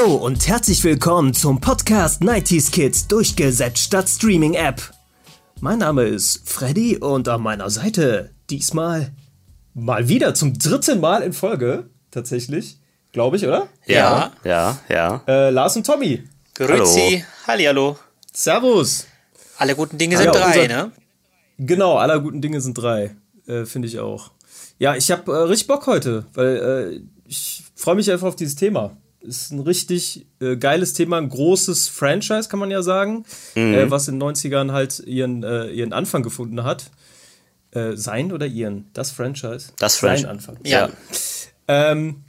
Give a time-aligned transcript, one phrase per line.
[0.00, 4.80] Hallo und herzlich willkommen zum Podcast 90s Kids durchgesetzt statt Streaming App.
[5.60, 9.10] Mein Name ist Freddy und an meiner Seite diesmal
[9.74, 12.78] mal wieder zum dritten Mal in Folge tatsächlich,
[13.12, 13.68] glaube ich, oder?
[13.86, 15.22] Ja, ja, ja.
[15.28, 16.24] Äh, Lars und Tommy.
[16.54, 17.98] Grüezi, Hallihallo.
[18.32, 19.06] Servus.
[19.58, 20.92] Alle guten Dinge sind Ja, drei, unser- ne?
[21.58, 23.16] Genau, aller guten Dinge sind drei.
[23.46, 24.30] Äh, Finde ich auch.
[24.78, 28.54] Ja, ich habe äh, richtig Bock heute, weil äh, ich freue mich einfach auf dieses
[28.54, 28.96] Thema.
[29.20, 33.24] Ist ein richtig äh, geiles Thema, ein großes Franchise, kann man ja sagen,
[33.54, 36.90] äh, was in den 90ern halt ihren, äh, ihren Anfang gefunden hat.
[37.72, 38.90] Äh, sein oder ihren?
[38.94, 39.72] Das Franchise?
[39.78, 40.28] Das Sein Franchise.
[40.28, 40.56] Anfang.
[40.64, 40.88] Ja.
[41.68, 42.22] Ähm,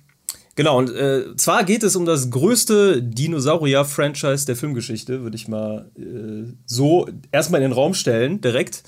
[0.55, 5.89] genau, und äh, zwar geht es um das größte Dinosaurier-Franchise der Filmgeschichte, würde ich mal
[5.97, 8.83] äh, so erstmal in den Raum stellen, direkt.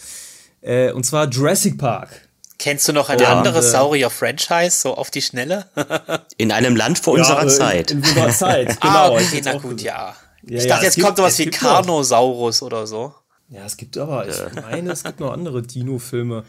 [0.93, 2.29] Und zwar Jurassic Park.
[2.63, 5.65] Kennst du noch ein Und, anderes äh, Saurier-Franchise, so auf die Schnelle?
[6.37, 7.91] In einem Land vor unserer äh, Zeit.
[7.91, 9.17] In, in unserer Zeit, ah, genau.
[9.19, 10.15] ich okay, na gut, ja.
[10.43, 11.51] Ja, ich ja, dachte, es jetzt gibt- kommt sowas wie noch.
[11.51, 13.13] Carnosaurus oder so.
[13.49, 16.45] Ja, es gibt aber, ich meine, es gibt noch andere Dino-Filme.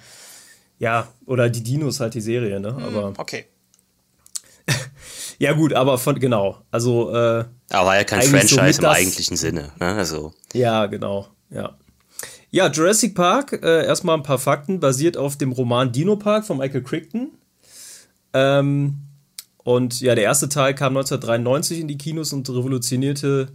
[0.79, 2.69] Ja, oder die Dinos halt, die Serie, ne?
[2.81, 3.47] Aber, Okay.
[5.39, 8.83] ja gut, aber von, genau, also, äh, Aber war ja kein so Franchise mit im
[8.83, 9.73] das- eigentlichen Sinne.
[9.81, 9.95] Ne?
[9.95, 11.77] Also, Ja, genau, ja.
[12.55, 16.59] Ja, Jurassic Park, äh, erstmal ein paar Fakten, basiert auf dem Roman Dino Park von
[16.59, 17.33] Michael Crichton.
[18.33, 18.95] Ähm,
[19.65, 23.49] und ja, der erste Teil kam 1993 in die Kinos und revolutionierte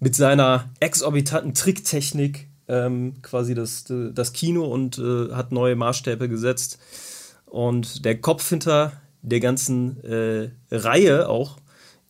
[0.00, 6.78] mit seiner exorbitanten Tricktechnik ähm, quasi das, das Kino und äh, hat neue Maßstäbe gesetzt.
[7.44, 11.58] Und der Kopf hinter der ganzen äh, Reihe auch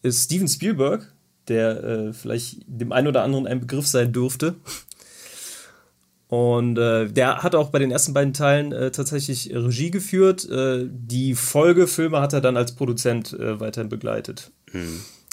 [0.03, 1.13] ist Steven Spielberg,
[1.49, 4.55] der äh, vielleicht dem einen oder anderen ein Begriff sein dürfte.
[6.29, 10.49] Und äh, der hat auch bei den ersten beiden Teilen äh, tatsächlich Regie geführt.
[10.49, 14.51] Äh, die Folgefilme hat er dann als Produzent äh, weiterhin begleitet.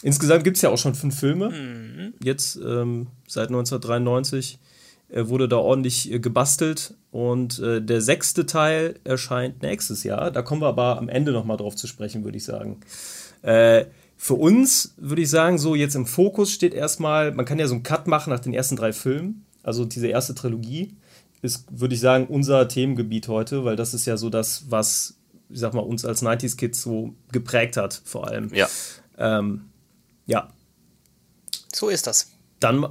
[0.01, 2.13] Insgesamt gibt es ja auch schon fünf Filme.
[2.23, 4.59] Jetzt ähm, seit 1993
[5.09, 6.93] äh, wurde da ordentlich äh, gebastelt.
[7.11, 10.31] Und äh, der sechste Teil erscheint nächstes Jahr.
[10.31, 12.79] Da kommen wir aber am Ende nochmal drauf zu sprechen, würde ich sagen.
[13.41, 13.85] Äh,
[14.17, 17.75] für uns würde ich sagen, so jetzt im Fokus steht erstmal, man kann ja so
[17.75, 19.44] einen Cut machen nach den ersten drei Filmen.
[19.65, 20.95] Also diese erste Trilogie
[21.41, 25.15] ist, würde ich sagen, unser Themengebiet heute, weil das ist ja so das, was,
[25.49, 28.53] ich sag mal, uns als 90s-Kids so geprägt hat, vor allem.
[28.53, 28.67] ja.
[29.17, 29.65] Ähm,
[30.27, 30.49] ja,
[31.73, 32.27] So ist das.
[32.59, 32.85] dann,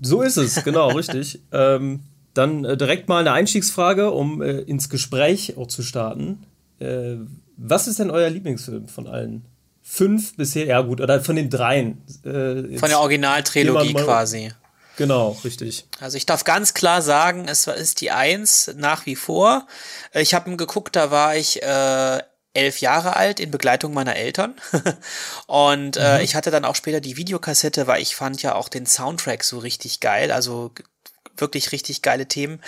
[0.00, 1.40] so ist es, genau, richtig.
[1.52, 2.00] Ähm,
[2.34, 6.44] dann äh, direkt mal eine Einstiegsfrage, um äh, ins Gespräch auch zu starten.
[6.80, 7.16] Äh,
[7.56, 9.44] was ist denn euer Lieblingsfilm von allen?
[9.82, 11.98] Fünf bisher, ja gut, oder von den dreien.
[12.24, 14.50] Äh, Von der Originaltrilogie quasi.
[14.96, 15.86] Genau, richtig.
[16.00, 19.66] Also ich darf ganz klar sagen, es ist die Eins nach wie vor.
[20.12, 22.18] Äh, Ich habe geguckt, da war ich äh,
[22.52, 24.54] elf Jahre alt in Begleitung meiner Eltern.
[25.46, 28.86] Und äh, ich hatte dann auch später die Videokassette, weil ich fand ja auch den
[28.86, 30.32] Soundtrack so richtig geil.
[30.32, 30.72] Also
[31.40, 32.60] wirklich richtig geile Themen.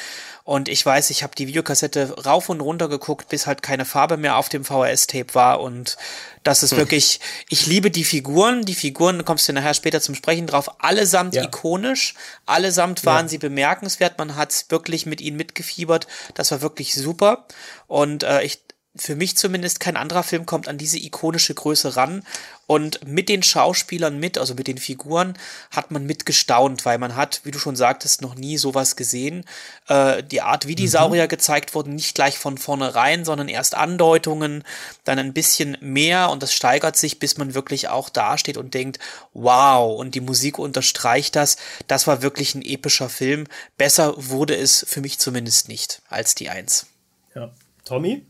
[0.44, 4.16] Und ich weiß, ich habe die Videokassette rauf und runter geguckt, bis halt keine Farbe
[4.16, 5.60] mehr auf dem VHS-Tape war.
[5.60, 5.96] Und
[6.42, 8.64] das ist wirklich, ich liebe die Figuren.
[8.64, 11.44] Die Figuren, kommst du nachher später zum Sprechen drauf, allesamt Ja.
[11.44, 12.14] ikonisch.
[12.46, 14.18] Allesamt waren sie bemerkenswert.
[14.18, 16.06] Man hat wirklich mit ihnen mitgefiebert.
[16.34, 17.46] Das war wirklich super.
[17.86, 18.60] Und äh, ich,
[18.94, 22.22] für mich zumindest kein anderer Film kommt an diese ikonische Größe ran.
[22.66, 25.34] Und mit den Schauspielern mit, also mit den Figuren,
[25.70, 29.44] hat man mitgestaunt, weil man hat, wie du schon sagtest, noch nie sowas gesehen.
[29.88, 34.62] Äh, die Art, wie die Saurier gezeigt wurden, nicht gleich von vornherein, sondern erst Andeutungen,
[35.04, 38.98] dann ein bisschen mehr und das steigert sich, bis man wirklich auch dasteht und denkt,
[39.32, 41.56] wow, und die Musik unterstreicht das.
[41.88, 43.46] Das war wirklich ein epischer Film.
[43.76, 46.86] Besser wurde es für mich zumindest nicht als die Eins.
[47.34, 47.50] Ja.
[47.84, 48.22] Tommy?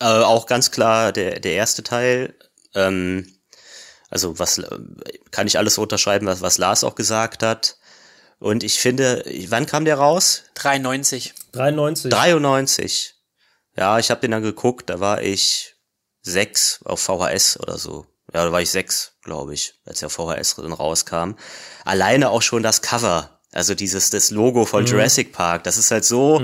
[0.00, 2.34] Äh, auch ganz klar der, der erste Teil.
[2.74, 3.36] Ähm,
[4.10, 4.78] also was äh,
[5.30, 7.78] kann ich alles unterschreiben, was, was Lars auch gesagt hat.
[8.38, 10.44] Und ich finde, wann kam der raus?
[10.54, 11.34] 93.
[11.52, 12.10] 93.
[12.10, 13.14] 93.
[13.76, 15.76] Ja, ich habe den dann geguckt, da war ich
[16.22, 18.06] sechs auf VHS oder so.
[18.34, 21.32] Ja, da war ich sechs, glaube ich, als der VHS dann rauskam.
[21.84, 23.35] Alleine auch schon das Cover.
[23.56, 26.42] Also dieses das Logo von Jurassic Park, das ist halt so,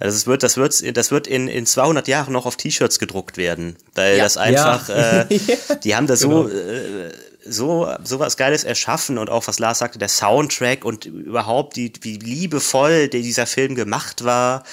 [0.00, 3.36] also es wird, das wird, das wird in, in 200 Jahren noch auf T-Shirts gedruckt
[3.36, 4.24] werden, weil Ja.
[4.24, 5.20] das einfach, Ja.
[5.28, 5.38] äh,
[5.84, 6.48] die haben da so, Genau.
[6.48, 7.10] äh,
[7.46, 11.92] so, so was Geiles erschaffen und auch was Lars sagte, der Soundtrack und überhaupt die,
[12.00, 14.64] wie liebevoll der dieser Film gemacht war.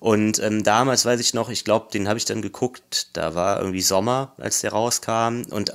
[0.00, 3.60] Und ähm, damals weiß ich noch, ich glaube, den habe ich dann geguckt, da war
[3.60, 5.42] irgendwie Sommer, als der rauskam.
[5.50, 5.74] Und äh,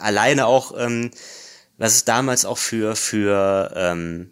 [0.00, 1.10] alleine auch, ähm,
[1.78, 4.30] was es damals auch für, für ähm,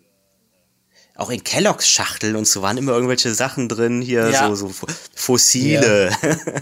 [1.20, 4.49] auch in Kelloggs Schachteln und so waren immer irgendwelche Sachen drin, hier Ja.
[4.49, 6.11] so, so Fo- Fossile.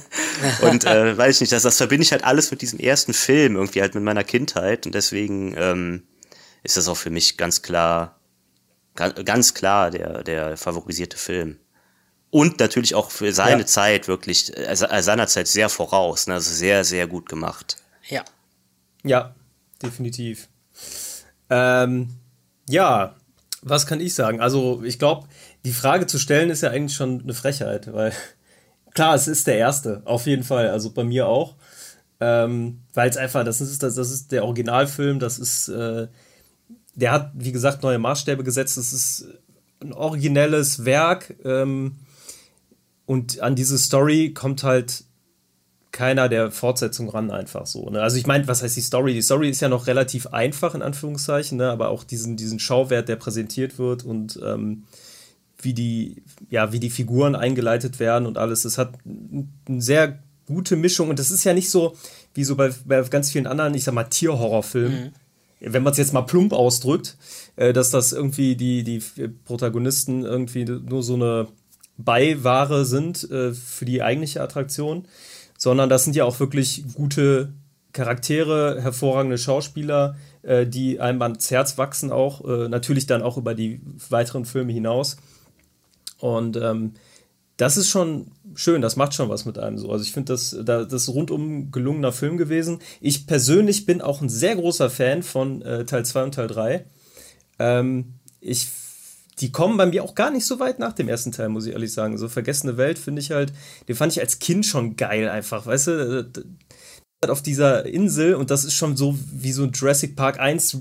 [0.62, 3.56] und äh, weiß ich nicht, das, das verbinde ich halt alles mit diesem ersten Film,
[3.56, 4.86] irgendwie halt mit meiner Kindheit.
[4.86, 6.02] Und deswegen, ähm,
[6.64, 8.18] ist das auch für mich ganz klar,
[8.96, 11.58] ganz klar der, der favorisierte Film.
[12.30, 13.66] Und natürlich auch für seine ja.
[13.66, 16.26] Zeit wirklich, äh, seiner Zeit sehr voraus.
[16.26, 16.34] Ne?
[16.34, 17.76] Also sehr, sehr gut gemacht.
[18.08, 18.24] Ja.
[19.04, 19.34] Ja,
[19.82, 20.48] definitiv.
[21.48, 22.10] Ähm,
[22.68, 23.14] ja,
[23.62, 24.40] was kann ich sagen?
[24.40, 25.26] Also, ich glaube,
[25.64, 28.12] die Frage zu stellen ist ja eigentlich schon eine Frechheit, weil
[28.94, 30.70] klar, es ist der erste, auf jeden Fall.
[30.70, 31.56] Also bei mir auch.
[32.20, 36.08] Ähm, weil es einfach, das ist, das, das ist der Originalfilm, das ist, äh,
[36.96, 38.76] der hat, wie gesagt, neue Maßstäbe gesetzt.
[38.76, 39.28] Das ist
[39.80, 41.36] ein originelles Werk.
[41.44, 41.96] Ähm,
[43.06, 45.04] und an diese Story kommt halt
[45.92, 47.88] keiner der Fortsetzung ran, einfach so.
[47.88, 48.02] Ne?
[48.02, 49.14] Also ich meine, was heißt die Story?
[49.14, 51.70] Die Story ist ja noch relativ einfach, in Anführungszeichen, ne?
[51.70, 54.84] aber auch diesen, diesen Schauwert, der präsentiert wird und ähm,
[55.60, 58.62] wie die, ja, wie die Figuren eingeleitet werden und alles.
[58.62, 61.96] Das hat eine sehr gute Mischung und das ist ja nicht so,
[62.34, 65.04] wie so bei, bei ganz vielen anderen, ich sag mal, Tierhorrorfilmen.
[65.04, 65.12] Mhm.
[65.60, 67.16] Wenn man es jetzt mal plump ausdrückt,
[67.56, 69.02] äh, dass das irgendwie die, die
[69.44, 71.48] Protagonisten irgendwie nur so eine
[71.96, 75.06] Beiware sind äh, für die eigentliche Attraktion,
[75.58, 77.52] sondern das sind ja auch wirklich gute
[77.92, 83.54] Charaktere, hervorragende Schauspieler, äh, die einem ans Herz wachsen auch, äh, natürlich dann auch über
[83.54, 85.16] die weiteren Filme hinaus.
[86.18, 86.94] Und ähm,
[87.56, 89.90] das ist schon schön, das macht schon was mit einem so.
[89.90, 92.78] Also ich finde das, das ist rundum gelungener Film gewesen.
[93.00, 96.84] Ich persönlich bin auch ein sehr großer Fan von äh, Teil 2 und Teil 3.
[97.58, 98.68] Ähm, ich
[99.40, 101.72] die kommen bei mir auch gar nicht so weit nach dem ersten Teil, muss ich
[101.72, 102.18] ehrlich sagen.
[102.18, 103.52] So Vergessene Welt finde ich halt,
[103.88, 106.30] den fand ich als Kind schon geil einfach, weißt du?
[107.26, 110.78] Auf dieser Insel und das ist schon so wie so ein Jurassic Park 1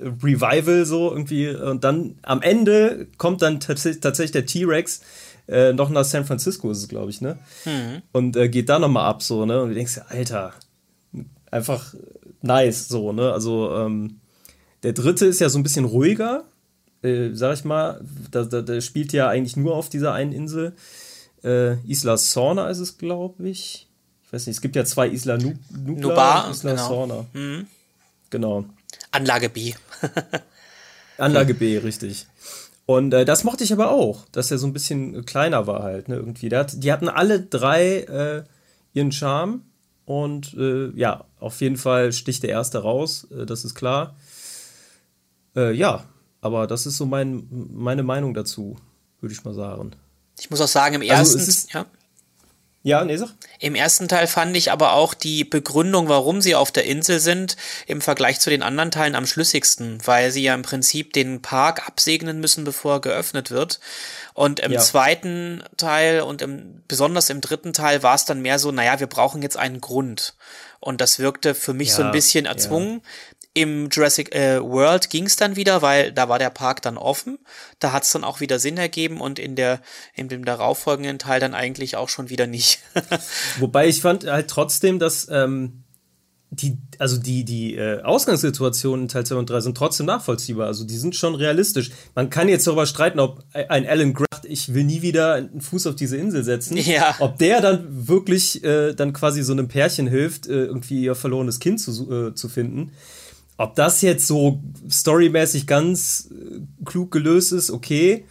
[0.00, 5.02] Revival so irgendwie und dann am Ende kommt dann tatsächlich der T-Rex
[5.48, 8.02] äh, noch nach San Francisco ist es glaube ich ne mhm.
[8.12, 10.54] und äh, geht da noch mal ab so ne und du denkst ja Alter
[11.50, 11.94] einfach
[12.40, 14.20] nice so ne also ähm,
[14.82, 16.44] der dritte ist ja so ein bisschen ruhiger
[17.02, 18.00] äh, sag ich mal,
[18.30, 20.74] da, da, da, spielt ja eigentlich nur auf dieser einen Insel.
[21.42, 23.88] Äh, Isla Sorna ist es, glaube ich.
[24.26, 26.88] Ich weiß nicht, es gibt ja zwei Isla nu Nubla Nubar, und Isla genau.
[26.88, 27.26] Sorna.
[27.32, 27.66] Mhm.
[28.30, 28.64] Genau.
[29.10, 29.74] Anlage B.
[31.18, 32.26] Anlage B, richtig.
[32.86, 36.08] Und äh, das mochte ich aber auch, dass er so ein bisschen kleiner war halt,
[36.08, 36.54] ne, irgendwie.
[36.54, 38.42] Hat, die hatten alle drei äh,
[38.94, 39.62] ihren Charme
[40.06, 44.16] und äh, ja, auf jeden Fall sticht der erste raus, äh, das ist klar.
[45.54, 46.04] Äh, ja,
[46.40, 48.76] aber das ist so mein, meine Meinung dazu,
[49.20, 49.92] würde ich mal sagen.
[50.38, 51.86] Ich muss auch sagen, im also ersten, ist, ja.
[52.82, 53.28] Ja, nee, sag.
[53.58, 57.58] Im ersten Teil fand ich aber auch die Begründung, warum sie auf der Insel sind,
[57.86, 61.86] im Vergleich zu den anderen Teilen am schlüssigsten, weil sie ja im Prinzip den Park
[61.86, 63.80] absegnen müssen, bevor er geöffnet wird.
[64.32, 64.80] Und im ja.
[64.80, 69.08] zweiten Teil und im, besonders im dritten Teil war es dann mehr so, naja, wir
[69.08, 70.34] brauchen jetzt einen Grund.
[70.78, 72.94] Und das wirkte für mich ja, so ein bisschen erzwungen.
[72.94, 73.00] Ja.
[73.52, 77.38] Im Jurassic äh, World ging es dann wieder, weil da war der Park dann offen.
[77.80, 79.80] Da hat es dann auch wieder Sinn ergeben und in der
[80.14, 82.78] in dem darauffolgenden Teil dann eigentlich auch schon wieder nicht.
[83.58, 85.82] Wobei ich fand halt trotzdem, dass ähm,
[86.52, 90.66] die, also die, die äh, Ausgangssituationen in Teil 2 und 3 sind trotzdem nachvollziehbar.
[90.66, 91.90] Also die sind schon realistisch.
[92.16, 95.86] Man kann jetzt darüber streiten, ob ein Alan Grant, ich will nie wieder einen Fuß
[95.86, 97.14] auf diese Insel setzen, ja.
[97.20, 101.60] ob der dann wirklich äh, dann quasi so einem Pärchen hilft, äh, irgendwie ihr verlorenes
[101.60, 102.92] Kind zu, äh, zu finden.
[103.60, 108.24] Ob das jetzt so storymäßig ganz äh, klug gelöst ist, okay.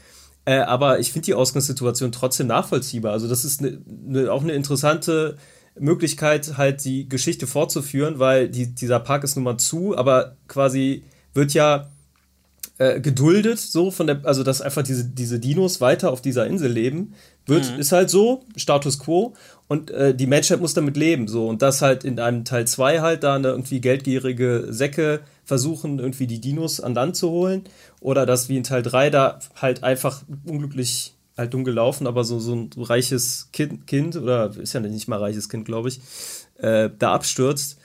[0.43, 3.11] Äh, aber ich finde die Ausgangssituation trotzdem nachvollziehbar.
[3.11, 5.37] Also, das ist ne, ne, auch eine interessante
[5.77, 11.03] Möglichkeit, halt die Geschichte fortzuführen, weil die, dieser Park ist nun mal zu, aber quasi
[11.35, 11.91] wird ja
[12.79, 16.71] äh, geduldet, so von der, also dass einfach diese, diese Dinos weiter auf dieser Insel
[16.71, 17.13] leben,
[17.49, 17.79] wird, mhm.
[17.79, 19.33] ist halt so, Status quo.
[19.67, 21.47] Und äh, die Menschheit muss damit leben, so.
[21.47, 26.27] Und das halt in einem Teil 2 halt da eine irgendwie geldgierige Säcke versuchen, irgendwie
[26.27, 27.63] die Dinos an Land zu holen.
[27.99, 32.39] Oder dass wie in Teil 3 da halt einfach unglücklich halt dumm gelaufen, aber so,
[32.39, 36.01] so ein reiches Kind, kind oder ist ja nicht mal reiches Kind, glaube ich,
[36.57, 37.77] äh, da abstürzt.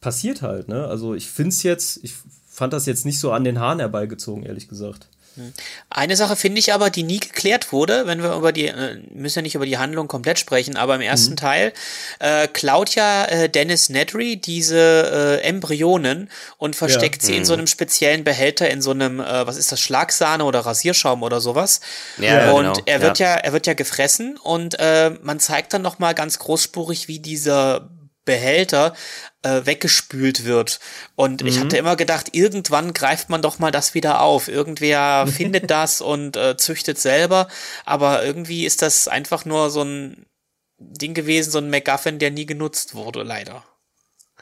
[0.00, 0.86] Passiert halt, ne?
[0.86, 2.14] Also ich finde es jetzt, ich
[2.46, 5.08] fand das jetzt nicht so an den Haaren herbeigezogen, ehrlich gesagt.
[5.90, 9.40] Eine Sache finde ich aber, die nie geklärt wurde, wenn wir über die, äh, müssen
[9.40, 11.36] ja nicht über die Handlung komplett sprechen, aber im ersten mhm.
[11.36, 11.72] Teil
[12.18, 17.26] äh, klaut ja äh, Dennis Nedry diese äh, Embryonen und versteckt ja.
[17.26, 17.38] sie mhm.
[17.38, 21.22] in so einem speziellen Behälter, in so einem, äh, was ist das, Schlagsahne oder Rasierschaum
[21.22, 21.80] oder sowas.
[22.18, 22.80] Ja, und genau.
[22.86, 23.34] er wird ja.
[23.34, 27.88] ja, er wird ja gefressen und äh, man zeigt dann nochmal ganz großspurig, wie dieser
[28.26, 28.94] Behälter
[29.42, 30.80] äh, weggespült wird.
[31.14, 31.48] Und mhm.
[31.48, 34.48] ich hatte immer gedacht, irgendwann greift man doch mal das wieder auf.
[34.48, 37.48] Irgendwer findet das und äh, züchtet selber.
[37.86, 40.26] Aber irgendwie ist das einfach nur so ein
[40.78, 43.64] Ding gewesen, so ein MacGuffin, der nie genutzt wurde, leider.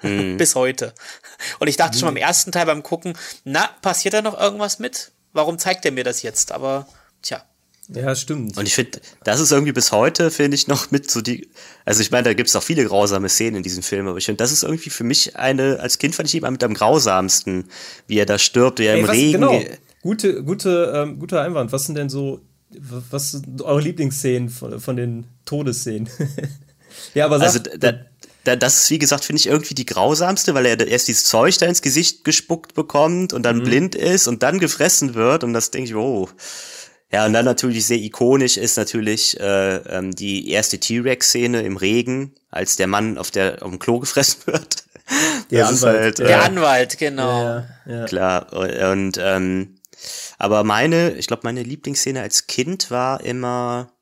[0.02, 0.36] Mhm.
[0.38, 0.94] Bis heute.
[1.60, 5.12] Und ich dachte schon beim ersten Teil beim Gucken, na, passiert da noch irgendwas mit?
[5.32, 6.50] Warum zeigt er mir das jetzt?
[6.50, 6.88] Aber,
[7.22, 7.44] tja.
[7.88, 8.56] Ja, stimmt.
[8.56, 11.48] Und ich finde, das ist irgendwie bis heute, finde ich, noch mit so die.
[11.84, 14.24] Also ich meine, da gibt es auch viele grausame Szenen in diesem Film, aber ich
[14.24, 17.66] finde, das ist irgendwie für mich eine, als Kind fand ich ihn mit am grausamsten,
[18.06, 19.32] wie er da stirbt, wie er Ey, im was, Regen.
[19.32, 19.60] Genau.
[20.02, 21.72] Gute, gute, ähm, guter Einwand.
[21.72, 22.40] Was sind denn so,
[23.10, 26.08] was sind eure Lieblingsszenen von, von den Todesszenen?
[27.14, 27.92] ja, aber sag, also da,
[28.44, 31.56] da, das ist, wie gesagt, finde ich irgendwie die grausamste, weil er erst dieses Zeug
[31.58, 33.64] da ins Gesicht gespuckt bekommt und dann mhm.
[33.64, 36.30] blind ist und dann gefressen wird und das denke ich, oh.
[37.14, 42.34] Ja, und dann natürlich sehr ikonisch ist natürlich äh, ähm, die erste T-Rex-Szene im Regen,
[42.50, 44.84] als der Mann auf, der, auf dem Klo gefressen wird.
[45.52, 46.00] Der Anwalt.
[46.00, 47.44] Halt, äh, der Anwalt, genau.
[47.44, 48.04] Ja, ja.
[48.06, 48.52] Klar.
[48.52, 49.76] Und ähm,
[50.38, 53.92] aber meine, ich glaube, meine Lieblingsszene als Kind war immer,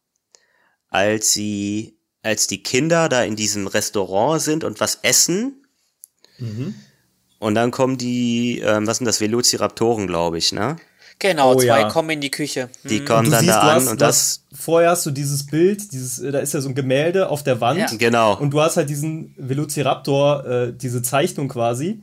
[0.89, 5.67] als sie, als die Kinder da in diesem Restaurant sind und was essen.
[6.39, 6.77] Mhm.
[7.39, 10.77] Und dann kommen die, ähm, was sind das, Velociraptoren, glaube ich, ne?
[11.23, 11.89] Genau, oh, zwei ja.
[11.89, 12.69] kommen in die Küche.
[12.83, 13.05] Die mhm.
[13.05, 14.43] kommen dann siehst, da an hast, und das.
[14.53, 17.61] Vorher hast du dieses Bild, dieses, äh, da ist ja so ein Gemälde auf der
[17.61, 17.79] Wand.
[17.79, 17.87] Ja.
[17.97, 18.37] Genau.
[18.37, 22.01] Und du hast halt diesen Velociraptor, äh, diese Zeichnung quasi.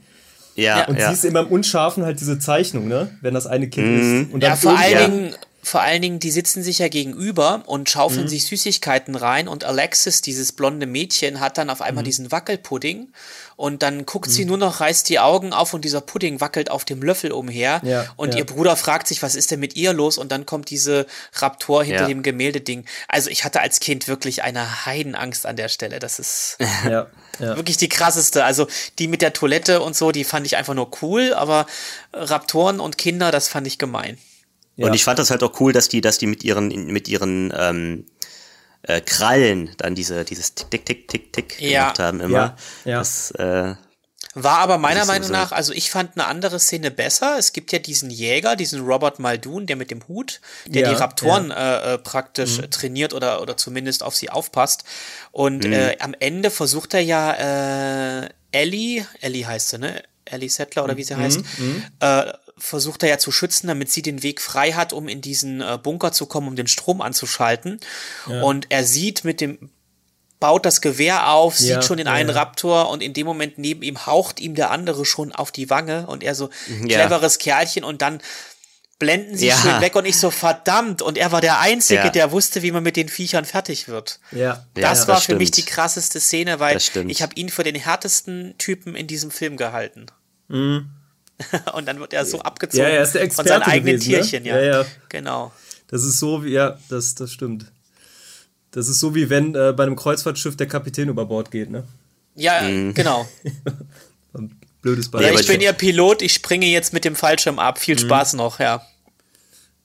[0.56, 0.86] Ja.
[0.88, 1.10] Und ja.
[1.10, 3.10] siehst immer im Unscharfen halt diese Zeichnung, ne?
[3.20, 4.22] Wenn das eine Kind mhm.
[4.22, 4.34] ist.
[4.34, 7.90] Und dann ja, vor allen Dingen vor allen Dingen, die sitzen sich ja gegenüber und
[7.90, 8.30] schaufeln mhm.
[8.30, 12.06] sich Süßigkeiten rein und Alexis, dieses blonde Mädchen, hat dann auf einmal mhm.
[12.06, 13.10] diesen Wackelpudding
[13.56, 14.32] und dann guckt mhm.
[14.32, 17.82] sie nur noch, reißt die Augen auf und dieser Pudding wackelt auf dem Löffel umher
[17.84, 18.40] ja, und ja.
[18.40, 21.84] ihr Bruder fragt sich, was ist denn mit ihr los und dann kommt diese Raptor
[21.84, 22.08] hinter ja.
[22.08, 22.86] dem Gemäldeding.
[23.10, 26.00] Also ich hatte als Kind wirklich eine Heidenangst an der Stelle.
[26.00, 26.58] Das ist
[27.38, 28.46] wirklich die krasseste.
[28.46, 31.66] Also die mit der Toilette und so, die fand ich einfach nur cool, aber
[32.14, 34.18] Raptoren und Kinder, das fand ich gemein.
[34.80, 34.88] Ja.
[34.88, 37.54] Und ich fand das halt auch cool, dass die, dass die mit ihren, mit ihren
[37.56, 38.06] ähm,
[38.84, 41.82] äh, Krallen dann diese, dieses Tick, Tick, Tick, Tick, Tick ja.
[41.82, 42.38] gemacht haben immer.
[42.38, 42.56] Ja.
[42.86, 43.00] ja.
[43.00, 43.76] Das, äh,
[44.36, 47.38] war aber meiner Meinung so nach, also ich fand eine andere Szene besser.
[47.38, 50.96] Es gibt ja diesen Jäger, diesen Robert Muldoon, der mit dem Hut, der ja, die
[50.96, 51.80] Raptoren ja.
[51.80, 52.72] äh, äh praktisch mhm.
[52.72, 54.86] trainiert oder, oder zumindest auf sie aufpasst.
[55.32, 55.74] Und mhm.
[55.74, 60.04] äh, am Ende versucht er ja äh, Ellie, Ellie heißt sie, ne?
[60.26, 61.20] Ellie Settler oder wie sie mhm.
[61.20, 61.84] heißt, mhm.
[62.00, 65.62] äh, versucht er ja zu schützen, damit sie den Weg frei hat, um in diesen
[65.62, 67.80] äh, Bunker zu kommen, um den Strom anzuschalten.
[68.28, 68.42] Ja.
[68.44, 69.70] Und er sieht mit dem
[70.40, 72.36] baut das Gewehr auf, sieht ja, schon den einen ja.
[72.36, 76.08] Raptor und in dem Moment neben ihm haucht ihm der andere schon auf die Wange
[76.08, 76.50] und er so
[76.86, 78.22] cleveres Kerlchen und dann
[79.00, 82.62] blenden sie schön weg und ich so verdammt und er war der einzige, der wusste,
[82.62, 84.20] wie man mit den Viechern fertig wird.
[84.32, 84.66] Ja.
[84.74, 88.56] Das war das für mich die krasseste Szene, weil ich habe ihn für den härtesten
[88.58, 90.08] Typen in diesem Film gehalten.
[90.50, 90.90] Mhm.
[91.74, 94.12] und dann wird er so abgezogen ja, er ist der Experte von seinen eigenen gewesen,
[94.12, 94.22] ne?
[94.22, 94.50] Tierchen, ne?
[94.50, 94.60] ja.
[94.60, 94.82] ja.
[94.82, 94.86] ja.
[95.10, 95.52] Genau.
[95.88, 97.66] Das ist so wie, ja, das, das stimmt.
[98.72, 101.84] Das ist so wie wenn äh, bei einem Kreuzfahrtschiff der Kapitän über Bord geht, ne?
[102.36, 102.94] Ja, mhm.
[102.94, 103.28] genau.
[104.82, 105.34] blödes Beispiel.
[105.34, 107.80] Ja, ich bin ja Pilot, ich springe jetzt mit dem Fallschirm ab.
[107.80, 108.00] Viel mhm.
[108.00, 108.82] Spaß noch, ja.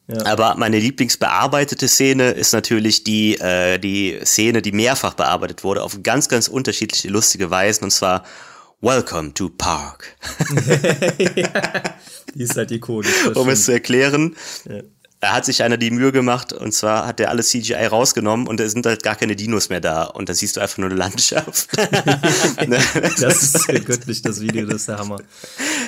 [0.06, 0.26] Ja.
[0.26, 6.02] Aber meine lieblingsbearbeitete Szene ist natürlich die, äh, die Szene, die mehrfach bearbeitet wurde, auf
[6.02, 7.84] ganz, ganz unterschiedliche, lustige Weisen.
[7.84, 8.24] Und zwar
[8.84, 10.14] Welcome to Park.
[12.34, 13.28] die ist halt ikonisch.
[13.34, 14.36] Um es zu erklären,
[14.68, 14.82] ja.
[15.20, 18.60] da hat sich einer die Mühe gemacht und zwar hat er alles CGI rausgenommen und
[18.60, 20.98] da sind halt gar keine Dinos mehr da und da siehst du einfach nur eine
[20.98, 21.70] Landschaft.
[23.20, 25.18] das ist göttlich, das Video, das ist der Hammer.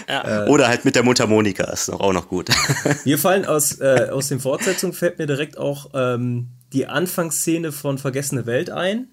[0.09, 0.47] Ja.
[0.47, 2.49] Äh, Oder halt mit der Mundharmonika, ist noch, auch noch gut.
[3.05, 7.99] Mir fallen aus, äh, aus den Fortsetzungen fällt mir direkt auch ähm, die Anfangsszene von
[7.99, 9.09] Vergessene Welt ein,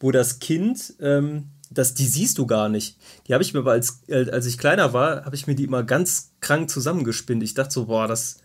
[0.00, 2.96] wo das Kind ähm, das, die siehst du gar nicht.
[3.26, 5.64] Die habe ich mir aber als, äh, als ich kleiner war, habe ich mir die
[5.64, 7.42] immer ganz krank zusammengespinnt.
[7.42, 8.38] Ich dachte so, boah, das,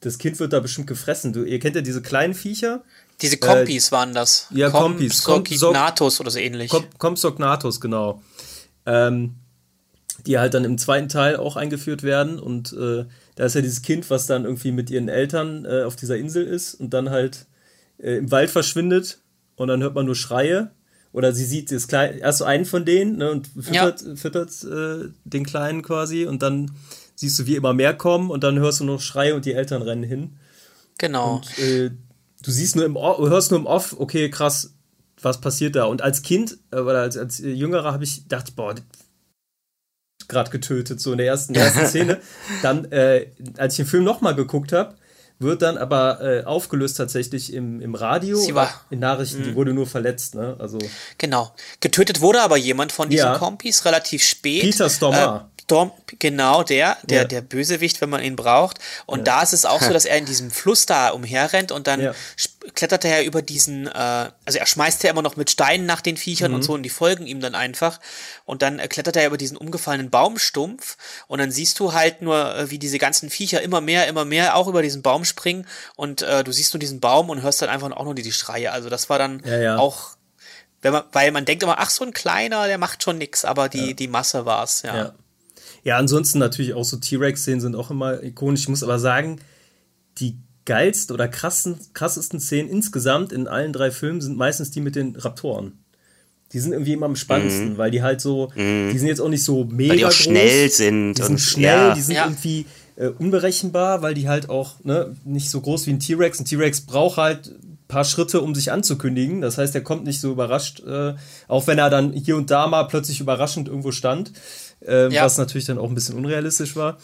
[0.00, 1.32] das Kind wird da bestimmt gefressen.
[1.32, 2.82] Du, ihr kennt ja diese kleinen Viecher.
[3.20, 4.48] Diese Kompis äh, waren das.
[4.50, 5.22] Ja, Kompis.
[5.22, 6.72] Compsognathus oder so ähnlich.
[6.98, 8.22] Compsognathus, genau.
[8.86, 9.34] Ähm,
[10.26, 12.38] die halt dann im zweiten Teil auch eingeführt werden.
[12.38, 15.96] Und äh, da ist ja dieses Kind, was dann irgendwie mit ihren Eltern äh, auf
[15.96, 17.46] dieser Insel ist und dann halt
[17.98, 19.18] äh, im Wald verschwindet.
[19.56, 20.70] Und dann hört man nur Schreie
[21.12, 24.16] oder sie sieht das Kleine, erst so einen von denen ne, und füttert, ja.
[24.16, 26.72] füttert äh, den Kleinen quasi und dann
[27.14, 29.82] siehst du, wie immer mehr kommen und dann hörst du noch Schreie und die Eltern
[29.82, 30.36] rennen hin.
[30.98, 31.36] Genau.
[31.36, 31.90] Und äh,
[32.42, 34.74] du siehst nur im Off, hörst nur im Off, okay, krass,
[35.20, 35.84] was passiert da?
[35.84, 38.74] Und als Kind äh, oder als, als Jüngerer habe ich gedacht, boah,
[40.28, 42.20] gerade getötet, so in der ersten, ersten Szene.
[42.62, 44.94] Dann, äh, als ich den Film nochmal geguckt habe,
[45.38, 48.38] wird dann aber äh, aufgelöst tatsächlich im, im Radio.
[48.38, 49.54] Sie war, in Nachrichten, die mhm.
[49.54, 50.56] wurde nur verletzt, ne?
[50.58, 50.78] Also.
[51.18, 51.54] Genau.
[51.80, 53.38] Getötet wurde aber jemand von diesen ja.
[53.38, 54.62] Kompis relativ spät.
[54.62, 55.50] Peter Stormar.
[55.51, 57.24] Äh, Storm, genau der, der, ja.
[57.24, 58.78] der Bösewicht, wenn man ihn braucht.
[59.06, 59.24] Und ja.
[59.24, 62.14] da ist es auch so, dass er in diesem Fluss da umherrennt und dann ja.
[62.74, 63.90] klettert er ja über diesen, äh,
[64.44, 66.56] also er schmeißt ja immer noch mit Steinen nach den Viechern mhm.
[66.56, 68.00] und so und die folgen ihm dann einfach.
[68.44, 72.54] Und dann äh, klettert er über diesen umgefallenen Baumstumpf und dann siehst du halt nur,
[72.54, 76.20] äh, wie diese ganzen Viecher immer mehr, immer mehr auch über diesen Baum springen und
[76.20, 78.72] äh, du siehst nur diesen Baum und hörst dann einfach auch nur die, die Schreie.
[78.72, 79.42] Also das war dann
[79.78, 80.16] auch
[80.82, 83.68] wenn man, weil man denkt immer, ach, so ein kleiner, der macht schon nix, aber
[83.68, 83.92] die, ja.
[83.92, 84.96] die Masse war's, ja.
[84.96, 85.12] ja.
[85.84, 88.62] Ja, ansonsten natürlich auch so T-Rex-Szenen sind auch immer ikonisch.
[88.62, 89.40] Ich muss aber sagen,
[90.18, 94.94] die geilsten oder krassen, krassesten Szenen insgesamt in allen drei Filmen sind meistens die mit
[94.94, 95.78] den Raptoren.
[96.52, 97.78] Die sind irgendwie immer am spannendsten, mhm.
[97.78, 98.90] weil die halt so, mhm.
[98.92, 101.14] die sind jetzt auch nicht so mega weil die auch groß, schnell sind.
[101.14, 101.94] Die sind schnell, ja.
[101.94, 102.24] die sind ja.
[102.26, 106.40] irgendwie äh, unberechenbar, weil die halt auch ne, nicht so groß wie ein T-Rex.
[106.40, 107.52] Ein T-Rex braucht halt
[107.92, 109.40] paar Schritte, um sich anzukündigen.
[109.40, 111.14] Das heißt, er kommt nicht so überrascht, äh,
[111.46, 114.32] auch wenn er dann hier und da mal plötzlich überraschend irgendwo stand,
[114.86, 115.24] äh, ja.
[115.24, 116.98] was natürlich dann auch ein bisschen unrealistisch war.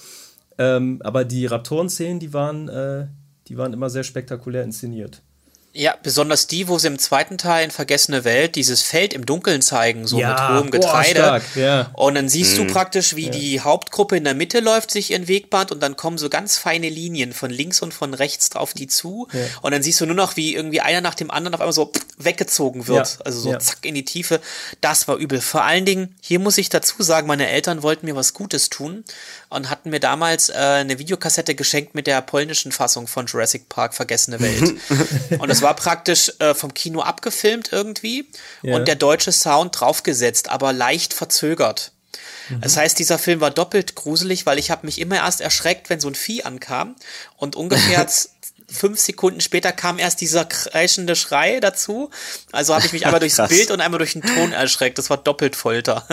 [0.58, 3.06] Ähm, aber die Raptoren-Szenen, die waren, äh,
[3.46, 5.22] die waren immer sehr spektakulär inszeniert.
[5.78, 9.62] Ja, besonders die, wo sie im zweiten Teil in Vergessene Welt dieses Feld im Dunkeln
[9.62, 11.40] zeigen, so ja, mit hohem Getreide.
[11.40, 11.90] Oh, ja.
[11.92, 12.66] Und dann siehst mhm.
[12.66, 13.30] du praktisch, wie ja.
[13.30, 16.56] die Hauptgruppe in der Mitte läuft, sich ihren Weg bahnt und dann kommen so ganz
[16.56, 19.28] feine Linien von links und von rechts drauf die zu.
[19.62, 21.92] Und dann siehst du nur noch, wie irgendwie einer nach dem anderen auf einmal so
[22.16, 23.20] weggezogen wird.
[23.24, 24.40] Also so zack in die Tiefe.
[24.80, 25.40] Das war übel.
[25.40, 29.04] Vor allen Dingen, hier muss ich dazu sagen, meine Eltern wollten mir was Gutes tun
[29.48, 33.94] und hatten mir damals äh, eine Videokassette geschenkt mit der polnischen Fassung von Jurassic Park
[33.94, 34.74] Vergessene Welt.
[35.38, 38.28] und das war praktisch äh, vom Kino abgefilmt irgendwie
[38.62, 38.74] ja.
[38.76, 41.92] und der deutsche Sound draufgesetzt, aber leicht verzögert.
[42.48, 42.60] Mhm.
[42.60, 46.00] Das heißt, dieser Film war doppelt gruselig, weil ich habe mich immer erst erschreckt, wenn
[46.00, 46.96] so ein Vieh ankam
[47.36, 48.06] und ungefähr
[48.70, 52.10] fünf Sekunden später kam erst dieser kreischende Schrei dazu.
[52.52, 54.98] Also habe ich mich einmal durchs Bild und einmal durch den Ton erschreckt.
[54.98, 56.06] Das war doppelt Folter.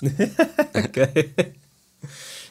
[0.92, 1.54] Geil.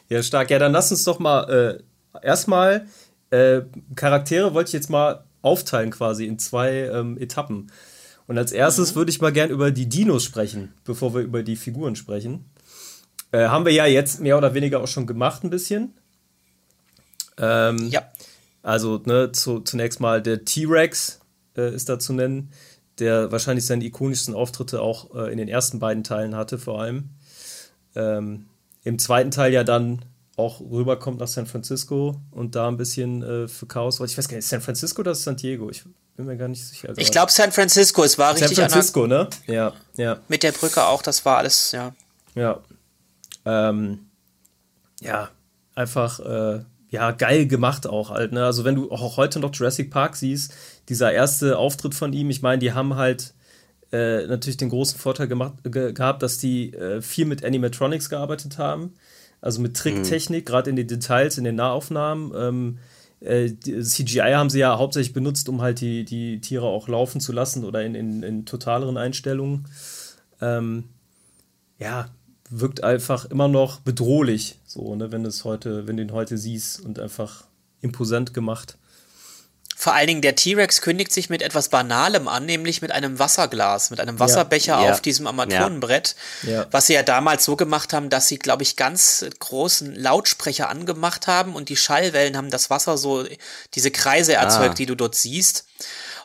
[0.07, 0.49] Ja, stark.
[0.49, 1.81] Ja, dann lass uns doch mal
[2.13, 2.87] äh, erstmal
[3.33, 3.61] äh,
[3.95, 7.71] Charaktere wollte ich jetzt mal aufteilen quasi in zwei ähm, Etappen.
[8.25, 8.95] Und als erstes mhm.
[8.95, 12.45] würde ich mal gern über die Dinos sprechen, bevor wir über die Figuren sprechen.
[13.31, 15.93] Äh, haben wir ja jetzt mehr oder weniger auch schon gemacht ein bisschen.
[17.37, 18.03] Ähm, ja.
[18.61, 21.19] Also ne, zu, zunächst mal der T-Rex
[21.57, 22.51] äh, ist da zu nennen,
[22.99, 27.09] der wahrscheinlich seine ikonischsten Auftritte auch äh, in den ersten beiden Teilen hatte vor allem.
[27.95, 28.45] Ähm,
[28.83, 30.03] im zweiten Teil ja dann
[30.35, 33.99] auch rüberkommt nach San Francisco und da ein bisschen äh, für Chaos.
[33.99, 35.69] Ich weiß gar nicht, San Francisco oder San Diego?
[35.69, 35.83] Ich
[36.15, 36.89] bin mir gar nicht sicher.
[36.89, 38.57] Also ich glaube San Francisco, es war richtig.
[38.57, 39.29] San Francisco, ne?
[39.45, 40.19] Ja, ja.
[40.27, 41.93] Mit der Brücke auch, das war alles, ja.
[42.35, 42.59] Ja.
[43.45, 44.07] Ähm,
[45.01, 45.29] ja,
[45.75, 48.45] einfach, äh, ja, geil gemacht auch halt, ne?
[48.45, 50.53] Also wenn du auch heute noch Jurassic Park siehst,
[50.89, 53.33] dieser erste Auftritt von ihm, ich meine, die haben halt
[53.91, 58.57] äh, natürlich den großen Vorteil gemacht, ge gehabt, dass die äh, viel mit Animatronics gearbeitet
[58.57, 58.93] haben.
[59.43, 60.47] Also mit Tricktechnik, mhm.
[60.47, 62.31] gerade in den Details, in den Nahaufnahmen.
[62.33, 62.77] Ähm,
[63.19, 67.33] äh, CGI haben sie ja hauptsächlich benutzt, um halt die, die Tiere auch laufen zu
[67.33, 69.67] lassen oder in, in, in totaleren Einstellungen.
[70.39, 70.85] Ähm,
[71.77, 72.09] ja,
[72.49, 76.79] wirkt einfach immer noch bedrohlich, so, ne, wenn es heute, wenn du ihn heute siehst
[76.79, 77.43] und einfach
[77.81, 78.77] imposant gemacht.
[79.75, 83.89] Vor allen Dingen der T-Rex kündigt sich mit etwas Banalem an, nämlich mit einem Wasserglas,
[83.89, 84.91] mit einem Wasserbecher ja, ja.
[84.91, 86.65] auf diesem Armaturenbrett, ja.
[86.71, 91.27] was sie ja damals so gemacht haben, dass sie, glaube ich, ganz großen Lautsprecher angemacht
[91.27, 93.25] haben und die Schallwellen haben das Wasser so,
[93.73, 94.75] diese Kreise erzeugt, ah.
[94.75, 95.65] die du dort siehst.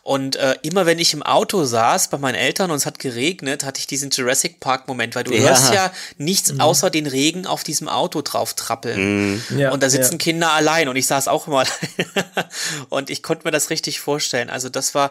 [0.08, 3.62] Und äh, immer wenn ich im Auto saß bei meinen Eltern und es hat geregnet,
[3.62, 5.40] hatte ich diesen Jurassic Park Moment, weil du ja.
[5.40, 6.62] hörst ja nichts mhm.
[6.62, 9.34] außer den Regen auf diesem Auto drauf trappeln.
[9.50, 9.58] Mhm.
[9.58, 10.18] Ja, und da sitzen ja.
[10.18, 11.58] Kinder allein und ich saß auch immer
[12.06, 12.46] allein.
[12.88, 14.48] und ich konnte mir das richtig vorstellen.
[14.48, 15.10] Also das war,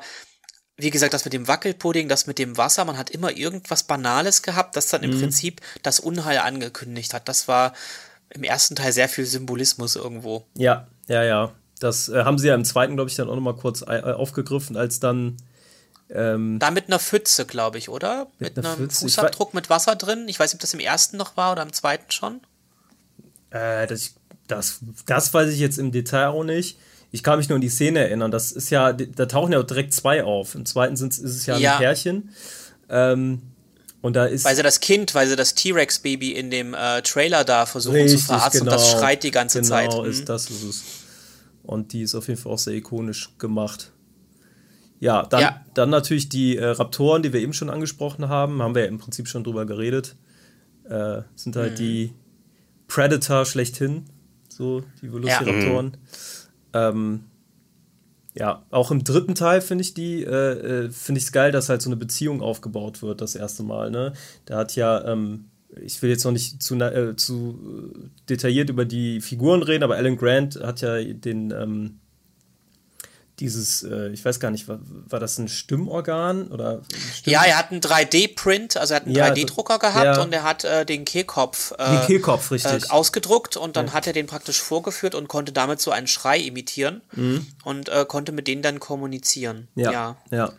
[0.77, 4.41] wie gesagt, das mit dem Wackelpudding, das mit dem Wasser, man hat immer irgendwas Banales
[4.41, 5.19] gehabt, das dann im mhm.
[5.19, 7.29] Prinzip das Unheil angekündigt hat.
[7.29, 7.73] Das war
[8.31, 10.47] im ersten Teil sehr viel Symbolismus irgendwo.
[10.55, 11.53] Ja, ja, ja.
[11.79, 14.77] Das äh, haben sie ja im zweiten, glaube ich, dann auch nochmal kurz äh, aufgegriffen,
[14.77, 15.37] als dann.
[16.09, 18.27] Ähm, da mit einer Pfütze, glaube ich, oder?
[18.39, 19.01] Mit, mit einem Pfütze.
[19.01, 20.25] Fußabdruck mit Wasser drin.
[20.27, 22.41] Ich weiß nicht, ob das im ersten noch war oder im zweiten schon.
[23.49, 24.13] Äh, das,
[24.47, 26.77] das, das weiß ich jetzt im Detail auch nicht.
[27.11, 28.31] Ich kann mich nur an die Szene erinnern.
[28.31, 30.55] Das ist ja, da tauchen ja auch direkt zwei auf.
[30.55, 31.73] Im zweiten ist es ja, ja.
[31.73, 32.33] ein Pärchen.
[32.89, 33.41] Ähm,
[34.01, 37.43] und da ist weil sie das Kind, weil sie das T-Rex-Baby in dem äh, Trailer
[37.43, 39.89] da versuchen richtig, zu verarzten genau, und das schreit die ganze genau Zeit.
[39.89, 40.25] Genau, ist mhm.
[40.25, 40.83] das ist es.
[41.67, 43.91] Und die ist auf jeden Fall auch sehr ikonisch gemacht.
[44.99, 45.65] Ja, dann, ja.
[45.73, 48.97] dann natürlich die äh, Raptoren, die wir eben schon angesprochen haben, haben wir ja im
[48.97, 50.15] Prinzip schon drüber geredet.
[50.89, 51.75] Äh, sind halt mhm.
[51.75, 52.13] die
[52.87, 54.05] Predator schlechthin,
[54.47, 55.97] so die Velociraptoren.
[56.73, 56.89] Ja.
[56.89, 57.25] Ähm,
[58.33, 61.69] ja, auch im dritten Teil finde ich die, äh, äh finde ich es geil, dass
[61.69, 64.13] halt so eine Beziehung aufgebaut wird, das erste Mal, ne?
[64.45, 65.45] Da hat ja ähm,
[65.81, 70.17] ich will jetzt noch nicht zu, äh, zu detailliert über die Figuren reden, aber Alan
[70.17, 71.99] Grant hat ja den ähm,
[73.39, 76.81] dieses, äh, ich weiß gar nicht, war, war das ein Stimmorgan oder?
[77.13, 80.21] Stimm ja, er hat einen 3D-Print, also er hat einen ja, 3D-Drucker gehabt ja.
[80.21, 82.85] und er hat äh, den Kehlkopf, äh, den Kehlkopf richtig.
[82.85, 83.93] Äh, ausgedruckt und dann ja.
[83.93, 87.45] hat er den praktisch vorgeführt und konnte damit so einen Schrei imitieren mhm.
[87.63, 89.67] und äh, konnte mit denen dann kommunizieren.
[89.75, 90.53] Ja, ja.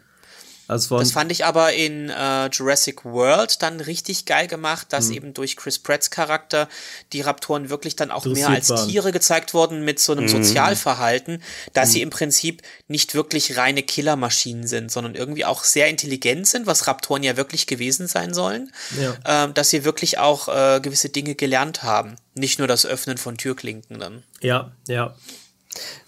[0.68, 5.14] Also das fand ich aber in äh, Jurassic World dann richtig geil gemacht, dass mhm.
[5.14, 6.68] eben durch Chris Pratts Charakter
[7.14, 8.86] die Raptoren wirklich dann auch mehr als waren.
[8.86, 10.28] Tiere gezeigt wurden mit so einem mhm.
[10.28, 11.92] Sozialverhalten, dass mhm.
[11.92, 16.86] sie im Prinzip nicht wirklich reine Killermaschinen sind, sondern irgendwie auch sehr intelligent sind, was
[16.86, 19.16] Raptoren ja wirklich gewesen sein sollen, ja.
[19.24, 23.38] ähm, dass sie wirklich auch äh, gewisse Dinge gelernt haben, nicht nur das Öffnen von
[23.38, 24.22] Türklinken dann.
[24.42, 25.16] Ja, ja.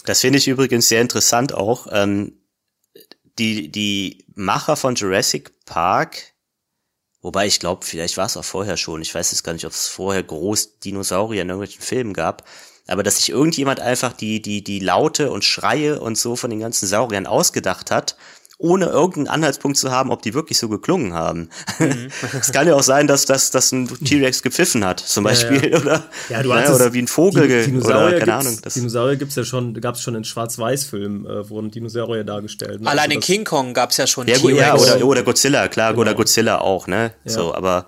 [0.04, 1.86] Das finde ich übrigens sehr interessant auch.
[1.90, 2.34] Ähm,
[3.40, 6.18] die, die Macher von Jurassic Park,
[7.22, 9.72] wobei ich glaube, vielleicht war es auch vorher schon, ich weiß jetzt gar nicht, ob
[9.72, 12.46] es vorher groß Dinosaurier in irgendwelchen Filmen gab,
[12.86, 16.60] aber dass sich irgendjemand einfach die, die, die Laute und Schreie und so von den
[16.60, 18.16] ganzen Sauriern ausgedacht hat
[18.60, 21.48] ohne irgendeinen Anhaltspunkt zu haben, ob die wirklich so geklungen haben.
[21.78, 22.10] Mhm.
[22.40, 25.70] es kann ja auch sein, dass, dass, dass ein T-Rex gepfiffen hat, zum Beispiel, ja,
[25.70, 25.78] ja.
[25.80, 28.58] oder, ja, du ja, oder wie ein Vogel, die, oder keine Ahnung.
[28.62, 32.82] Das Dinosaurier gibt's ja schon, gab es schon in Schwarz-Weiß-Filmen, äh, wurden Dinosaurier dargestellt.
[32.82, 32.90] Ne?
[32.90, 34.58] Allein also in King Kong gab's ja schon ja, T-Rex.
[34.58, 36.02] Ja, oder, oder Godzilla, klar, genau.
[36.02, 37.86] oder Godzilla auch, ne, so, aber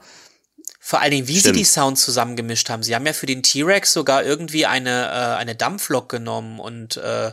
[0.84, 1.54] vor allen Dingen, wie Stimmt.
[1.54, 2.82] sie die Sounds zusammengemischt haben.
[2.82, 7.30] Sie haben ja für den T-Rex sogar irgendwie eine, äh, eine Dampflok genommen und äh,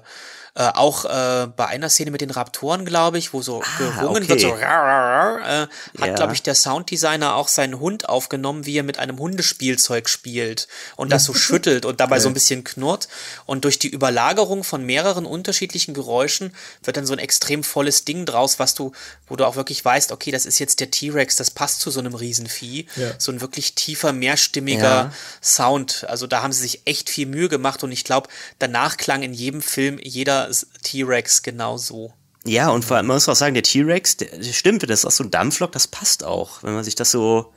[0.60, 4.24] äh, auch äh, bei einer Szene mit den Raptoren, glaube ich, wo so ah, gerungen
[4.24, 4.28] okay.
[4.28, 6.14] wird, so äh, hat, ja.
[6.16, 10.68] glaube ich, der Sounddesigner auch seinen Hund aufgenommen, wie er mit einem Hundespielzeug spielt
[10.98, 13.08] und das so schüttelt und dabei so ein bisschen knurrt.
[13.46, 18.26] Und durch die Überlagerung von mehreren unterschiedlichen Geräuschen wird dann so ein extrem volles Ding
[18.26, 18.92] draus, was du,
[19.30, 22.02] wo du auch wirklich weißt, okay, das ist jetzt der T-Rex, das passt zu so
[22.02, 22.86] einem Riesenvieh.
[22.98, 23.12] Ja.
[23.18, 25.14] So ein wirklich tiefer, mehrstimmiger ja.
[25.42, 26.06] Sound.
[26.10, 29.34] Also da haben sie sich echt viel Mühe gemacht und ich glaube, danach klang in
[29.34, 30.49] jedem Film jeder
[30.84, 32.14] T-Rex genauso.
[32.46, 34.18] Ja, und vor allem, man muss auch sagen, der T-Rex,
[34.52, 36.64] stimmt, das ist auch so ein Dampflok, das passt auch.
[36.64, 37.54] Wenn man sich das so,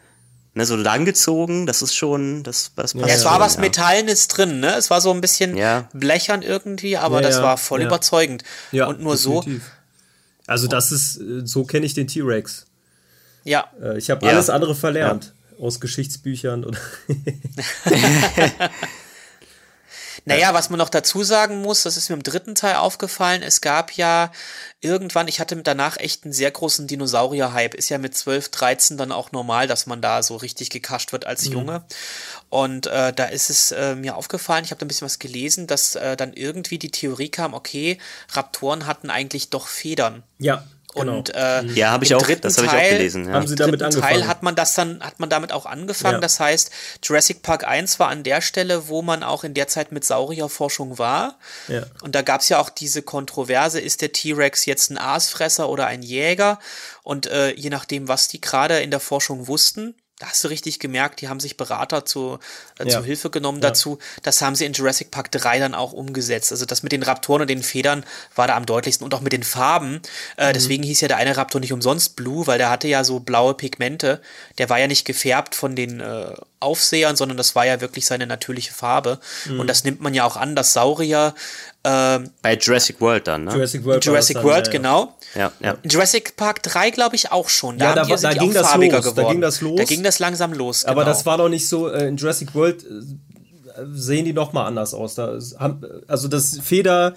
[0.55, 3.09] ne, so langgezogen, das ist schon, das, das passt.
[3.09, 3.61] Ja, es war schon, was ja.
[3.61, 4.75] Metallenes drin, ne?
[4.77, 5.89] Es war so ein bisschen ja.
[5.93, 8.43] blechern irgendwie, aber ja, das war voll überzeugend.
[8.73, 9.63] Ja, und nur definitiv.
[9.65, 9.71] so.
[10.47, 12.67] Also, das ist, so kenne ich den T-Rex.
[13.45, 13.71] Ja.
[13.81, 15.33] Äh, ich habe alles andere verlernt.
[15.61, 16.79] Aus Geschichtsbüchern oder.
[20.25, 23.61] Naja, was man noch dazu sagen muss, das ist mir im dritten Teil aufgefallen, es
[23.61, 24.31] gab ja
[24.81, 27.75] irgendwann, ich hatte danach echt einen sehr großen Dinosaurier-Hype.
[27.75, 31.27] Ist ja mit 12, 13 dann auch normal, dass man da so richtig gekascht wird
[31.27, 31.53] als mhm.
[31.53, 31.85] Junge.
[32.51, 35.67] Und äh, da ist es äh, mir aufgefallen, ich habe da ein bisschen was gelesen,
[35.67, 37.99] dass äh, dann irgendwie die Theorie kam, okay,
[38.31, 40.23] Raptoren hatten eigentlich doch Federn.
[40.39, 40.65] Ja.
[40.95, 41.19] Genau.
[41.19, 43.27] Und äh, ja, habe ich auch, das habe ich auch gelesen.
[43.27, 43.35] Ja.
[43.35, 44.13] Haben sie damit angefangen?
[44.13, 46.17] Teil hat man das dann, hat man damit auch angefangen.
[46.17, 46.21] Ja.
[46.21, 46.71] Das heißt,
[47.03, 50.99] Jurassic Park 1 war an der Stelle, wo man auch in der Zeit mit Saurierforschung
[50.99, 51.39] war.
[51.69, 51.85] Ja.
[52.03, 55.87] Und da gab es ja auch diese Kontroverse, ist der T-Rex jetzt ein Aasfresser oder
[55.87, 56.59] ein Jäger?
[57.03, 60.79] Und äh, je nachdem, was die gerade in der Forschung wussten, da hast du richtig
[60.79, 62.39] gemerkt, die haben sich Berater zu,
[62.79, 62.91] äh, ja.
[62.91, 63.71] zu Hilfe genommen ja.
[63.71, 63.99] dazu.
[64.23, 66.53] Das haben sie in Jurassic Park 3 dann auch umgesetzt.
[66.53, 68.05] Also das mit den Raptoren und den Federn
[68.37, 70.01] war da am deutlichsten und auch mit den Farben.
[70.37, 70.53] Äh, mhm.
[70.53, 73.55] Deswegen hieß ja der eine Raptor nicht umsonst Blue, weil der hatte ja so blaue
[73.55, 74.23] Pigmente.
[74.59, 78.27] Der war ja nicht gefärbt von den äh, Aufsehern, sondern das war ja wirklich seine
[78.27, 79.19] natürliche Farbe.
[79.47, 79.61] Mhm.
[79.61, 81.35] Und das nimmt man ja auch an, dass Saurier
[81.85, 83.53] ähm, Bei Jurassic World dann, ne?
[83.53, 85.15] Jurassic World, Jurassic dann, World ja, genau.
[85.35, 85.77] Ja, ja.
[85.83, 87.79] In Jurassic Park 3 glaube ich auch schon.
[87.79, 88.89] Da, ja, da, da ging das los.
[88.89, 89.17] Geworden.
[89.17, 89.77] Da ging das los.
[89.79, 90.83] Da ging das langsam los.
[90.83, 90.93] Genau.
[90.93, 94.67] Aber das war doch nicht so, äh, in Jurassic World äh, sehen die noch mal
[94.67, 95.17] anders aus.
[95.17, 95.39] Da,
[96.07, 97.15] also das Feder,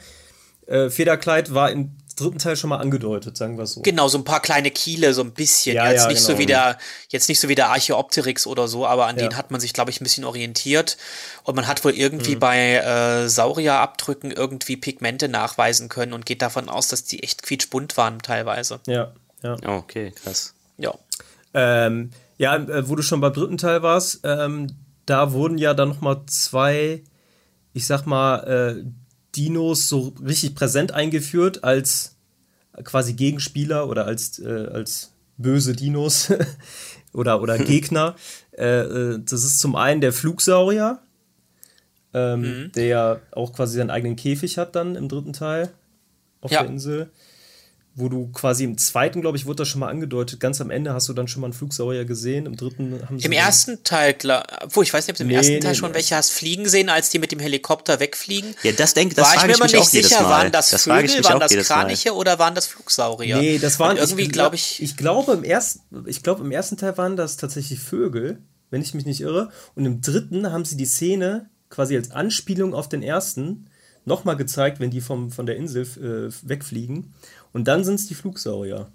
[0.66, 3.82] äh, Federkleid war in dritten Teil schon mal angedeutet, sagen wir so.
[3.82, 5.76] Genau, so ein paar kleine Kiele, so ein bisschen.
[5.76, 6.34] Ja, jetzt ja, nicht genau.
[6.34, 6.78] so wie der,
[7.10, 9.28] jetzt nicht so wie der Archeopteryx oder so, aber an ja.
[9.28, 10.98] den hat man sich, glaube ich, ein bisschen orientiert.
[11.44, 12.40] Und man hat wohl irgendwie mhm.
[12.40, 17.98] bei äh, Saurierabdrücken irgendwie Pigmente nachweisen können und geht davon aus, dass die echt quietschbunt
[17.98, 18.80] waren teilweise.
[18.88, 19.12] Ja,
[19.44, 19.58] ja.
[19.68, 20.54] Oh, okay, krass.
[20.78, 20.94] Ja.
[21.54, 24.76] Ähm, ja, äh, wo du schon beim dritten Teil warst, ähm,
[25.06, 27.04] da wurden ja dann noch mal zwei,
[27.74, 28.84] ich sag mal, äh,
[29.36, 32.16] Dinos so richtig präsent eingeführt als
[32.84, 36.32] quasi Gegenspieler oder als, äh, als böse Dinos
[37.14, 38.16] oder, oder Gegner.
[38.52, 41.00] Äh, äh, das ist zum einen der Flugsaurier,
[42.14, 42.72] ähm, mhm.
[42.74, 45.72] der auch quasi seinen eigenen Käfig hat dann im dritten Teil
[46.42, 46.62] auf ja.
[46.62, 47.10] der Insel
[47.98, 50.94] wo du quasi im zweiten, glaube ich, wurde das schon mal angedeutet, ganz am Ende
[50.94, 53.26] hast du dann schon mal einen Flugsaurier gesehen, im dritten haben sie.
[53.26, 55.78] Im ersten Teil, klar, wo ich weiß nicht, ob du im nee, ersten Teil nee,
[55.78, 58.54] schon welche hast fliegen sehen, als die mit dem Helikopter wegfliegen.
[58.64, 61.40] Ja, das denke das war ich mir aber nicht sicher, waren das, das Vögel, waren
[61.40, 62.18] das Kraniche Mal.
[62.18, 63.38] oder waren das Flugsaurier?
[63.38, 64.82] Nee, das waren Und irgendwie, glaube ich.
[64.82, 68.40] Ich glaube, im ersten, ich glaube, im ersten Teil waren das tatsächlich Vögel.
[68.72, 69.52] wenn ich mich nicht irre.
[69.76, 73.70] Und im dritten haben sie die Szene quasi als Anspielung auf den ersten
[74.06, 77.14] nochmal gezeigt, wenn die vom, von der Insel äh, wegfliegen.
[77.56, 78.92] Und dann sind es die Flugsaurier.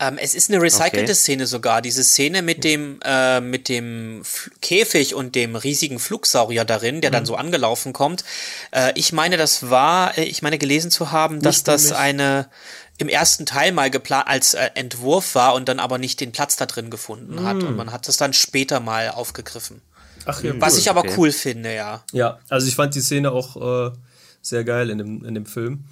[0.00, 1.14] Ähm, es ist eine recycelte okay.
[1.14, 1.82] Szene sogar.
[1.82, 4.22] Diese Szene mit dem, äh, mit dem
[4.62, 7.12] Käfig und dem riesigen Flugsaurier darin, der mhm.
[7.12, 8.24] dann so angelaufen kommt.
[8.70, 12.48] Äh, ich meine, das war, äh, ich meine gelesen zu haben, dass nicht das eine
[12.96, 16.56] im ersten Teil mal geplant als äh, Entwurf war und dann aber nicht den Platz
[16.56, 17.44] da drin gefunden mhm.
[17.44, 17.62] hat.
[17.62, 19.82] Und man hat das dann später mal aufgegriffen.
[20.24, 20.78] Ach, ja, Was cool.
[20.78, 21.14] ich aber okay.
[21.18, 22.02] cool finde, ja.
[22.12, 23.94] Ja, also ich fand die Szene auch äh,
[24.40, 25.84] sehr geil in dem, in dem Film.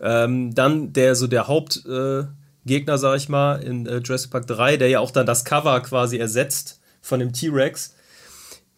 [0.00, 4.76] Ähm, dann der so der Hauptgegner, äh, sag ich mal, in äh, Jurassic Park 3,
[4.76, 7.94] der ja auch dann das Cover quasi ersetzt von dem T-Rex,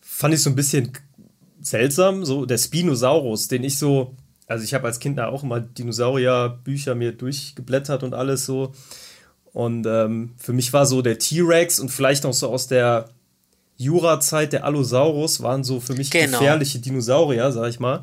[0.00, 0.92] fand ich so ein bisschen
[1.60, 2.24] seltsam.
[2.24, 4.14] So der Spinosaurus, den ich so,
[4.46, 8.72] also ich habe als Kind da auch immer Dinosaurier-Bücher mir durchgeblättert und alles so.
[9.52, 13.10] Und ähm, für mich war so der T-Rex und vielleicht auch so aus der
[13.76, 16.38] Jura-Zeit der Allosaurus waren so für mich genau.
[16.38, 18.02] gefährliche Dinosaurier, sag ich mal.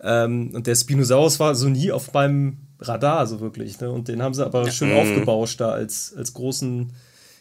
[0.00, 3.80] Ähm, und der Spinosaurus war so nie auf meinem Radar, so wirklich.
[3.80, 3.90] Ne?
[3.90, 4.98] Und den haben sie aber schön mhm.
[4.98, 6.92] aufgebauscht da als, als großen,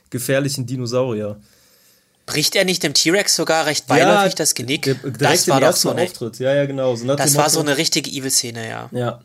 [0.10, 1.40] gefährlichen Dinosaurier.
[2.26, 4.84] Bricht er nicht dem T-Rex sogar recht beiläufig ja, das Genick?
[4.84, 6.40] Der, das war doch so eine, Auftritt.
[6.40, 6.96] Ja, ja, genau.
[6.96, 8.90] So das war so eine richtige Evil-Szene, ja.
[8.92, 9.22] Ja.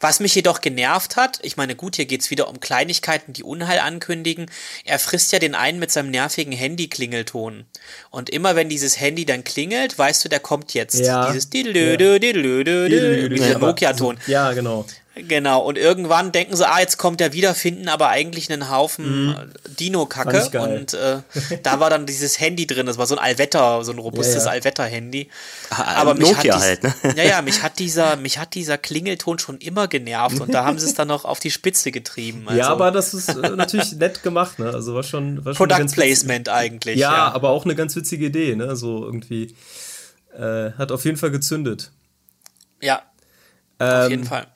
[0.00, 3.78] Was mich jedoch genervt hat, ich meine, gut, hier geht's wieder um Kleinigkeiten, die Unheil
[3.80, 4.50] ankündigen.
[4.84, 7.66] Er frisst ja den einen mit seinem nervigen Handy-Klingelton.
[8.10, 10.98] Und immer wenn dieses Handy dann klingelt, weißt du, der kommt jetzt.
[10.98, 11.28] Ja.
[11.28, 14.18] Dieses Diddlödö, Diddlödö, dieser Nokia-Ton.
[14.26, 14.86] Ja, genau.
[15.16, 19.26] Genau, und irgendwann denken sie, ah, jetzt kommt der wieder, finden aber eigentlich einen Haufen
[19.26, 19.34] mhm.
[19.78, 20.60] Dino-Kacke.
[20.60, 21.18] Und äh,
[21.64, 24.44] da war dann dieses Handy drin, das war so ein Allwetter, so ein robustes ja,
[24.44, 24.50] ja.
[24.52, 25.28] Allwetter-Handy.
[25.70, 26.94] Ah, aber mich Nokia hat halt, ne?
[27.16, 30.78] Ja, ja, mich hat dieser, mich hat dieser Klingelton schon immer genervt und da haben
[30.78, 32.44] sie es dann noch auf die Spitze getrieben.
[32.46, 32.60] Also.
[32.60, 34.70] Ja, aber das ist äh, natürlich nett gemacht, ne?
[34.72, 35.44] Also war schon.
[35.44, 36.98] War schon Product Placement eigentlich.
[36.98, 38.76] Ja, ja, aber auch eine ganz witzige Idee, ne?
[38.76, 39.56] So irgendwie.
[40.38, 41.90] Äh, hat auf jeden Fall gezündet.
[42.80, 43.02] Ja.
[43.80, 44.46] Ähm, auf jeden Fall.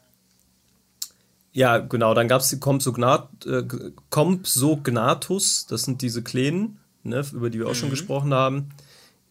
[1.55, 3.63] Ja, genau, dann gab es die äh,
[4.11, 7.77] Compsognathus, das sind diese Kleinen, ne, über die wir auch mhm.
[7.77, 8.71] schon gesprochen haben.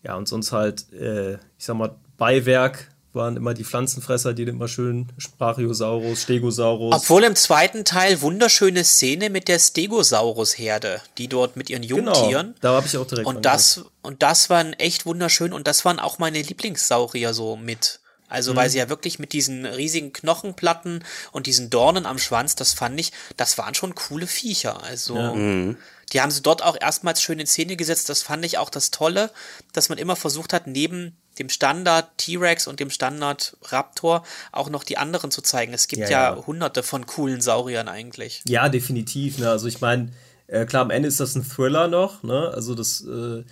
[0.04, 4.70] Ja, und sonst halt, äh, ich sag mal, Beiwerk waren immer die Pflanzenfresser, die immer
[4.70, 6.96] schön Sprachiosaurus, Stegosaurus.
[6.96, 12.48] Obwohl im zweiten Teil wunderschöne Szene mit der Stegosaurus-Herde, die dort mit ihren Jungtieren.
[12.48, 13.28] Genau, da habe ich auch direkt.
[13.28, 18.00] Und das, und das waren echt wunderschön und das waren auch meine Lieblingssaurier so mit.
[18.34, 18.58] Also, mhm.
[18.58, 23.00] weil sie ja wirklich mit diesen riesigen Knochenplatten und diesen Dornen am Schwanz, das fand
[23.00, 24.84] ich, das waren schon coole Viecher.
[24.84, 25.34] Also, ja.
[25.34, 25.78] mhm.
[26.12, 28.10] die haben sie dort auch erstmals schön in Szene gesetzt.
[28.10, 29.32] Das fand ich auch das Tolle,
[29.72, 34.84] dass man immer versucht hat, neben dem Standard T-Rex und dem Standard Raptor auch noch
[34.84, 35.74] die anderen zu zeigen.
[35.74, 36.46] Es gibt ja, ja, ja.
[36.46, 38.42] hunderte von coolen Sauriern eigentlich.
[38.48, 39.38] Ja, definitiv.
[39.38, 39.50] Ne?
[39.50, 40.12] Also ich meine,
[40.48, 42.24] äh, klar, am Ende ist das ein Thriller noch.
[42.24, 42.52] Ne?
[42.54, 43.44] Also das, äh,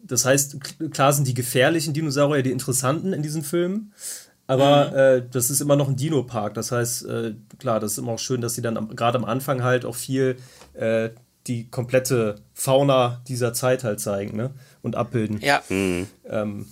[0.00, 0.56] das heißt,
[0.92, 3.92] klar sind die gefährlichen Dinosaurier die interessanten in diesen Filmen.
[4.48, 4.96] Aber mhm.
[4.96, 6.54] äh, das ist immer noch ein Dino-Park.
[6.54, 9.62] Das heißt, äh, klar, das ist immer auch schön, dass sie dann gerade am Anfang
[9.62, 10.36] halt auch viel
[10.72, 11.10] äh,
[11.46, 14.50] die komplette Fauna dieser Zeit halt zeigen ne?
[14.82, 15.38] und abbilden.
[15.40, 15.62] Ja.
[15.68, 16.06] Mhm.
[16.26, 16.66] Ähm,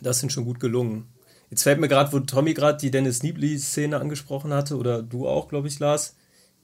[0.00, 1.08] das sind schon gut gelungen.
[1.50, 5.48] Jetzt fällt mir gerade, wo Tommy gerade die Dennis Niebly-Szene angesprochen hatte, oder du auch,
[5.48, 6.16] glaube ich, Lars.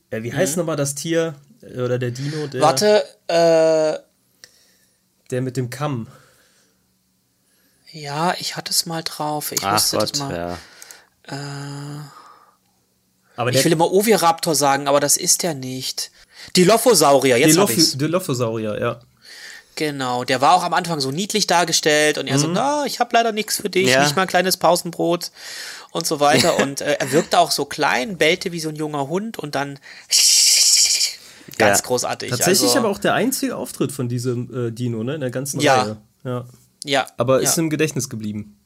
[0.08, 0.60] Äh, wie heißt mhm.
[0.60, 2.46] nochmal das Tier äh, oder der Dino?
[2.46, 3.98] Der, Warte, äh.
[5.30, 6.06] Der mit dem Kamm.
[7.90, 9.52] Ja, ich hatte es mal drauf.
[9.52, 10.36] Ich Ach wusste Gott, das mal.
[10.36, 10.58] Ja.
[11.34, 12.00] Äh,
[13.36, 16.10] aber ich will immer Oviraptor sagen, aber das ist der nicht.
[16.56, 17.96] Dilophosaurier, jetzt Diloph hab ich's.
[17.96, 19.00] Dilophosaurier, ja.
[19.76, 22.40] Genau, der war auch am Anfang so niedlich dargestellt und er mhm.
[22.40, 24.02] so, na, ich habe leider nichts für dich, ja.
[24.02, 25.30] nicht mal ein kleines Pausenbrot
[25.92, 26.58] und so weiter.
[26.62, 29.78] und äh, er wirkte auch so klein, bellte wie so ein junger Hund und dann
[31.58, 31.84] ganz ja.
[31.86, 32.30] großartig.
[32.30, 35.60] Tatsächlich also, aber auch der einzige Auftritt von diesem äh, Dino, ne, in der ganzen
[35.60, 35.82] ja.
[35.82, 35.96] Reihe.
[36.24, 36.44] Ja.
[36.84, 37.06] Ja.
[37.16, 37.62] Aber ist ja.
[37.62, 38.58] im Gedächtnis geblieben.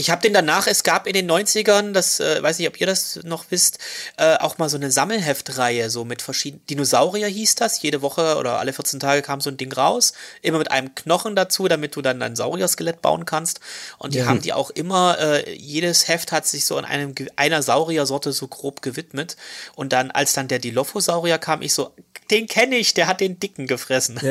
[0.00, 2.86] Ich habe den danach, es gab in den 90ern, das äh, weiß nicht, ob ihr
[2.86, 3.80] das noch wisst,
[4.16, 6.64] äh, auch mal so eine Sammelheftreihe, so mit verschiedenen.
[6.66, 10.58] Dinosaurier hieß das, jede Woche oder alle 14 Tage kam so ein Ding raus, immer
[10.58, 13.58] mit einem Knochen dazu, damit du dann ein Saurier-Skelett bauen kannst.
[13.98, 14.26] Und die ja.
[14.26, 18.46] haben die auch immer, äh, jedes Heft hat sich so an einem, einer Sauriersorte so
[18.46, 19.36] grob gewidmet.
[19.74, 21.92] Und dann, als dann der Dilophosaurier kam, ich so,
[22.30, 24.18] den kenne ich, der hat den Dicken gefressen.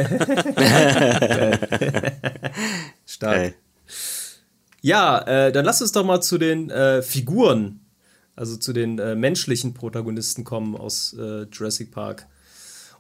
[3.05, 3.38] Stark.
[3.38, 3.53] Hey.
[4.81, 7.79] Ja, äh, dann lass uns doch mal zu den äh, Figuren,
[8.36, 12.27] also zu den äh, menschlichen Protagonisten kommen aus äh, Jurassic Park.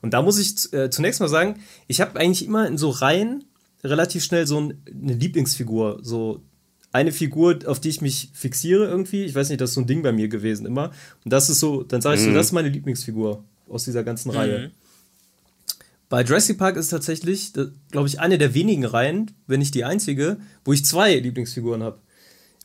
[0.01, 3.45] Und da muss ich äh, zunächst mal sagen, ich habe eigentlich immer in so Reihen
[3.83, 6.41] relativ schnell so ein, eine Lieblingsfigur, so
[6.91, 9.25] eine Figur, auf die ich mich fixiere irgendwie.
[9.25, 10.91] Ich weiß nicht, das ist so ein Ding bei mir gewesen immer.
[11.23, 12.29] Und das ist so, dann sage ich mhm.
[12.29, 14.37] so, das ist meine Lieblingsfigur aus dieser ganzen mhm.
[14.37, 14.71] Reihe.
[16.09, 17.51] Bei Jurassic Park ist tatsächlich,
[17.91, 21.99] glaube ich, eine der wenigen Reihen, wenn nicht die einzige, wo ich zwei Lieblingsfiguren habe.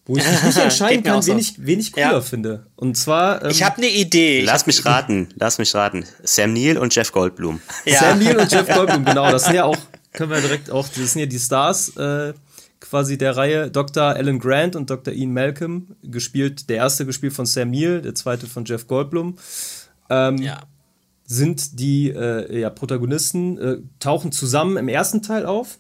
[0.05, 2.21] Wo ich mich nicht entscheiden kann, wen, ich, wen ich cooler ja.
[2.21, 2.67] finde.
[2.77, 3.45] Und zwar.
[3.45, 4.43] Ähm, ich habe eine Idee.
[4.43, 6.05] Lass mich raten, lass mich raten.
[6.23, 7.61] Sam Neill und Jeff Goldblum.
[7.85, 8.01] Ja.
[8.01, 9.31] Sam Neill und Jeff Goldblum, genau.
[9.31, 9.79] Das sind ja auch,
[10.13, 12.35] können wir direkt auch, das sind ja die Stars äh,
[12.81, 13.71] quasi der Reihe.
[13.71, 14.03] Dr.
[14.03, 15.13] Alan Grant und Dr.
[15.15, 19.37] Ian Malcolm, gespielt, der erste gespielt von Sam Neill, der zweite von Jeff Goldblum.
[20.11, 20.63] Ähm, ja
[21.25, 25.79] sind die äh, ja, Protagonisten, äh, tauchen zusammen im ersten Teil auf.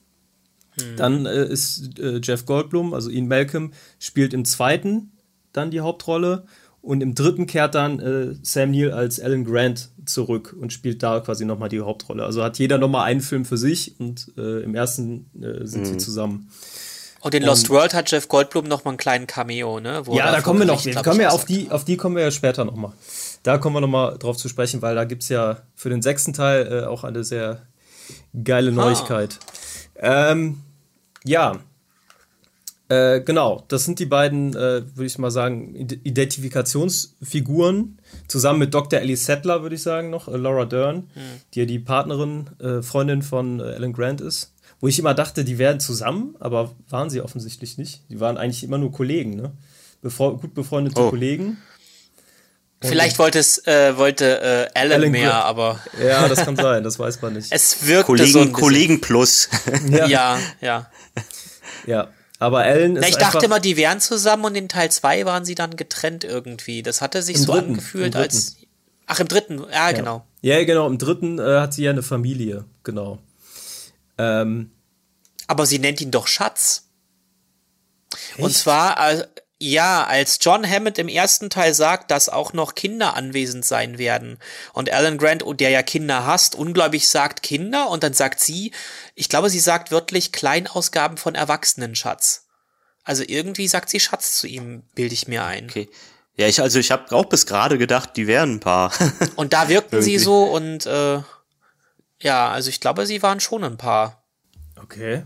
[0.78, 0.96] Hm.
[0.96, 5.12] Dann äh, ist äh, Jeff Goldblum, also Ian Malcolm, spielt im zweiten
[5.52, 6.46] dann die Hauptrolle.
[6.80, 11.20] Und im dritten kehrt dann äh, Sam Neill als Alan Grant zurück und spielt da
[11.20, 12.24] quasi nochmal die Hauptrolle.
[12.24, 15.30] Also hat jeder nochmal einen Film für sich und äh, im ersten
[15.62, 15.84] sind mhm.
[15.84, 16.50] sie zusammen.
[17.22, 20.02] Und in Lost und, World hat Jeff Goldblum nochmal einen kleinen Cameo, ne?
[20.10, 20.84] ja, da kommen wir noch.
[20.84, 22.92] Wir kommen ja auf die, auf die kommen wir ja später nochmal.
[23.42, 26.32] Da kommen wir nochmal drauf zu sprechen, weil da gibt es ja für den sechsten
[26.32, 27.62] Teil äh, auch eine sehr
[28.44, 28.74] geile ah.
[28.74, 29.38] Neuigkeit.
[30.00, 30.30] Ah.
[30.30, 30.60] Ähm,
[31.24, 31.60] ja,
[32.92, 37.96] äh, genau, das sind die beiden, äh, würde ich mal sagen, Identifikationsfiguren.
[38.28, 39.00] Zusammen mit Dr.
[39.00, 41.22] Ellie Settler, würde ich sagen, noch, äh, Laura Dern, hm.
[41.54, 44.52] die ja die Partnerin, äh, Freundin von äh, Alan Grant ist.
[44.78, 48.02] Wo ich immer dachte, die wären zusammen, aber waren sie offensichtlich nicht.
[48.10, 49.52] Die waren eigentlich immer nur Kollegen, ne?
[50.02, 51.08] Befre gut befreundete oh.
[51.08, 51.56] Kollegen.
[52.82, 56.82] Vielleicht wollte es äh, wollte äh, Alan, Alan mehr, Gr aber ja, das kann sein,
[56.82, 57.48] das weiß man nicht.
[57.52, 59.48] Es wirkt Kollegen, so Kollegen plus.
[59.90, 60.06] ja.
[60.06, 60.90] ja, ja.
[61.86, 65.24] Ja, aber Alan ist Na, Ich dachte immer, die wären zusammen und in Teil 2
[65.26, 66.82] waren sie dann getrennt irgendwie.
[66.82, 68.56] Das hatte sich so dritten, angefühlt als
[69.06, 69.92] Ach, im dritten, ja, ja.
[69.92, 70.26] genau.
[70.40, 73.18] Ja, genau, im dritten äh, hat sie ja eine Familie, genau.
[74.18, 74.70] Ähm,
[75.46, 76.88] aber sie nennt ihn doch Schatz.
[78.32, 78.40] Echt?
[78.40, 79.26] Und zwar, äh,
[79.62, 84.38] ja, als John Hammond im ersten Teil sagt, dass auch noch Kinder anwesend sein werden
[84.72, 88.72] und Alan Grant, der ja Kinder hasst, ungläubig sagt Kinder und dann sagt sie,
[89.14, 92.48] ich glaube, sie sagt wörtlich Kleinausgaben von Erwachsenen, Schatz.
[93.04, 95.66] Also irgendwie sagt sie Schatz zu ihm, bilde ich mir ein.
[95.70, 95.88] Okay.
[96.34, 98.92] Ja, ich also ich habe auch bis gerade gedacht, die wären ein Paar.
[99.36, 101.20] und da wirkten sie so und äh,
[102.20, 104.24] ja, also ich glaube, sie waren schon ein Paar.
[104.82, 105.22] Okay.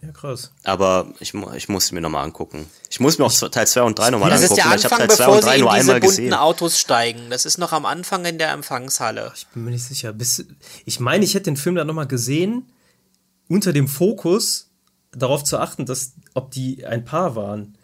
[0.00, 0.52] Ja, krass.
[0.62, 2.66] Aber ich, ich muss mir nochmal angucken.
[2.88, 4.42] Ich muss mir auch Teil 2 und 3 nochmal angucken.
[4.42, 6.34] Das ist der Anfang, bevor sie in diese bunten gesehen.
[6.34, 7.30] Autos steigen.
[7.30, 9.32] Das ist noch am Anfang in der Empfangshalle.
[9.34, 10.12] Ich bin mir nicht sicher.
[10.12, 10.46] Bis,
[10.84, 12.70] ich meine, ich hätte den Film da nochmal gesehen,
[13.48, 14.70] unter dem Fokus
[15.10, 17.76] darauf zu achten, dass, ob die ein Paar waren.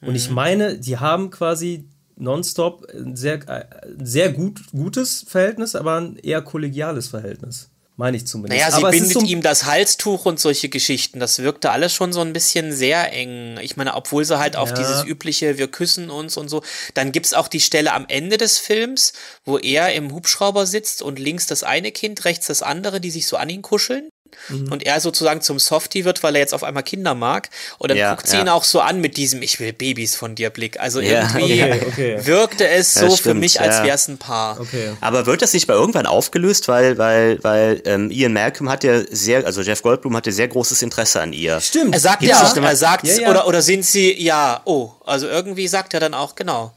[0.00, 0.16] Und mhm.
[0.16, 6.16] ich meine, die haben quasi nonstop ein sehr, ein sehr gut, gutes Verhältnis, aber ein
[6.16, 7.70] eher kollegiales Verhältnis.
[8.02, 8.58] Meine ich zumindest.
[8.58, 11.20] Naja, sie Aber bindet so ihm das Halstuch und solche Geschichten.
[11.20, 13.60] Das wirkte alles schon so ein bisschen sehr eng.
[13.62, 14.60] Ich meine, obwohl sie halt ja.
[14.60, 16.64] auf dieses übliche, wir küssen uns und so.
[16.94, 19.12] Dann gibt's auch die Stelle am Ende des Films,
[19.44, 23.28] wo er im Hubschrauber sitzt und links das eine Kind, rechts das andere, die sich
[23.28, 24.08] so an ihn kuscheln
[24.48, 24.72] mhm.
[24.72, 27.48] und er sozusagen zum Softie wird, weil er jetzt auf einmal Kinder mag.
[27.78, 28.42] Und dann ja, guckt sie ja.
[28.42, 30.80] ihn auch so an mit diesem Ich will Babys von dir Blick.
[30.80, 32.26] Also irgendwie ja, okay, okay.
[32.26, 34.60] wirkte es so für mich, als wäre es ein Paar.
[34.60, 34.92] Okay.
[35.00, 39.02] Aber wird das nicht bei irgendwann aufgelöst, weil, weil, weil ähm, Ian Malcolm hat ja
[39.10, 41.60] sehr, also Jeff Goldblum hatte sehr großes Interesse an ihr.
[41.60, 41.94] Stimmt.
[41.94, 46.00] Er sagt ja, er sagt, Oder, oder sind sie, ja, oh, also irgendwie sagt er
[46.00, 46.72] dann auch, genau.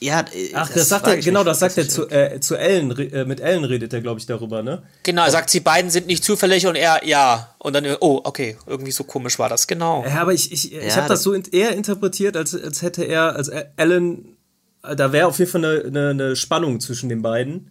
[0.00, 2.90] Ja, äh, Ach, das, das sagt er, genau, das sagt er zu, äh, zu Ellen,
[2.98, 4.82] äh, mit Ellen redet er, glaube ich, darüber, ne?
[5.02, 7.54] Genau, er sagt, sie beiden sind nicht zufällig und er, ja.
[7.58, 10.04] Und dann, oh, okay, irgendwie so komisch war das, genau.
[10.06, 13.36] Ja, aber ich, ich, ja, ich habe das so eher interpretiert, als, als hätte er,
[13.36, 14.36] als Ellen,
[14.82, 17.70] da wäre auf jeden Fall eine, eine, eine, Spannung zwischen den beiden.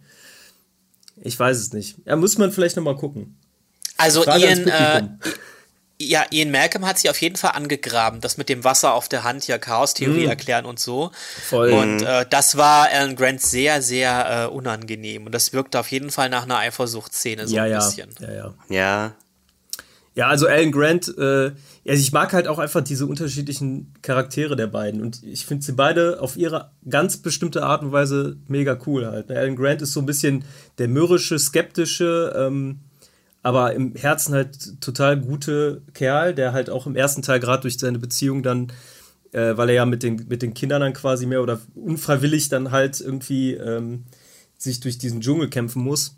[1.22, 1.96] Ich weiß es nicht.
[2.04, 3.38] Ja, muss man vielleicht nochmal gucken.
[3.96, 5.02] Also Ian, äh,
[5.98, 9.24] ja, Ian Malcolm hat sich auf jeden Fall angegraben, das mit dem Wasser auf der
[9.24, 10.30] Hand ja Chaos-Theorie mm.
[10.30, 11.10] erklären und so.
[11.48, 11.72] Voll.
[11.72, 12.06] Und mhm.
[12.06, 15.26] äh, das war Alan Grant sehr, sehr äh, unangenehm.
[15.26, 17.78] Und das wirkte auf jeden Fall nach einer Eifersuchtsszene so ja, ein ja.
[17.78, 18.10] bisschen.
[18.20, 18.54] Ja, ja.
[18.68, 19.16] Ja.
[20.16, 21.52] Ja, also Alan Grant, äh,
[21.86, 25.02] also ich mag halt auch einfach diese unterschiedlichen Charaktere der beiden.
[25.02, 29.30] Und ich finde sie beide auf ihre ganz bestimmte Art und Weise mega cool halt.
[29.30, 30.44] Alan Grant ist so ein bisschen
[30.78, 32.80] der mürrische, skeptische, ähm,
[33.46, 37.78] aber im Herzen halt total gute Kerl, der halt auch im ersten Teil gerade durch
[37.78, 38.72] seine Beziehung dann,
[39.30, 42.72] äh, weil er ja mit den, mit den Kindern dann quasi mehr oder unfreiwillig dann
[42.72, 44.02] halt irgendwie ähm,
[44.58, 46.16] sich durch diesen Dschungel kämpfen muss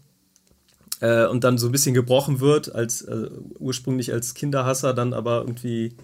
[1.01, 5.41] äh, und dann so ein bisschen gebrochen wird, als äh, ursprünglich als Kinderhasser, dann aber
[5.41, 5.97] irgendwie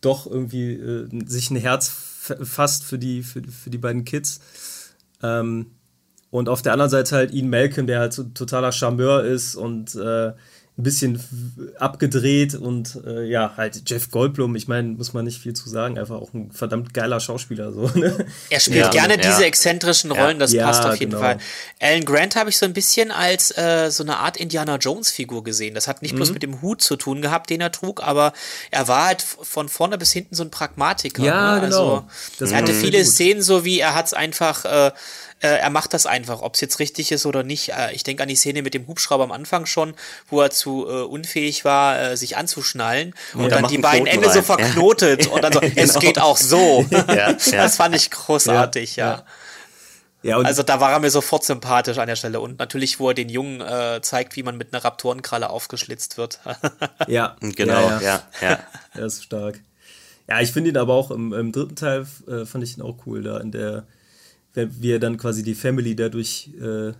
[0.00, 4.38] doch irgendwie äh, sich ein Herz fasst für die, für, für die beiden Kids.
[5.24, 5.72] Ähm,
[6.30, 9.96] und auf der anderen Seite halt Ian Malcolm, der halt so totaler Charmeur ist und
[9.96, 10.34] äh,
[10.78, 11.20] ein bisschen
[11.80, 15.98] abgedreht und äh, ja, halt Jeff Goldblum, ich meine, muss man nicht viel zu sagen,
[15.98, 17.72] einfach auch ein verdammt geiler Schauspieler.
[17.72, 18.26] So, ne?
[18.48, 19.28] Er spielt ja, gerne ja.
[19.28, 21.22] diese exzentrischen Rollen, das passt auf jeden genau.
[21.22, 21.38] Fall.
[21.80, 25.74] Alan Grant habe ich so ein bisschen als äh, so eine Art Indiana Jones-Figur gesehen.
[25.74, 26.18] Das hat nicht mhm.
[26.18, 28.32] bloß mit dem Hut zu tun gehabt, den er trug, aber
[28.70, 31.24] er war halt von vorne bis hinten so ein Pragmatiker.
[31.24, 31.62] Ja, ne?
[31.62, 31.94] genau.
[31.94, 32.04] Also,
[32.38, 34.64] das er hatte viele Szenen, so wie er hat es einfach.
[34.64, 34.92] Äh,
[35.40, 37.70] äh, er macht das einfach, ob es jetzt richtig ist oder nicht.
[37.70, 39.94] Äh, ich denke an die Szene mit dem Hubschrauber am Anfang schon,
[40.28, 44.26] wo er zu äh, unfähig war, äh, sich anzuschnallen und, und dann die beiden Ende
[44.26, 44.34] rein.
[44.34, 45.32] so verknotet ja.
[45.32, 45.72] und dann so, genau.
[45.76, 46.86] es geht auch so.
[47.08, 49.24] Ja, das fand ich großartig, ja.
[50.22, 52.40] Ja, also da war er mir sofort sympathisch an der Stelle.
[52.40, 56.40] Und natürlich, wo er den Jungen äh, zeigt, wie man mit einer Raptorenkralle aufgeschlitzt wird.
[57.06, 58.22] ja, genau, ja, ja.
[58.40, 58.58] ja.
[58.94, 59.60] Er ist stark.
[60.28, 62.96] Ja, ich finde ihn aber auch im, im dritten Teil äh, fand ich ihn auch
[63.06, 63.86] cool, da in der
[64.66, 66.92] wie er dann quasi die Family da durch, äh,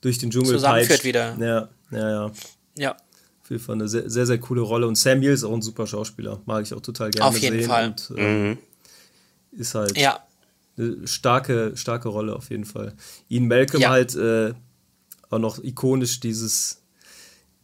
[0.00, 1.04] durch den Dschungel Zusammenführt peitscht.
[1.04, 1.36] wieder.
[1.38, 2.32] Ja, ja, ja.
[2.76, 2.96] Ja.
[3.42, 4.86] Auf jeden Fall eine sehr, sehr, sehr coole Rolle.
[4.86, 6.40] Und Samuel ist auch ein super Schauspieler.
[6.46, 7.68] Mag ich auch total gerne Auf jeden sehen.
[7.68, 7.86] Fall.
[7.88, 8.58] Und, äh, mhm.
[9.52, 10.20] Ist halt ja.
[10.78, 12.94] eine starke, starke Rolle auf jeden Fall.
[13.28, 13.90] Ian Malcolm ja.
[13.90, 14.54] halt äh,
[15.28, 16.82] auch noch ikonisch dieses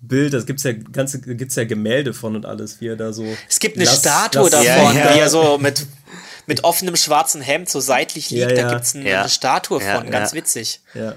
[0.01, 3.25] Bild, das gibt's ja ganze gibt's ja Gemälde von und alles, wie er da so.
[3.49, 5.15] Es gibt eine lass, Statue lass, davon, ja, ja.
[5.15, 5.87] wie er so mit
[6.49, 8.51] mit offenem schwarzen Hemd so seitlich liegt.
[8.51, 8.63] Ja, ja.
[8.63, 9.21] Da gibt es ein, ja.
[9.21, 10.81] eine Statue von, ganz witzig.
[10.95, 11.15] Ja.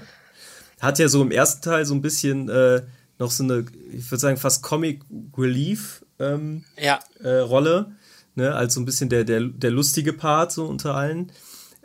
[0.80, 2.82] Hat ja so im ersten Teil so ein bisschen äh,
[3.18, 5.00] noch so eine, ich würde sagen, fast Comic
[5.36, 7.00] Relief ähm, ja.
[7.22, 7.92] äh, Rolle.
[8.34, 11.32] Ne, als so ein bisschen der, der, der lustige Part so unter allen.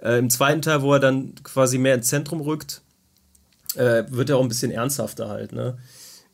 [0.02, 2.82] Äh, Im zweiten Teil, wo er dann quasi mehr ins Zentrum rückt,
[3.76, 5.78] äh, wird er auch ein bisschen ernsthafter halt, ne?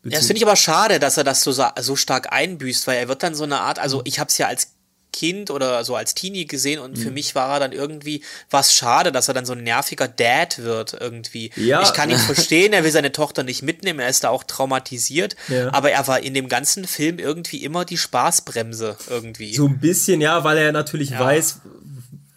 [0.04, 3.08] Ja, das finde ich aber schade, dass er das so, so stark einbüßt, weil er
[3.08, 4.73] wird dann so eine Art, also ich habe es ja als
[5.14, 7.02] Kind oder so als Teenie gesehen und mhm.
[7.02, 10.60] für mich war er dann irgendwie was schade, dass er dann so ein nerviger Dad
[10.60, 11.52] wird irgendwie.
[11.56, 11.82] Ja.
[11.84, 15.38] Ich kann ihn verstehen, er will seine Tochter nicht mitnehmen, er ist da auch traumatisiert,
[15.48, 15.72] ja.
[15.74, 19.54] aber er war in dem ganzen Film irgendwie immer die Spaßbremse irgendwie.
[19.54, 21.20] So ein bisschen, ja, weil er natürlich ja.
[21.20, 21.62] weiß,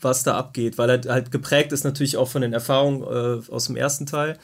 [0.00, 3.66] was da abgeht, weil er halt geprägt ist natürlich auch von den Erfahrungen äh, aus
[3.66, 4.38] dem ersten Teil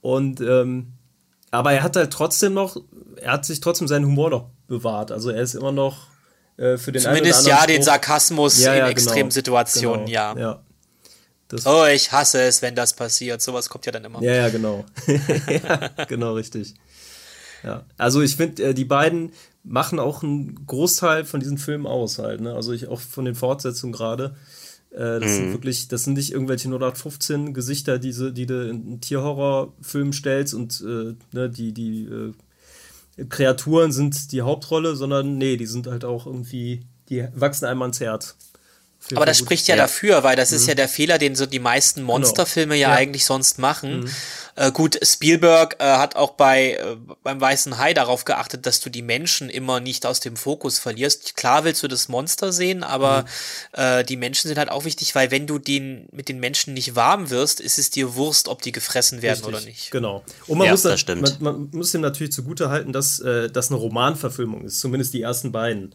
[0.00, 0.94] und ähm,
[1.50, 2.76] aber er hat halt trotzdem noch,
[3.16, 6.13] er hat sich trotzdem seinen Humor noch bewahrt, also er ist immer noch
[6.56, 10.38] äh, für den Zumindest ja, den Sarkasmus ja, ja, in genau, Extremsituationen, genau, ja.
[10.38, 10.62] ja.
[11.48, 13.42] Das oh, ich hasse es, wenn das passiert.
[13.42, 14.22] Sowas kommt ja dann immer.
[14.22, 14.84] Ja, ja, genau.
[15.06, 16.74] ja, genau, richtig.
[17.62, 17.84] Ja.
[17.96, 19.32] Also ich finde, äh, die beiden
[19.62, 22.40] machen auch einen Großteil von diesen Filmen aus halt.
[22.40, 22.54] Ne?
[22.54, 24.36] Also ich auch von den Fortsetzungen gerade.
[24.90, 25.36] Äh, das mhm.
[25.36, 30.54] sind wirklich, das sind nicht irgendwelche 0815 Gesichter, diese, die du in einen Tierhorrorfilm stellst
[30.54, 32.32] und äh, ne, die, die äh,
[33.28, 38.00] Kreaturen sind die Hauptrolle, sondern nee, die sind halt auch irgendwie, die wachsen einem ans
[38.00, 38.36] Herz.
[39.14, 40.56] Aber das spricht ja, ja, dafür, weil das mhm.
[40.56, 42.14] ist ja der Fehler, den so die meisten genau.
[42.14, 42.88] Monsterfilme genau.
[42.88, 44.00] ja, ja, eigentlich sonst machen.
[44.00, 44.10] Mhm.
[44.56, 48.88] Äh, gut, Spielberg äh, hat auch bei äh, beim Weißen Hai darauf geachtet, dass du
[48.88, 51.36] die Menschen immer nicht aus dem Fokus verlierst.
[51.36, 53.80] Klar willst du das Monster sehen, aber mhm.
[53.80, 56.94] äh, die Menschen sind halt auch wichtig, weil wenn du den mit den Menschen nicht
[56.94, 59.54] warm wirst, ist es dir Wurst, ob die gefressen werden Richtig.
[59.54, 59.90] oder nicht.
[59.90, 60.24] Genau.
[60.46, 63.70] Und man, ja, muss, da, man, man, muss ihm natürlich zugute halten, dass äh, das
[63.70, 65.94] eine Romanverfilmung ist, zumindest die ersten beiden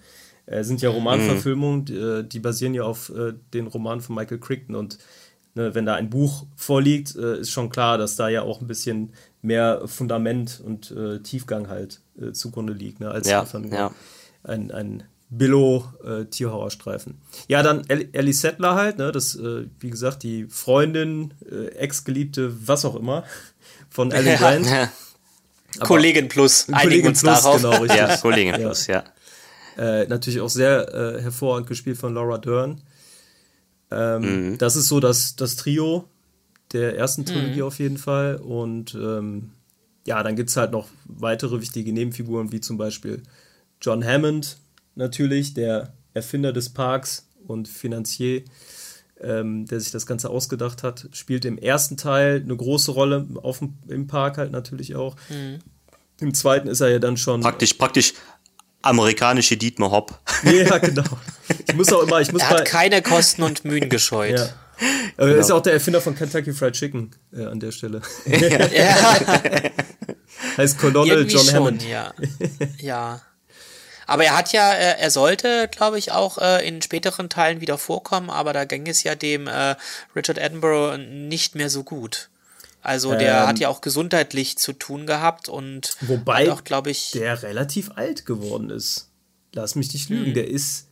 [0.49, 4.39] äh, sind ja Romanverfilmungen, die, äh, die, basieren ja auf äh, den Roman von Michael
[4.39, 4.97] Crichton und
[5.53, 8.67] ne, wenn da ein Buch vorliegt, äh, ist schon klar, dass da ja auch ein
[8.67, 13.91] bisschen mehr Fundament und äh, Tiefgang halt äh, zugrunde liegt, ne, als ja, ja.
[14.43, 17.19] ein, ein Billo-Tierhorrorstreifen.
[17.47, 21.35] ja, dann Ellie Settler halt, ne, das, wie gesagt, die Freundin,
[21.75, 23.23] Ex-Geliebte, was auch immer,
[23.91, 24.65] von Alan Grant.
[24.65, 24.89] Ja.
[25.85, 27.57] Kollegin Plus, Kollegin Plus, darauf.
[27.57, 27.99] genau, richtig.
[27.99, 29.03] Ja, Kollegin Plus, ja.
[29.79, 32.81] Äh, natürlich auch sehr äh, hervorragend gespielt von Laura Dern.
[33.89, 34.57] Ähm, mhm.
[34.57, 36.03] Das ist so das, das Trio
[36.73, 37.63] der ersten Trilogie mhm.
[37.63, 38.35] auf jeden Fall.
[38.35, 39.51] Und ähm,
[40.05, 43.23] ja, dann gibt es halt noch weitere wichtige Nebenfiguren, wie zum Beispiel
[43.81, 44.57] John Hammond,
[44.95, 48.43] natürlich, der Erfinder des Parks und Finanzier,
[49.21, 53.59] ähm, der sich das Ganze ausgedacht hat, spielt im ersten Teil eine große Rolle auf
[53.59, 55.15] dem, im Park halt natürlich auch.
[55.29, 55.59] Mhm.
[56.19, 57.39] Im zweiten ist er ja dann schon.
[57.39, 58.13] Praktisch, praktisch
[58.81, 60.19] amerikanische Dietmar Hopp.
[60.43, 61.03] Ja, genau.
[61.67, 64.37] Ich muss auch immer, ich muss er hat keine Kosten und Mühen gescheut.
[64.37, 64.49] Ja.
[65.17, 65.37] Aber genau.
[65.37, 68.01] er ist auch der Erfinder von Kentucky Fried Chicken äh, an der Stelle.
[68.25, 69.09] ja.
[70.57, 71.83] heißt Colonel Irgendwie John schon, Hammond.
[71.83, 72.13] Ja.
[72.79, 73.21] ja.
[74.05, 77.77] Aber er hat ja, äh, er sollte, glaube ich, auch äh, in späteren Teilen wieder
[77.77, 79.75] vorkommen, aber da ging es ja dem äh,
[80.15, 82.29] Richard Attenborough nicht mehr so gut.
[82.81, 87.11] Also der ähm, hat ja auch gesundheitlich zu tun gehabt und wobei auch, glaube ich,
[87.11, 89.11] der relativ alt geworden ist.
[89.53, 90.33] Lass mich nicht lügen, hm.
[90.33, 90.89] der ist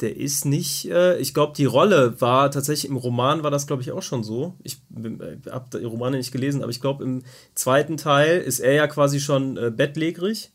[0.00, 3.82] der ist nicht, äh, ich glaube, die Rolle war tatsächlich im Roman war das, glaube
[3.82, 4.54] ich, auch schon so.
[4.62, 7.22] Ich äh, habe die Romane nicht gelesen, aber ich glaube, im
[7.54, 10.52] zweiten Teil ist er ja quasi schon äh, bettlägerig.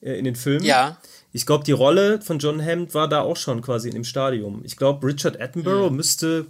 [0.00, 0.64] äh, in den Filmen.
[0.64, 0.98] Ja.
[1.32, 4.62] Ich glaube, die Rolle von John Hammond war da auch schon quasi in dem Stadium.
[4.64, 6.46] Ich glaube, Richard Attenborough müsste.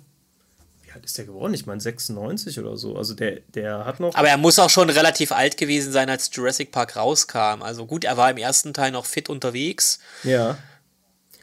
[0.90, 1.54] Wie alt ist der geworden?
[1.54, 2.96] Ich meine 96 oder so.
[2.96, 4.12] Also der, der hat noch.
[4.16, 7.62] Aber er muss auch schon relativ alt gewesen sein, als Jurassic Park rauskam.
[7.62, 10.00] Also gut, er war im ersten Teil noch fit unterwegs.
[10.24, 10.58] Ja.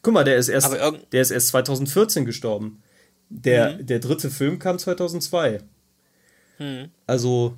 [0.01, 2.83] Guck mal, der ist erst, Aber irgend- der ist erst 2014 gestorben.
[3.29, 5.61] Der, der dritte Film kam 2002.
[7.05, 7.55] Also,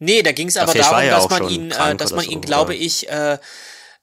[0.00, 2.74] Nee, da ging es aber darum, dass man ihn, äh, dass man ihn, so, glaube
[2.74, 3.38] ich, äh,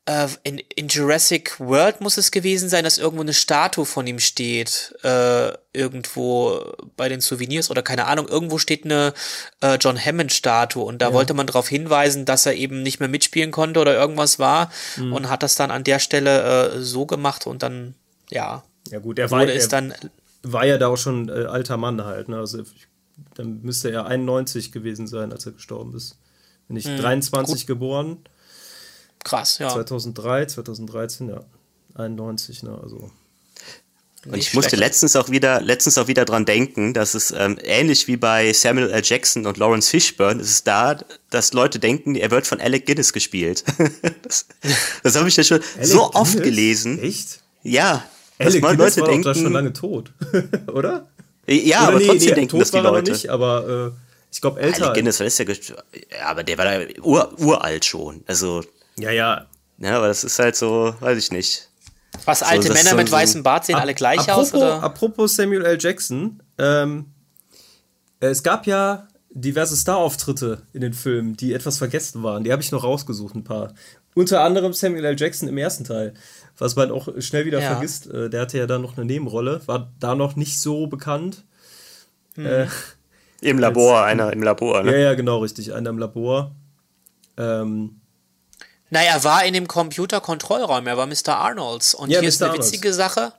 [0.05, 4.19] äh, in, in Jurassic World muss es gewesen sein, dass irgendwo eine Statue von ihm
[4.19, 9.13] steht, äh, irgendwo bei den Souvenirs oder keine Ahnung, irgendwo steht eine
[9.61, 13.09] äh, John Hammond Statue und da wollte man darauf hinweisen, dass er eben nicht mehr
[13.09, 15.13] mitspielen konnte oder irgendwas war Mhm.
[15.13, 17.95] und hat das dann an der Stelle äh, so gemacht und dann,
[18.29, 19.93] ja, ja gut, er war, er dann,
[20.43, 22.29] war ja da auch schon äh, alter Mann halt.
[22.29, 22.37] Ne?
[22.37, 22.87] Also, ich,
[23.33, 26.17] dann müsste er 91 gewesen sein, als er gestorben ist.
[26.67, 28.17] Wenn nicht 23 geboren,
[29.25, 29.67] krass, ja.
[29.69, 31.41] 2003, 2013, ja.
[31.95, 32.79] 91, ne?
[32.81, 33.11] Also.
[34.25, 38.07] Und ich musste letztens auch wieder, letztens auch wieder dran denken, dass es ähm, ähnlich
[38.07, 39.01] wie bei Samuel L.
[39.03, 40.97] Jackson und Lawrence Fishburne ist es da,
[41.29, 43.63] dass Leute denken, er wird von Alec Guinness gespielt.
[44.23, 44.47] das
[45.03, 46.43] das habe ich ja schon so Alec oft Guinness?
[46.49, 46.99] gelesen.
[47.03, 47.41] Echt?
[47.61, 48.03] Ja,
[48.39, 50.11] Alec mal Guinness Leute war doch da denken, schon lange tot,
[50.73, 51.07] oder?
[51.47, 53.11] ja, oder aber trotzdem denken tot das die war er Leute.
[53.11, 53.99] nicht, aber äh,
[54.31, 54.85] ich glaube älter.
[54.85, 55.75] Alec Guinness, was ist der, gest-
[56.11, 58.23] ja, aber der war da ur, uralt schon.
[58.25, 58.63] Also,
[58.99, 59.45] Ja, ja.
[59.77, 61.69] ja, aber das ist halt so, weiß ich nicht.
[62.25, 64.83] Was alte ist Männer so- mit so- weißem Bart sehen alle gleich apropos, aus, oder?
[64.83, 65.77] Apropos Samuel L.
[65.79, 67.07] Jackson, ähm,
[68.21, 72.45] äh, es gab ja diverse Star-Auftritte in den Filmen, die etwas vergessen waren.
[72.45, 73.73] Die habe ich noch rausgesucht, ein paar.
[74.13, 75.19] Unter anderem Samuel L.
[75.19, 76.13] Jackson im ersten Teil,
[76.57, 77.71] was man auch schnell wieder Ja.
[77.71, 78.07] vergisst.
[78.07, 81.43] Äh, der hatte ja dann noch eine Nebenrolle, war da noch nicht so bekannt.
[82.37, 82.67] Äh,
[83.41, 84.93] Im Labor, einer im Labor, ne?
[84.93, 85.73] ja, ja, genau, richtig.
[85.73, 86.55] Einer im Labor.
[87.37, 87.99] Ähm,
[88.95, 91.35] Na, er war in dem Computerkontrollraum, er war Mr.
[91.35, 91.93] Arnolds.
[91.93, 92.45] Und Ja, hier ist Mr.
[92.45, 92.71] eine Arnolds.
[92.71, 93.33] witzige Sache.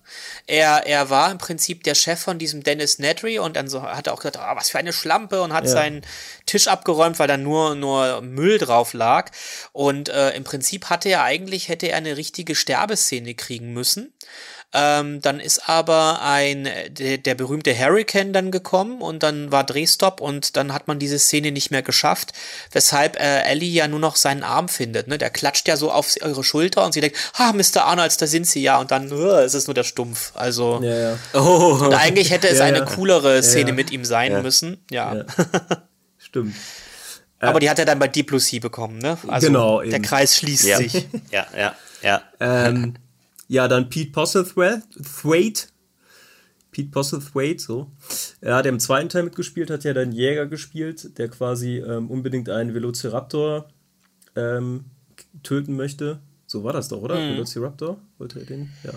[0.47, 4.07] Er, er war im Prinzip der Chef von diesem Dennis Nedry und dann so hat
[4.07, 5.71] er auch gesagt, ah, was für eine Schlampe und hat Ja.
[5.71, 6.03] seinen
[6.45, 9.31] Tisch abgeräumt, weil da nur, nur Müll drauf lag.
[9.73, 14.13] Und äh, im Prinzip hatte er eigentlich, hätte er eine richtige Sterbeszene kriegen müssen.
[14.75, 20.21] Ähm, dann ist aber ein der, der berühmte Hurricane dann gekommen und dann war Drehstopp
[20.21, 22.33] und dann hat man diese Szene nicht mehr geschafft,
[22.73, 25.07] weshalb äh, Ellie ja nur noch seinen Arm findet.
[25.07, 25.19] Ne?
[25.19, 27.85] Der klatscht ja so auf ihre Schulter und sie denkt, ah, Mr.
[27.85, 30.33] Arnolds, da sind sie ja und dann uh, ist es nur der Stumpf.
[30.35, 31.19] Also ja, ja.
[31.33, 32.85] Oh, und eigentlich hätte es Ja, eine ja.
[32.85, 33.75] coolere Szene ja.
[33.75, 34.85] mit ihm sein müssen.
[34.91, 35.15] Ja.
[35.15, 35.25] Ja.
[36.19, 36.55] Stimmt.
[37.39, 39.17] Aber die hat er dann bei Deep Blue Sea bekommen, ne?
[39.29, 40.03] Also Genau, der eben.
[40.03, 40.79] Kreis schließt ja.
[40.79, 41.07] sich.
[41.31, 42.23] ja, ja, ja.
[42.41, 42.95] Ähm,
[43.49, 45.69] ja, dann Pete Postlethwaite.
[46.71, 47.91] Pete Postlethwaite, so.
[48.41, 52.49] Er hat im zweiten Teil mitgespielt, hat ja dann Jäger gespielt, der quasi ähm, unbedingt
[52.49, 53.69] einen Velociraptor
[54.35, 54.85] ähm,
[55.43, 56.21] töten möchte.
[56.47, 57.17] So war das doch, oder?
[57.17, 57.35] Mhm.
[57.35, 57.99] Velociraptor?
[58.19, 58.71] Wollte er den?
[58.85, 58.93] Ja.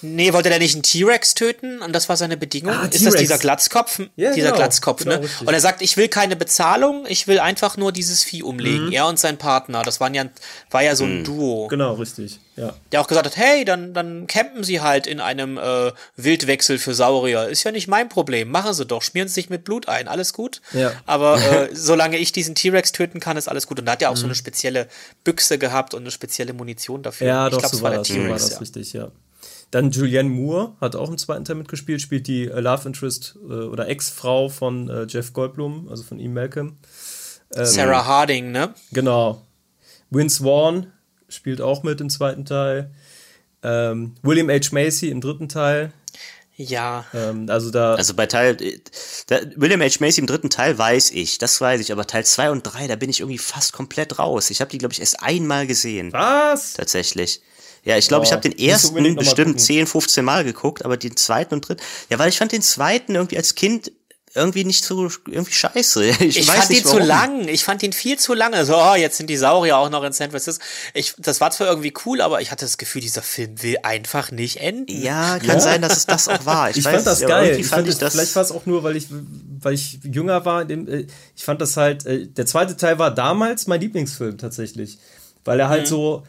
[0.00, 1.80] Nee, wollte der nicht einen T-Rex töten?
[1.82, 2.72] Und das war seine Bedingung?
[2.72, 3.18] Ah, ist das T-Rex.
[3.20, 4.00] dieser Glatzkopf?
[4.16, 4.56] Ja, dieser genau.
[4.56, 5.22] Glatzkopf, Genau, ne?
[5.24, 5.46] richtig.
[5.46, 8.86] Und er sagt, ich will keine Bezahlung, ich will einfach nur dieses Vieh umlegen.
[8.86, 8.92] Mhm.
[8.92, 9.82] Er und sein Partner.
[9.82, 10.24] Das waren ja,
[10.70, 11.68] war ja so ein Duo.
[11.68, 12.38] Genau, richtig.
[12.56, 12.74] Ja.
[12.90, 16.92] Der auch gesagt hat, hey, dann, dann campen sie halt in einem äh, Wildwechsel für
[16.94, 17.48] Saurier.
[17.48, 18.50] Ist ja nicht mein Problem.
[18.50, 19.00] Machen sie doch.
[19.02, 20.08] Schmieren sie sich mit Blut ein.
[20.08, 20.60] Alles gut.
[20.72, 20.92] Ja.
[21.06, 23.78] Aber äh, solange ich diesen T-Rex töten kann, ist alles gut.
[23.78, 24.30] Und da hat er auch so Mhm.
[24.30, 24.88] eine spezielle
[25.22, 27.26] Büchse gehabt und eine spezielle Munition dafür.
[27.28, 28.58] Ja, ich doch, glaub, so es war der das, so war T-Rex, das ja.
[28.58, 29.08] richtig, ja.
[29.70, 33.52] Dann Julianne Moore hat auch im zweiten Teil mitgespielt, spielt die äh, Love Interest äh,
[33.52, 36.78] oder Ex-Frau von äh, Jeff Goldblum, also von ihm Malcolm.
[37.50, 38.74] Sarah Harding, ne?
[38.92, 39.42] Genau.
[40.10, 40.92] Vince Vaughn
[41.28, 42.90] spielt auch mit im zweiten Teil.
[43.62, 44.68] Ähm, William H.
[44.72, 45.92] Macy im dritten Teil.
[46.56, 47.04] Ja.
[47.14, 47.94] Ähm, also da.
[47.94, 48.78] Also bei Teil, äh,
[49.28, 49.98] da, William H.
[50.00, 52.96] Macy im dritten Teil weiß ich, das weiß ich, aber Teil 2 und 3, da
[52.96, 54.50] bin ich irgendwie fast komplett raus.
[54.50, 56.12] Ich habe die, glaube ich, erst einmal gesehen.
[56.12, 56.74] was?
[56.74, 57.40] Tatsächlich.
[57.88, 59.58] Ja, ich glaube, ich Oh, habe den musst du ersten bestimmt gucken.
[59.58, 61.82] 10, 15 Mal geguckt, aber den zweiten und dritten.
[62.10, 63.92] Ja, weil ich fand den zweiten irgendwie als Kind
[64.34, 66.04] irgendwie nicht so irgendwie scheiße.
[66.20, 67.48] Ich, Ich weiß fand ihn zu lang.
[67.48, 68.64] Ich fand ihn viel zu lange.
[68.66, 70.62] So, oh, jetzt sind die Saurier auch noch in San Francisco.
[70.92, 74.30] Ich, das war zwar irgendwie cool, aber ich hatte das Gefühl, dieser Film will einfach
[74.30, 75.00] nicht enden.
[75.02, 76.68] Ja, kann sein, dass es das auch war.
[76.70, 77.58] Ich weiß fand das geil.
[77.58, 79.06] Ich fand ich das, vielleicht war es auch nur, weil ich,
[79.60, 80.68] weil ich jünger war.
[80.68, 82.04] äh, ich fand das halt.
[82.04, 84.98] Äh, der zweite Teil war damals mein Lieblingsfilm tatsächlich,
[85.44, 86.24] weil er halt so.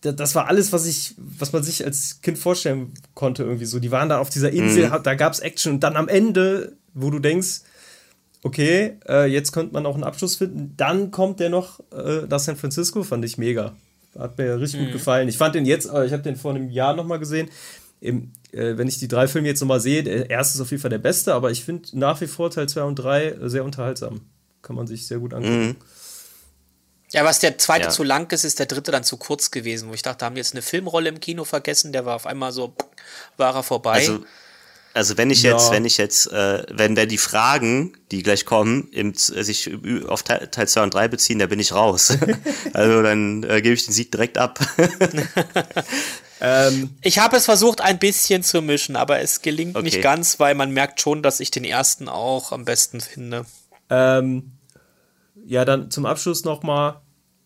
[0.00, 3.78] Da- Das war alles, was ich, was man sich als Kind vorstellen konnte irgendwie so.
[3.80, 7.10] Die waren da auf dieser Insel, da gab es Action und dann am Ende, wo
[7.10, 7.62] du denkst,
[8.42, 10.74] okay, äh, jetzt könnte man auch einen Abschluss finden.
[10.76, 13.74] Dann kommt der noch äh, nach San Francisco, fand ich mega.
[14.18, 15.28] Hat mir richtig gut gefallen.
[15.28, 17.48] Ich fand den jetzt, äh, ich habe den vor einem Jahr nochmal gesehen.
[18.00, 20.80] Im, äh, wenn ich die drei Filme jetzt nochmal sehe, der erste ist auf jeden
[20.80, 24.20] Fall der beste, aber ich finde nach wie vor Teil 2 und 3 sehr unterhaltsam.
[24.62, 25.76] Kann man sich sehr gut angucken.
[27.12, 27.90] Ja, was der zweite Ja.
[27.90, 30.34] zu lang ist, ist der dritte dann zu kurz gewesen, wo ich dachte, da haben
[30.34, 32.74] die jetzt eine Filmrolle im Kino vergessen, der war auf einmal so,
[33.38, 33.92] war er vorbei.
[33.92, 34.24] Also,
[34.92, 35.52] also wenn ich Ja.
[35.52, 39.70] jetzt, wenn ich jetzt, äh, wenn, wenn die Fragen, die gleich kommen, im, sich
[40.06, 42.10] auf Teil, Teil 2 und 3 beziehen, da bin ich raus.
[42.74, 44.58] also dann äh, gebe ich den Sieg direkt ab.
[46.40, 49.84] Ähm, ich habe es versucht, ein bisschen zu mischen, aber es gelingt Okay.
[49.84, 53.44] nicht ganz, weil man merkt schon, dass ich den ersten auch am besten finde.
[53.90, 54.52] ähm,
[55.48, 57.00] ja, dann zum Abschluss nochmal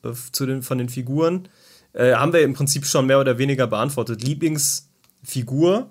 [0.04, 1.48] äh, zu den, von den Figuren.
[1.92, 4.22] Äh, haben wir im Prinzip schon mehr oder weniger beantwortet.
[4.22, 5.90] Lieblingsfigur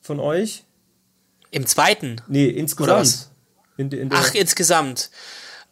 [0.00, 0.64] von euch?
[1.50, 2.20] Im zweiten.
[2.28, 3.28] Nee, insgesamt.
[3.76, 5.10] In, in Ach, insgesamt.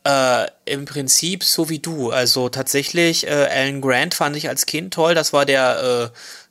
[0.04, 2.10] Äh, Im Prinzip so wie du.
[2.10, 5.14] Also tatsächlich, äh, Alan Grant fand ich als Kind toll.
[5.14, 6.10] Das war der,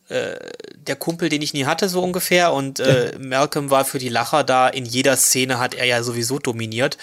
[0.09, 0.39] äh, äh,
[0.76, 2.53] der Kumpel, den ich nie hatte, so ungefähr.
[2.53, 4.70] Und äh, Malcolm war für die Lacher da.
[4.70, 6.97] In jeder Szene hat er ja sowieso dominiert.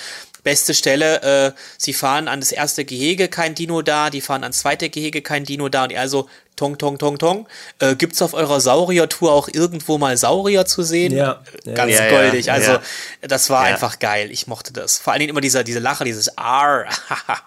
[0.46, 4.58] Beste Stelle, äh, sie fahren an das erste Gehege, kein Dino da, die fahren ans
[4.58, 7.46] zweite Gehege, kein Dino da und er so, tong, tong, tong, tong.
[7.78, 11.12] Äh, gibt's auf eurer Saurier-Tour auch irgendwo mal Saurier zu sehen?
[11.12, 12.50] Ja, Äh, ja, Ganz ja, ja, goldig.
[12.50, 12.80] Also, ja.
[13.22, 13.74] das war Ja.
[13.74, 14.30] einfach geil.
[14.30, 14.98] Ich mochte das.
[14.98, 16.86] Vor allen Dingen immer dieser, diese Lache, dieses R.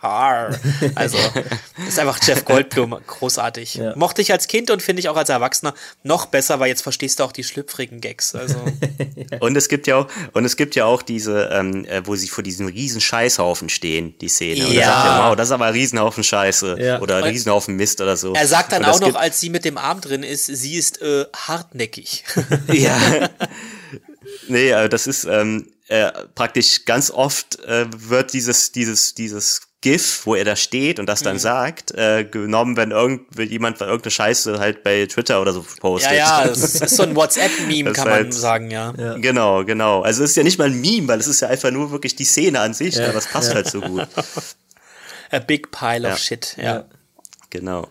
[0.95, 1.17] Also,
[1.77, 2.97] das ist einfach Jeff Goldblum.
[3.05, 3.75] Großartig.
[3.75, 3.95] Ja.
[3.95, 7.19] Mochte ich als Kind und finde ich auch als Erwachsener noch besser, weil jetzt verstehst
[7.19, 8.35] du auch die schlüpfrigen Gags.
[8.35, 8.55] Also,
[9.39, 12.27] Und es gibt ja auch, und es gibt ja auch diese, ähm, äh, wo sie
[12.27, 14.65] vor diesem riesen Scheißhaufen stehen, die Szene.
[14.65, 14.85] Und Ja.
[14.87, 16.77] sagt er, wow, das ist aber ein Riesenhaufen Scheiße.
[16.79, 16.99] Ja.
[17.01, 18.33] Oder ein Riesenhaufen Mist oder so.
[18.33, 21.01] er sagt dann das auch noch, als sie mit dem Arm drin ist, sie ist
[21.01, 22.23] äh, hartnäckig.
[22.73, 22.97] Ja.
[24.47, 30.25] nee, äh, das ist ähm, äh, praktisch ganz oft äh, wird dieses, dieses, dieses GIF,
[30.25, 31.25] wo er da steht und das Mhm.
[31.25, 36.11] dann sagt, äh, genommen, wenn irgendjemand irgendeine Scheiße halt bei Twitter oder so postet.
[36.11, 38.91] ja, ja, das ist so ein WhatsApp-Meme, kann ist man halt- sagen, ja.
[38.91, 40.01] Genau, genau.
[40.01, 42.15] Also es ist ja nicht mal ein Meme, weil es ist ja einfach nur wirklich
[42.15, 43.55] die Szene an sich, Ja, aber es passt ja.
[43.55, 44.05] halt so gut.
[45.31, 46.13] A big pile Ja.
[46.13, 46.63] of shit, ja.
[46.63, 46.85] ja.
[47.49, 47.87] Genau.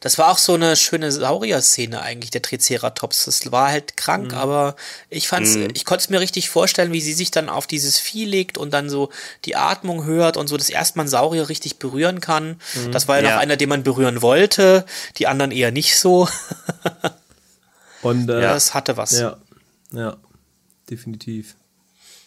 [0.00, 3.24] Das war auch so eine schöne Saurier-Szene eigentlich, der Triceratops.
[3.24, 4.38] Das war halt krank, Mhm.
[4.38, 4.76] aber
[5.10, 8.24] ich fand's, ich konnte es mir richtig vorstellen, wie sie sich dann auf dieses Vieh
[8.24, 9.10] legt und dann so
[9.44, 12.60] die Atmung hört und so das erste Mal einen Saurier richtig berühren kann.
[12.92, 13.26] Das war ja, Mhm.
[13.28, 13.34] Ja.
[13.34, 14.84] noch einer, den man berühren wollte,
[15.18, 16.28] die anderen eher nicht so.
[18.02, 19.12] Und äh, Das hatte was.
[19.12, 19.36] ja,
[19.92, 20.16] ja,
[20.90, 21.56] definitiv.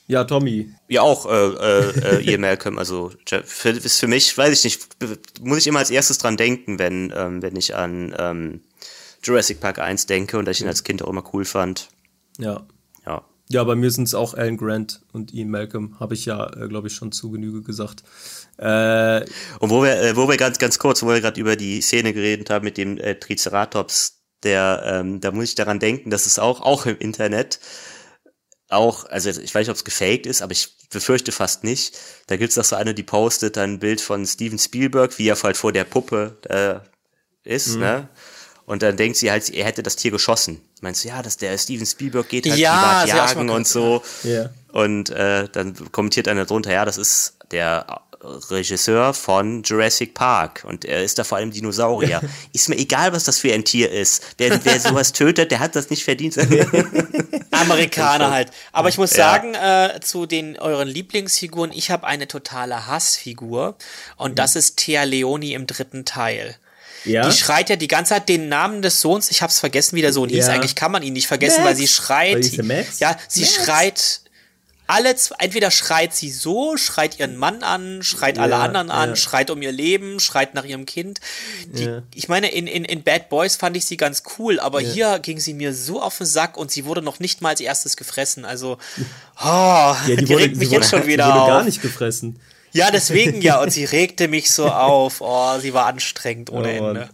[0.07, 0.73] Ja, Tommy.
[0.87, 3.11] Ja, auch äh, äh, äh, ihr Malcolm, also
[3.43, 7.13] für, ist für mich, weiß ich nicht, muss ich immer als erstes dran denken, wenn,
[7.15, 8.61] ähm, wenn ich an ähm,
[9.21, 11.89] Jurassic Park 1 denke und dass ich ihn als Kind auch immer cool fand.
[12.37, 12.65] Ja.
[13.05, 13.25] Ja.
[13.49, 16.67] Ja, bei mir sind es auch Alan Grant und Ian Malcolm, habe ich ja, äh,
[16.67, 18.03] glaube ich, schon zu Genüge gesagt.
[18.57, 19.21] Äh,
[19.59, 22.13] Und wo wir, äh, wo wir ganz, ganz kurz, wo wir gerade über die Szene
[22.13, 26.39] geredet haben mit dem äh, Triceratops, der, ähm, da muss ich daran denken, dass es
[26.39, 27.59] auch, auch im Internet
[28.69, 31.97] auch, also ich weiß nicht, ob es gefaked ist, aber ich befürchte fast nicht.
[32.27, 35.41] Da gibt's doch so eine, die postet dann ein Bild von Steven Spielberg, wie er
[35.41, 36.79] halt vor der Puppe äh,
[37.49, 38.09] ist, ne?
[38.65, 40.61] Und dann denkt sie halt, er hätte das Tier geschossen.
[40.81, 44.03] Meinst du, ja, dass der Steven Spielberg geht halt Ja, privat jagen und so.
[44.23, 44.49] Ja.
[44.73, 50.85] Und äh, dann kommentiert einer drunter, ja, das ist der Regisseur von Jurassic Park und
[50.85, 52.21] er ist da vor allem Dinosaurier.
[52.53, 54.23] Ist mir egal, was das für ein Tier ist.
[54.37, 56.35] Wer, wer sowas tötet, der hat das nicht verdient.
[57.51, 58.51] Amerikaner halt.
[58.71, 59.31] Aber ich muss Ja.
[59.31, 63.75] sagen, äh, zu den euren Lieblingsfiguren, ich habe eine totale Hassfigur
[64.15, 66.55] und das ist Thea Leoni im dritten Teil.
[67.05, 67.27] ja.
[67.27, 69.29] Die schreit ja die ganze Zeit den Namen des Sohns.
[69.31, 70.47] Ich hab's vergessen, wie der Sohn hieß.
[70.47, 70.53] Ja.
[70.53, 71.67] Eigentlich kann man ihn nicht vergessen, Max.
[71.69, 72.43] weil sie schreit.
[72.43, 72.99] Hieß?
[72.99, 73.53] Ja, sie Max.
[73.53, 74.21] schreit.
[74.87, 79.15] Alle, entweder schreit sie so, schreit ihren Mann an, schreit alle Ja, anderen an, ja.
[79.15, 81.19] schreit um ihr Leben, schreit nach ihrem Kind.
[81.67, 82.03] Die, Ja.
[82.15, 85.39] Ich meine, in, in, in Bad Boys fand ich sie ganz cool, aber hier ging
[85.39, 88.45] sie mir so auf den Sack und sie wurde noch nicht mal als erstes gefressen.
[88.45, 88.77] Also,
[89.41, 91.47] oh, ja, die, regt mich sie jetzt wurde, schon wieder sie wurde auf.
[91.49, 92.39] gar nicht gefressen.
[92.73, 93.61] Ja, deswegen ja.
[93.61, 95.21] Und sie regte mich so auf.
[95.21, 96.87] Oh, sie war anstrengend ohne Oh.
[96.89, 97.09] Ende.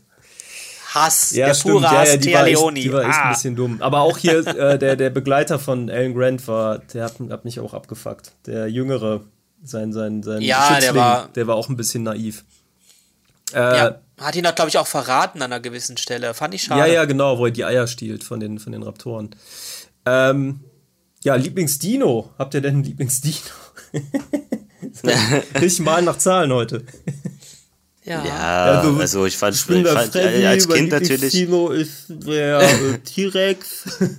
[0.93, 1.71] Hass, Ja, der stimmt.
[1.73, 2.81] pure Ja, Hass, ja, die, Thea war echt, Leoni.
[2.81, 3.23] die war echt ah.
[3.23, 3.81] ein bisschen dumm.
[3.81, 7.59] Aber auch hier äh, der, der Begleiter von Alan Grant war, der hat, hat mich
[7.59, 8.31] auch abgefuckt.
[8.45, 9.21] Der Jüngere,
[9.63, 12.43] sein, sein, sein Ja, der Schützling, war- der war auch ein bisschen naiv.
[13.53, 16.33] Äh, ja, hat ihn, glaube ich, auch verraten an einer gewissen Stelle.
[16.33, 16.79] Fand ich schade.
[16.81, 19.35] Ja, ja, genau, wo er die Eier stiehlt von den, von den Raptoren.
[20.05, 20.61] Ähm,
[21.23, 22.31] ja, Lieblingsdino.
[22.37, 23.37] Habt ihr denn einen Lieblingsdino?
[25.55, 26.83] Richtig mal nach Zahlen heute.
[28.06, 28.26] Ja.
[28.26, 31.34] Ja, Also, also, ich fand, Ich der fand Freddy, äh, als Kind natürlich.
[31.34, 33.84] Lieblingsdino ist der äh, T-Rex.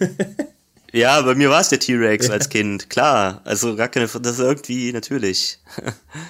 [0.94, 3.40] Ja, bei mir war es der T-Rex als Kind, klar.
[3.44, 5.58] Also gar keine, das ist irgendwie natürlich.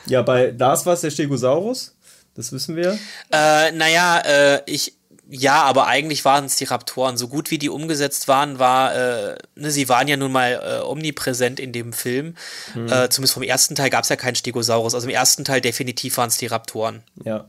[0.06, 1.94] ja, bei Lars war es der Stegosaurus.
[2.34, 2.98] Das wissen wir.
[3.30, 4.94] Äh, naja, äh, ich.
[5.28, 7.16] Ja, aber eigentlich waren es die Raptoren.
[7.16, 10.84] So gut wie die umgesetzt waren, war, äh, ne, sie waren ja nun mal äh,
[10.84, 12.34] omnipräsent in dem Film.
[12.74, 12.86] Hm.
[12.86, 14.94] Äh, zumindest vom ersten Teil gab es ja keinen Stegosaurus.
[14.94, 17.02] Also im ersten Teil definitiv waren es die Raptoren.
[17.24, 17.48] Ja.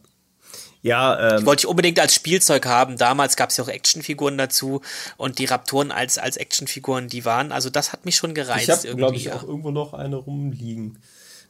[0.86, 2.96] Ja, ähm, Die wollte ich unbedingt als Spielzeug haben.
[2.96, 4.82] Damals gab es ja auch Actionfiguren dazu
[5.18, 8.90] und die Raptoren als, als Actionfiguren, die waren, also das hat mich schon gereizt ich
[8.90, 9.36] habe, glaube ich, ja.
[9.36, 11.00] auch irgendwo noch eine rumliegen.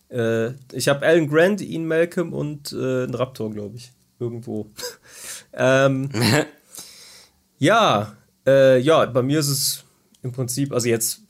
[0.09, 3.91] Äh, ich habe Alan Grant, Ian Malcolm und äh, einen Raptor, glaube ich.
[4.19, 4.71] Irgendwo.
[5.53, 6.09] ähm,
[7.57, 9.83] ja, äh, ja, bei mir ist es
[10.21, 11.21] im Prinzip, also jetzt,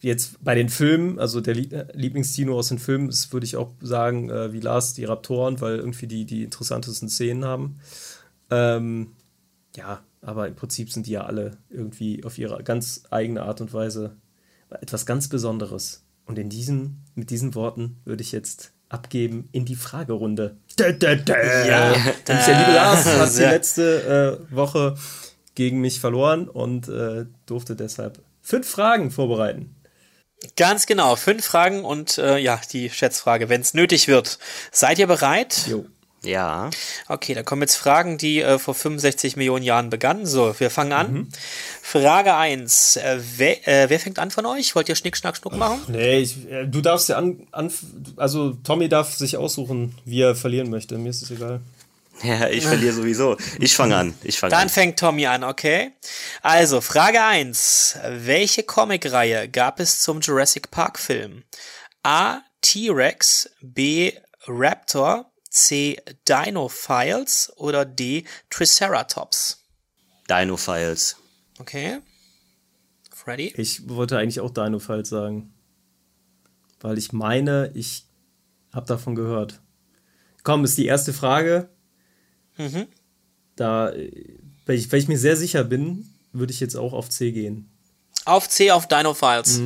[0.00, 3.72] jetzt bei den Filmen, also der äh, Lieblingstino aus den Filmen ist, würde ich auch
[3.80, 7.80] sagen, äh, wie Lars, die Raptoren, weil irgendwie die, die interessantesten Szenen haben.
[8.50, 9.12] Ähm,
[9.76, 13.72] ja, aber im Prinzip sind die ja alle irgendwie auf ihre ganz eigene Art und
[13.72, 14.16] Weise
[14.70, 16.04] etwas ganz Besonderes.
[16.24, 20.56] Und in diesen, mit diesen Worten würde ich jetzt abgeben in die Fragerunde.
[20.78, 21.68] Dä, dä, dä.
[21.68, 21.92] Ja.
[22.26, 24.96] Denn der liebe Lars hat die letzte äh, Woche
[25.54, 29.76] gegen mich verloren und äh, durfte deshalb fünf Fragen vorbereiten.
[30.56, 34.38] Ganz genau, fünf Fragen und äh, ja, die Schätzfrage, wenn es nötig wird.
[34.72, 35.66] Seid ihr bereit?
[35.68, 35.86] Jo.
[36.24, 36.70] Ja.
[37.08, 40.24] Okay, da kommen jetzt Fragen, die äh, vor 65 Millionen Jahren begannen.
[40.24, 41.28] So, wir fangen an.
[41.82, 42.96] Frage 1.
[42.96, 44.74] Äh, wer, äh, wer fängt an von euch?
[44.76, 45.80] Wollt ihr Schnick, Schnack, Schnuck machen?
[45.88, 47.72] Nee, ich, äh, du darfst ja an, an.
[48.16, 50.96] Also, Tommy darf sich aussuchen, wie er verlieren möchte.
[50.96, 51.60] Mir ist es egal.
[52.22, 53.36] Ja, ich verliere sowieso.
[53.58, 54.14] Ich fange an.
[54.22, 54.68] Ich fange Dann an.
[54.68, 55.90] fängt Tommy an, okay?
[56.40, 57.98] Also, Frage 1.
[58.10, 61.42] Welche Comicreihe gab es zum Jurassic Park Film?
[62.04, 62.42] A.
[62.60, 64.12] T-Rex, B.
[64.46, 65.98] Raptor, C.
[66.26, 68.24] Dino Files oder D.
[68.48, 69.62] Triceratops?
[70.28, 71.16] Dino Files.
[71.58, 72.00] Okay.
[73.14, 73.52] Freddy?
[73.56, 75.52] Ich wollte eigentlich auch Dino Files sagen.
[76.80, 78.06] Weil ich meine, ich
[78.72, 79.60] habe davon gehört.
[80.42, 81.68] Komm, ist die erste Frage.
[82.56, 82.88] Mhm.
[83.54, 83.92] Da,
[84.64, 87.70] weil ich, weil ich mir sehr sicher bin, würde ich jetzt auch auf C gehen.
[88.24, 89.60] Auf C, auf Dino Files.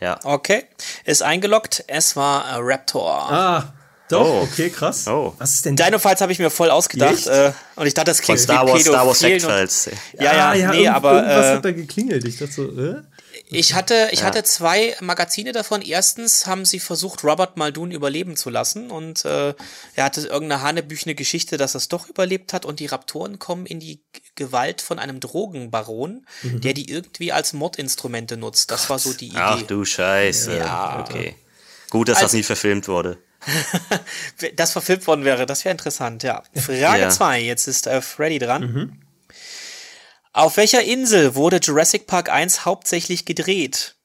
[0.00, 0.20] Ja.
[0.22, 0.66] Okay.
[1.04, 1.84] Ist eingeloggt.
[1.88, 3.32] Es war äh, Raptor.
[3.32, 3.74] Ah,
[4.10, 4.40] doch, Oh.
[4.42, 5.06] okay, krass.
[5.06, 5.34] Oh.
[5.38, 7.26] Was ist denn Dino Files habe ich mir voll ausgedacht.
[7.26, 9.90] Äh, und ich dachte, das Von klingt Star wie Wars, Star Wars und- Sex-Files.
[10.18, 12.24] Ja, ja, Ah, nee, aber Irgendwas äh, hat da geklingelt.
[12.26, 13.02] Ich dachte so, äh?
[13.50, 15.80] ich hatte, ich hatte zwei Magazine davon.
[15.82, 19.54] Erstens haben sie versucht, Robert Muldoon überleben zu lassen und äh,
[19.94, 23.64] er hatte irgendeine hanebüchene Geschichte, dass er es doch überlebt hat und die Raptoren kommen
[23.66, 24.02] in die
[24.34, 26.60] Gewalt von einem Drogenbaron, Mhm.
[26.60, 28.70] der die irgendwie als Mordinstrumente nutzt.
[28.70, 29.38] Das war so die Idee.
[29.38, 30.56] Ach du Scheiße.
[30.58, 31.04] Ja.
[31.08, 31.34] Okay.
[31.90, 33.18] Gut, dass Als- das nie verfilmt wurde.
[34.56, 36.42] das verfilmt worden wäre, das wäre interessant, ja.
[36.54, 37.08] Frage Ja.
[37.10, 39.00] 2, jetzt ist äh, Freddy dran.
[40.32, 43.96] Auf welcher Insel wurde Jurassic Park 1 hauptsächlich gedreht?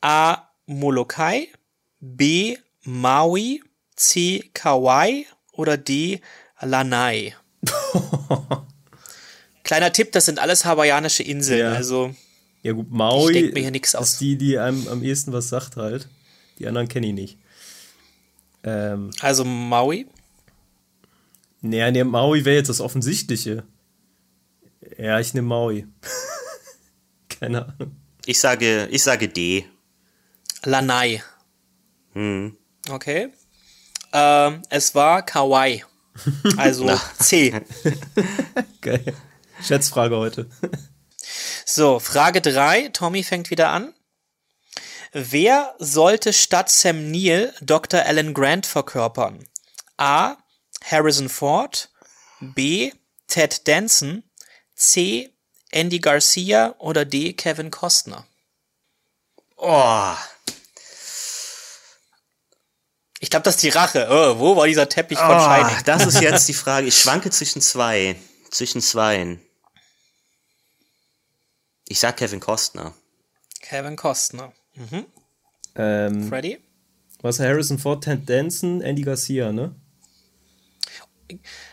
[0.00, 0.48] A.
[0.66, 1.48] Molokai,
[2.00, 2.56] B.
[2.84, 3.62] Maui,
[3.96, 4.50] C.
[4.54, 6.20] Kauai oder D.
[6.60, 7.34] Lanai?
[9.64, 11.72] Kleiner Tipp, das sind alles hawaiianische Inseln, Ja.
[11.72, 12.14] also
[12.62, 14.12] Ja gut, Maui Ich mir hier nix aus.
[14.12, 16.08] ist die, die einem am ehesten was sagt halt.
[16.58, 17.38] Die anderen kenne ich nicht.
[18.68, 20.06] Ähm, also Maui.
[21.60, 23.64] nee, nee, Maui wäre jetzt das Offensichtliche.
[24.98, 25.86] Ja, ich nehme Maui.
[27.28, 27.96] Keine Ahnung.
[28.26, 29.64] Ich sage, ich sage D.
[30.64, 31.22] Lanai.
[32.12, 32.56] Hm.
[32.90, 33.28] Okay.
[34.12, 35.84] Ähm, es war Kawaii.
[36.56, 36.90] Also
[37.20, 37.52] C.
[38.80, 39.14] Geil.
[39.62, 40.50] Schätzfrage heute.
[41.64, 42.88] So, Frage 3.
[42.88, 43.94] Tommy fängt wieder an.
[45.12, 48.04] Wer sollte statt Sam Neill Dr.
[48.04, 49.46] Alan Grant verkörpern?
[49.96, 50.36] A.
[50.84, 51.90] Harrison Ford.
[52.40, 52.92] B.
[53.26, 54.22] Ted Danson.
[54.74, 55.32] C.
[55.70, 57.32] Andy Garcia oder D.
[57.32, 58.26] Kevin Costner?
[59.56, 60.14] Oh.
[63.20, 64.06] Ich glaube, das ist die Rache.
[64.10, 65.84] Oh, wo war dieser Teppich von oh Shining?
[65.84, 66.86] das ist jetzt die Frage.
[66.86, 68.16] Ich schwanke zwischen zwei.
[68.50, 69.44] Zwischen zweien.
[71.86, 72.94] Ich sag Kevin Costner.
[73.60, 74.52] Kevin Costner.
[75.74, 76.58] Ähm, Freddy?
[77.22, 79.74] was Harrison Ford, Ted Danson, Andy Garcia, ne?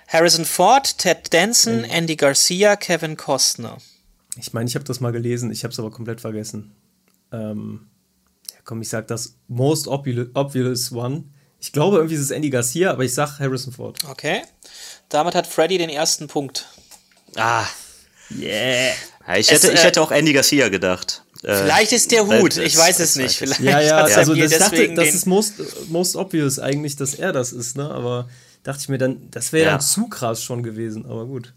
[0.07, 3.77] Harrison Ford, Ted Danson, Andy Garcia, Kevin Costner.
[4.37, 6.75] Ich meine, ich habe das mal gelesen, ich habe es aber komplett vergessen.
[7.31, 7.87] Ähm,
[8.51, 11.25] ja, komm, ich sag das most obvious, one.
[11.59, 13.97] Ich glaube, irgendwie ist es Andy Garcia, aber ich sag Harrison Ford.
[14.09, 14.41] Okay.
[15.09, 16.67] Damit hat Freddy den ersten Punkt.
[17.35, 17.65] Ah.
[18.29, 18.93] Yeah.
[19.27, 21.24] Ja, ich, Es, hätte, ich äh, hätte auch Andy Garcia gedacht.
[21.45, 23.37] Äh, Vielleicht ist der Hut, ich weiß es nicht.
[23.37, 25.53] Vielleicht Ja, ja, also das, dachte, das ist most,
[25.89, 27.89] most obvious eigentlich, dass er das ist, ne?
[27.91, 28.27] Aber
[28.63, 29.71] dachte ich mir dann, das wäre Ja.
[29.73, 31.53] dann zu krass schon gewesen, aber gut.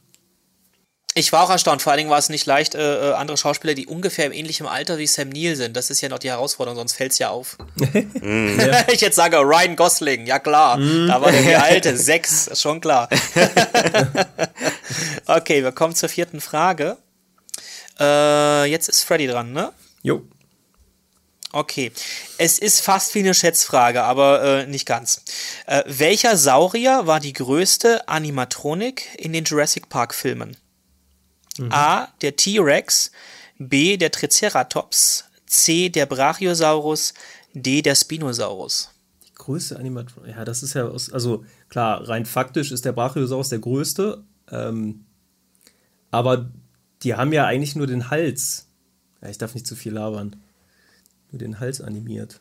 [1.14, 3.74] Ich war auch erstaunt, vor allen Dingen war es nicht leicht, äh, äh, andere Schauspieler,
[3.74, 5.74] die ungefähr im ähnlichen Alter wie Sam Neill sind.
[5.76, 7.56] Das ist ja noch die Herausforderung, sonst fällt's ja auf.
[8.92, 10.78] ich jetzt sage Ryan Gosling, ja klar.
[10.78, 13.08] Da war der alte, sechs, schon klar.
[15.26, 16.98] okay, wir kommen zur vierten Frage.
[17.98, 19.72] Äh, jetzt ist Freddy dran, ne?
[20.02, 20.22] Jo.
[21.52, 21.92] Okay.
[22.36, 25.22] Es ist fast wie eine Schätzfrage, aber äh, nicht ganz.
[25.66, 30.56] Äh, welcher Saurier war die größte Animatronik in den Jurassic Park Filmen?
[31.70, 32.08] A.
[32.20, 33.10] Der T-Rex.
[33.58, 33.96] B.
[33.96, 35.24] Der Triceratops.
[35.46, 35.88] C.
[35.88, 37.14] Der Brachiosaurus.
[37.54, 37.82] D.
[37.82, 38.90] Der Spinosaurus.
[39.26, 40.28] Die größte Animatron.
[40.28, 44.22] Ja, das ist ja aus, also klar, rein faktisch ist der Brachiosaurus der größte.
[44.50, 45.06] Ähm,
[46.10, 46.50] aber
[47.02, 48.66] die haben ja eigentlich nur den Hals.
[49.22, 50.36] Ja, ich darf nicht zu viel labern.
[51.30, 52.40] Nur den Hals animiert.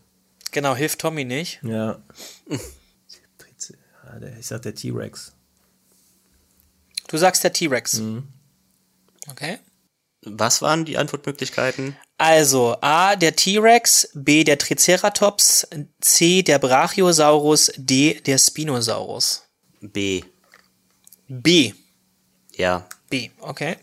[0.51, 1.59] Genau, hilft Tommy nicht.
[1.63, 2.01] Ja.
[4.21, 5.33] Der- Ich sag der T-Rex.
[7.09, 8.01] Du sagst der T-Rex.
[9.29, 9.59] Okay.
[10.25, 11.95] Was waren die Antwortmöglichkeiten?
[12.17, 15.67] Also A, der T-Rex, B, der Triceratops,
[16.01, 19.43] C, der Brachiosaurus, D, der Spinosaurus.
[19.81, 20.23] B.
[21.27, 21.73] B.
[22.55, 22.87] Ja.
[23.09, 23.77] B, okay.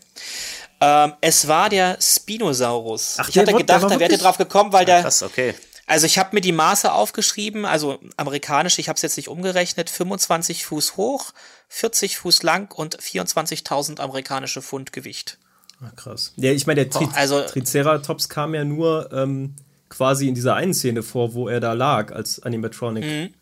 [0.81, 3.15] Ähm, es war der Spinosaurus.
[3.19, 5.01] Ach, ich hatte gedacht, da wärt ihr drauf gekommen, weil der.
[5.01, 5.53] Krass, okay.
[5.87, 9.91] Also ich habe mir die Maße aufgeschrieben, also amerikanisch, ich habe es jetzt nicht umgerechnet,
[9.91, 11.31] 25 Fuß hoch,
[11.69, 15.37] 40 Fuß lang und 24.000 amerikanische Pfund Gewicht.
[15.81, 16.33] Ah, krass.
[16.37, 19.53] Ja, ich meine, der Tri also- Triceratops kam ja nur ähm,
[19.89, 23.33] quasi in dieser einen Szene vor, wo er da lag als Animatronic.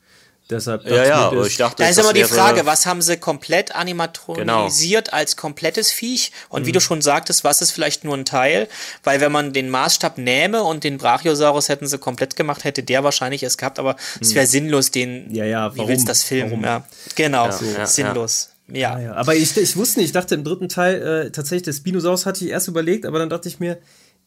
[0.50, 3.18] Deshalb dachte Ja, ja, aber ich dachte, Da ist immer die Frage, was haben sie
[3.18, 6.32] komplett animatronisiert als komplettes Viech?
[6.50, 8.68] Und wie du schon sagtest, was ist vielleicht nur ein Teil?
[9.04, 13.04] Weil wenn man den Maßstab nähme und den Brachiosaurus hätten sie komplett gemacht, hätte der
[13.04, 15.90] wahrscheinlich es gehabt, aber es wäre sinnlos, den, Ja, ja, wie warum?
[15.90, 16.52] willst du das filmen?
[16.52, 16.64] Warum?
[16.64, 16.86] Ja,
[17.16, 18.50] genau, Ja, ja, sinnlos.
[18.68, 19.00] Ja.
[19.00, 19.14] Ja.
[19.14, 22.44] Aber ich, ich wusste nicht, ich dachte im dritten Teil äh, tatsächlich, der Spinosaurus hatte
[22.46, 23.78] ich erst überlegt, aber dann dachte ich mir,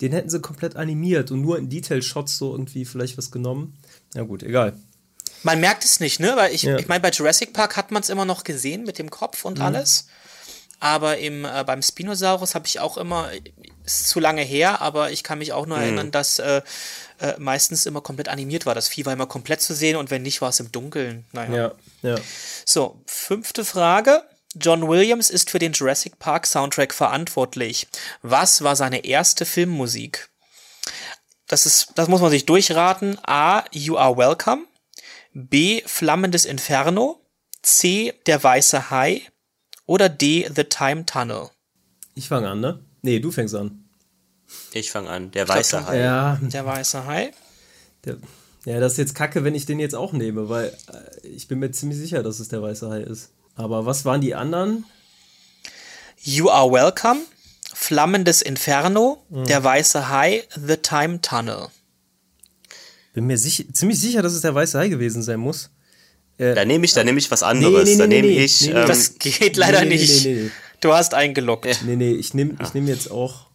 [0.00, 3.74] den hätten sie komplett animiert und nur in Detail-Shots so irgendwie vielleicht was genommen.
[4.14, 4.74] Na gut, egal.
[5.46, 6.34] Man merkt es nicht, ne?
[6.36, 6.76] Weil ich, Ja.
[6.76, 9.60] ich meine, bei Jurassic Park hat man es immer noch gesehen mit dem Kopf und
[9.60, 10.08] alles.
[10.80, 13.30] Aber im, äh, beim Spinosaurus habe ich auch immer,
[13.84, 16.60] ist zu lange her, aber ich kann mich auch nur erinnern, dass äh,
[17.20, 18.74] äh, meistens immer komplett animiert war.
[18.74, 21.24] Das Vieh war immer komplett zu sehen und wenn nicht, war es im Dunkeln.
[21.32, 21.72] Naja.
[22.02, 22.16] Ja, ja.
[22.66, 24.22] So, fünfte Frage.
[24.54, 27.86] John Williams ist für den Jurassic Park Soundtrack verantwortlich.
[28.22, 30.28] Was war seine erste Filmmusik?
[31.46, 33.18] Das ist, das muss man sich durchraten.
[33.26, 33.64] A.
[33.72, 34.64] You Are Welcome.
[35.38, 35.82] B.
[35.84, 37.20] Flammendes Inferno.
[37.62, 38.14] C.
[38.24, 39.20] Der weiße Hai.
[39.84, 40.48] Oder D.
[40.54, 41.50] The Time Tunnel.
[42.14, 42.80] Ich fange an, ne?
[43.02, 43.84] Nee, du fängst an.
[44.72, 45.30] Ich fange an.
[45.32, 45.98] Der weiße Hai.
[46.00, 47.32] Ja, Der weiße Hai.
[48.04, 48.16] der,
[48.64, 50.68] ja, das ist jetzt kacke, wenn ich den jetzt auch nehme, weil
[51.22, 53.30] äh, ich bin mir ziemlich sicher, dass es der weiße Hai ist.
[53.54, 54.86] Aber was waren die anderen?
[56.22, 57.20] You Are Welcome.
[57.74, 59.22] Flammendes Inferno.
[59.28, 60.44] Der weiße Hai.
[60.54, 61.68] The Time Tunnel.
[63.16, 65.70] Bin mir sich, ziemlich sicher, dass es der weiße Hai gewesen sein muss.
[66.36, 67.84] Da nehme ich, da nehme ich was anderes.
[67.86, 68.66] nee, nee, da nehme nee, ich.
[68.68, 70.24] ähm, Das geht leider nee, nee, nicht.
[70.26, 70.50] nee, nee.
[70.82, 71.66] Du hast eingeloggt.
[71.86, 73.46] Nee, nee, ich nehme ich nehm jetzt auch.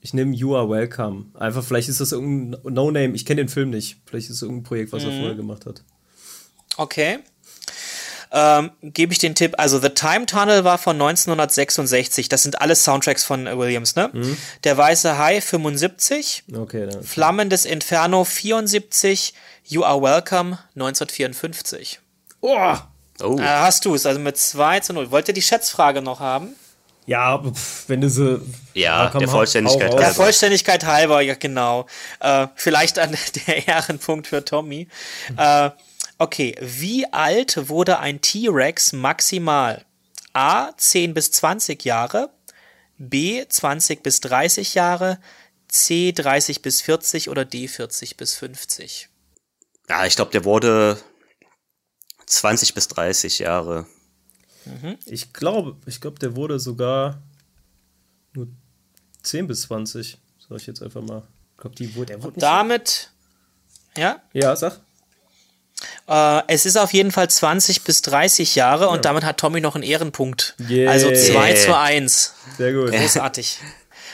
[0.00, 1.24] Ich nehme You Are Welcome.
[1.34, 3.16] Einfach, vielleicht ist das irgendein No-Name.
[3.16, 3.96] Ich kenne den Film nicht.
[4.06, 5.18] Vielleicht ist es irgendein Projekt, was er Mhm.
[5.18, 5.82] vorher gemacht hat.
[6.76, 7.18] Okay.
[8.38, 9.54] Ähm, Gebe ich den Tipp.
[9.56, 12.28] Also The Time Tunnel war von 1966.
[12.28, 14.10] Das sind alles Soundtracks von äh, Williams, ne?
[14.12, 14.36] Mhm.
[14.64, 16.44] Der Weiße Hai 75.
[16.54, 17.02] Okay, dann.
[17.02, 19.32] Flammendes Inferno 74.
[19.64, 22.00] You Are Welcome 1954.
[22.42, 22.74] Oh!
[23.22, 25.10] oh, Äh, hast du es, also mit 2 zu 0.
[25.10, 26.54] Wollt ihr die Schätzfrage noch haben?
[27.06, 27.40] Ja,
[27.86, 28.40] wenn du so.
[28.74, 29.96] Ja, der Vollständigkeit raus.
[29.96, 30.14] Der halber.
[30.24, 31.86] Vollständigkeit halber, ja genau.
[32.20, 33.16] Äh, vielleicht an
[33.46, 34.88] der Ehrenpunkt für Tommy.
[35.36, 35.70] Äh,
[36.18, 39.84] okay, wie alt wurde ein T-Rex maximal?
[40.32, 42.30] A 10 bis 20 Jahre,
[42.98, 45.18] B 20 bis 30 Jahre,
[45.68, 49.08] C 30 bis 40 oder D 40 bis 50.
[49.88, 50.98] ja, ich glaube, der wurde
[52.26, 53.86] 20 bis 30 Jahre.
[55.04, 57.22] Ich glaube, ich glaube, der wurde sogar
[58.34, 58.48] nur
[59.22, 60.18] 10 bis 20.
[60.38, 61.22] Sag ich jetzt einfach mal.
[61.52, 62.06] Ich glaube, die wurde.
[62.06, 63.12] Der wurde nicht, Damit,
[63.96, 64.80] ja, ja, sag.
[66.08, 69.74] Äh, es ist auf jeden Fall 20 bis 30 Jahre und damit hat Tommy noch
[69.74, 70.54] einen Ehrenpunkt.
[70.68, 70.90] Yeah.
[70.90, 72.34] Also 2 zu 1.
[72.58, 72.92] Sehr gut.
[72.92, 73.58] Großartig.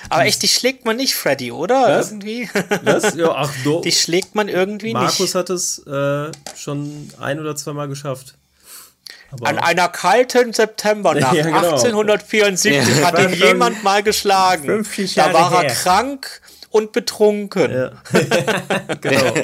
[0.09, 1.99] Aber echt, die schlägt man nicht, Freddy, oder?
[1.99, 2.11] Was?
[2.11, 2.49] Irgendwie.
[2.83, 3.15] Was?
[3.15, 5.35] Ja, ach, do, Die schlägt man irgendwie Markus nicht.
[5.37, 8.35] hat es äh, schon ein oder zweimal geschafft.
[9.31, 11.57] Aber An einer kalten Septembernacht Ja, genau.
[11.59, 14.65] 1874 hat War ihn jemand mal geschlagen.
[14.65, 15.71] 50 Da war er her.
[15.71, 16.41] krank
[16.73, 17.71] und betrunken.
[17.71, 17.93] Ja.
[19.01, 19.35] genau.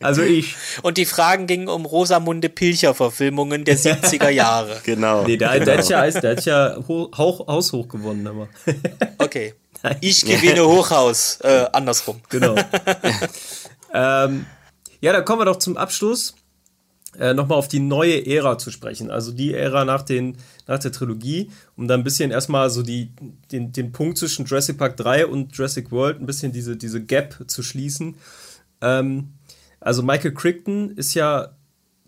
[0.00, 0.54] Also ich.
[0.82, 4.80] Und die Fragen gingen um Rosamunde Pilcher-Verfilmungen der 70er Jahre.
[4.84, 5.24] Genau.
[5.24, 8.48] Nee, der, der hat ja, Eis- der hat ja ho Hauch, haushoch gewonnen, aber.
[9.18, 9.54] Okay.
[10.00, 11.38] Ich gewinne Hochhaus.
[11.42, 12.20] Äh, andersrum.
[12.30, 12.54] Genau.
[13.92, 14.46] ähm,
[15.00, 16.34] ja, dann kommen wir doch zum Abschluss.
[17.18, 19.10] Äh, nochmal auf die neue Ära zu sprechen.
[19.10, 20.36] Also die Ära nach, den,
[20.66, 23.12] nach der Trilogie, um da ein bisschen erstmal so die,
[23.50, 27.44] den, den Punkt zwischen Jurassic Park 3 und Jurassic World, ein bisschen diese, diese Gap
[27.46, 28.16] zu schließen.
[28.80, 29.34] Ähm,
[29.80, 31.56] also Michael Crichton ist ja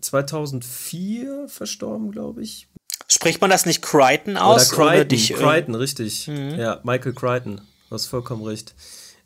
[0.01, 2.67] 2004 verstorben, glaube ich.
[3.07, 4.73] Spricht man das nicht Crichton aus?
[4.73, 6.27] Oder Crichton, oder dich, Crichton richtig.
[6.27, 6.55] Mhm.
[6.57, 7.61] Ja, Michael Crichton.
[7.89, 8.75] Du hast vollkommen recht.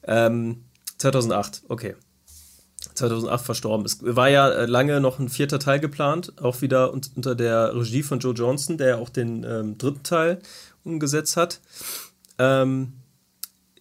[0.04, 0.66] Ähm,
[0.98, 1.96] 2008, okay.
[3.02, 4.04] 2008 verstorben ist.
[4.04, 8.20] War ja äh, lange noch ein vierter Teil geplant, auch wieder unter der Regie von
[8.20, 10.40] Joe Johnston, der ja auch den ähm, dritten Teil
[10.84, 11.60] umgesetzt hat.
[12.38, 12.94] Ähm,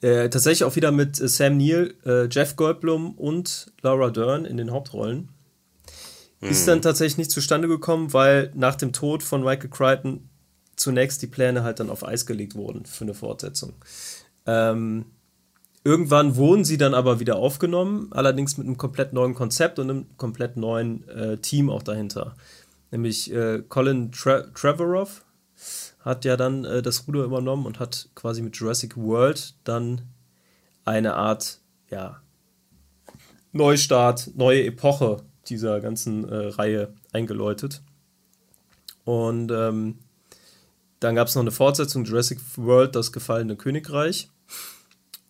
[0.00, 4.56] äh, tatsächlich auch wieder mit äh, Sam Neill, äh, Jeff Goldblum und Laura Dern in
[4.56, 5.28] den Hauptrollen.
[6.40, 6.48] Mhm.
[6.48, 10.28] Ist dann tatsächlich nicht zustande gekommen, weil nach dem Tod von Michael Crichton
[10.76, 13.74] zunächst die Pläne halt dann auf Eis gelegt wurden für eine Fortsetzung.
[14.46, 15.04] Ähm,
[15.82, 20.16] Irgendwann wurden sie dann aber wieder aufgenommen, allerdings mit einem komplett neuen Konzept und einem
[20.18, 22.34] komplett neuen äh, Team auch dahinter.
[22.90, 25.24] Nämlich äh, Colin Tra Trevorrow
[26.00, 30.02] hat ja dann äh, das Ruder übernommen und hat quasi mit Jurassic World dann
[30.84, 31.60] eine Art,
[31.90, 32.20] ja,
[33.52, 37.82] Neustart, neue Epoche dieser ganzen äh, Reihe eingeläutet.
[39.04, 39.98] Und ähm,
[41.00, 44.28] dann gab es noch eine Fortsetzung, Jurassic World, das gefallene Königreich.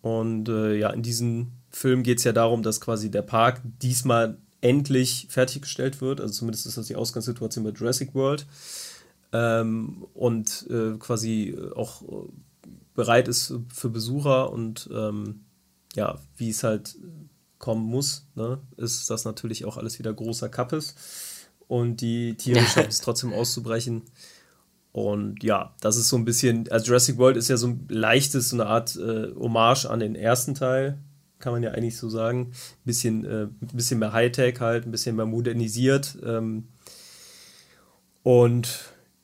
[0.02, 4.38] Und äh, ja, in diesem Film geht es ja darum, dass quasi der Park diesmal
[4.60, 6.20] endlich fertiggestellt wird.
[6.20, 8.46] Also zumindest ist das die Ausgangssituation bei Jurassic World.
[9.32, 12.02] Ähm, und äh, quasi auch
[12.94, 15.44] bereit ist für Besucher und ähm,
[15.94, 16.96] ja, wie es halt
[17.58, 20.94] kommen muss, ne, ist das natürlich auch alles wieder großer Kappes.
[21.68, 24.02] Und die Tiere schaffen es trotzdem auszubrechen.
[24.92, 28.48] Und ja, das ist so ein bisschen, also Jurassic World ist ja so ein leichtes,
[28.48, 30.98] so eine Art äh, Hommage an den ersten Teil,
[31.38, 32.50] kann man ja eigentlich so sagen.
[32.50, 36.18] Ein bisschen, äh, ein bisschen mehr Hightech halt, ein bisschen mehr modernisiert.
[36.24, 36.68] Ähm,
[38.22, 38.68] und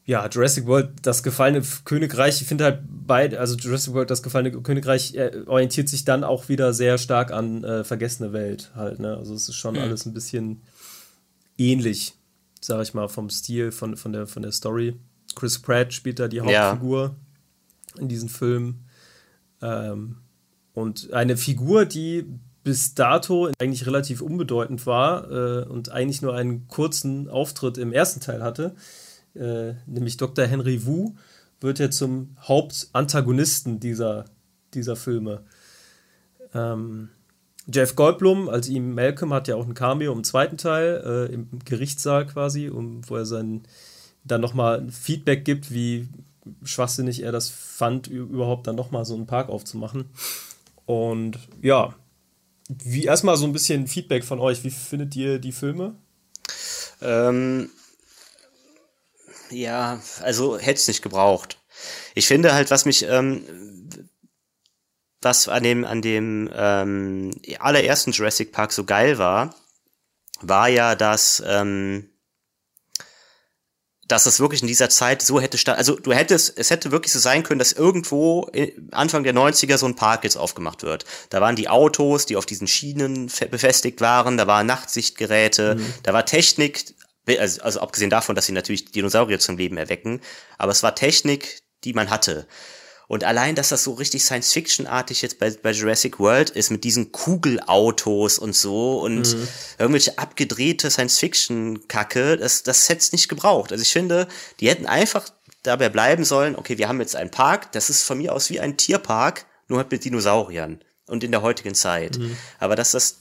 [0.04, 4.52] ja, Jurassic World, das gefallene Königreich, ich finde halt beide, also Jurassic World, das gefallene
[4.62, 9.16] Königreich äh, orientiert sich dann auch wieder sehr stark an äh, Vergessene Welt halt, ne?
[9.16, 9.80] Also es ist schon mhm.
[9.80, 10.62] alles ein bisschen
[11.58, 12.14] ähnlich,
[12.60, 14.94] sag ich mal, vom Stil, von, von, der, von der Story.
[15.34, 17.16] Chris Pratt spielt da die Hauptfigur
[17.94, 18.00] ja.
[18.00, 18.84] in diesem Film.
[19.60, 20.18] Ähm,
[20.74, 22.26] und eine Figur, die
[22.62, 28.20] bis dato eigentlich relativ unbedeutend war äh, und eigentlich nur einen kurzen Auftritt im ersten
[28.20, 28.74] Teil hatte,
[29.34, 30.46] äh, nämlich Dr.
[30.46, 31.14] Henry Wu,
[31.60, 34.26] wird ja zum Hauptantagonisten dieser,
[34.74, 35.44] dieser Filme.
[36.54, 37.10] Ähm,
[37.72, 41.48] Jeff Goldblum, als ihm Malcolm, hat ja auch ein Cameo im zweiten Teil, äh, im
[41.64, 43.62] Gerichtssaal quasi, um, wo er seinen
[44.26, 46.08] dann nochmal Feedback gibt, wie
[46.62, 50.10] schwachsinnig er das fand, überhaupt dann nochmal so einen Park aufzumachen.
[50.84, 51.94] Und ja,
[52.68, 54.64] wie erstmal so ein bisschen Feedback von euch.
[54.64, 55.96] Wie findet ihr die Filme?
[57.00, 57.70] Ähm,
[59.50, 61.58] ja, also hätte es nicht gebraucht.
[62.14, 63.42] Ich finde halt, was mich, ähm,
[65.20, 69.54] was an dem, an dem ähm, allerersten Jurassic Park so geil war,
[70.40, 72.08] war ja, dass ähm,
[74.08, 77.12] dass es wirklich in dieser Zeit so hätte statt, also du hättest, es hätte wirklich
[77.12, 78.48] so sein können, dass irgendwo
[78.92, 81.04] Anfang der 90er so ein Park jetzt aufgemacht wird.
[81.30, 85.94] Da waren die Autos, die auf diesen Schienen befestigt waren, da waren Nachtsichtgeräte, mhm.
[86.02, 86.94] da war Technik,
[87.26, 90.20] also, also abgesehen davon, dass sie natürlich Dinosaurier zum Leben erwecken,
[90.58, 92.46] aber es war Technik, die man hatte.
[93.08, 97.12] Und allein, dass das so richtig Science-Fiction-artig jetzt bei, bei Jurassic World ist, mit diesen
[97.12, 99.48] Kugelautos und so und mhm.
[99.78, 103.70] irgendwelche abgedrehte Science-Fiction-Kacke, das, das hätte es nicht gebraucht.
[103.70, 104.26] Also ich finde,
[104.58, 105.28] die hätten einfach
[105.62, 108.60] dabei bleiben sollen, okay, wir haben jetzt einen Park, das ist von mir aus wie
[108.60, 112.18] ein Tierpark, nur halt mit Dinosauriern und in der heutigen Zeit.
[112.18, 112.36] Mhm.
[112.58, 113.18] Aber dass das,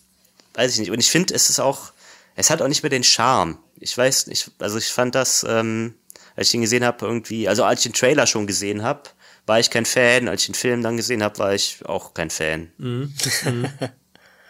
[0.54, 0.92] weiß ich nicht.
[0.92, 1.92] Und ich finde, es ist auch,
[2.36, 3.58] es hat auch nicht mehr den Charme.
[3.80, 5.96] Ich weiß nicht, also ich fand das, ähm,
[6.36, 9.04] als ich ihn gesehen habe, irgendwie, also als ich den Trailer schon gesehen habe,
[9.46, 10.28] war ich kein Fan.
[10.28, 12.72] Als ich den Film dann gesehen habe, war ich auch kein Fan.
[12.78, 13.14] Mhm.
[13.43, 13.68] Mhm.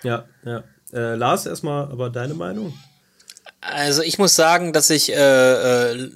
[0.03, 0.63] ja, ja.
[0.93, 2.77] Äh, Lars, erstmal aber deine Meinung?
[3.61, 5.15] Also ich muss sagen, dass ich äh,
[5.93, 6.09] äh,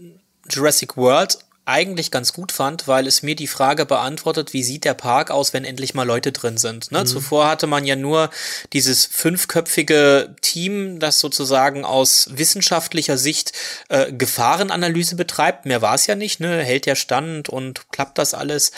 [0.49, 1.39] Jurassic World
[1.69, 5.53] eigentlich ganz gut fand, weil es mir die Frage beantwortet, wie sieht der Park aus,
[5.53, 6.91] wenn endlich mal Leute drin sind.
[6.91, 7.01] Ne?
[7.01, 7.05] Mhm.
[7.05, 8.31] Zuvor hatte man ja nur
[8.73, 13.53] dieses fünfköpfige Team, das sozusagen aus wissenschaftlicher Sicht
[13.89, 15.65] äh, Gefahrenanalyse betreibt.
[15.65, 16.63] Mehr war es ja nicht, ne?
[16.63, 18.71] hält ja Stand und klappt das alles.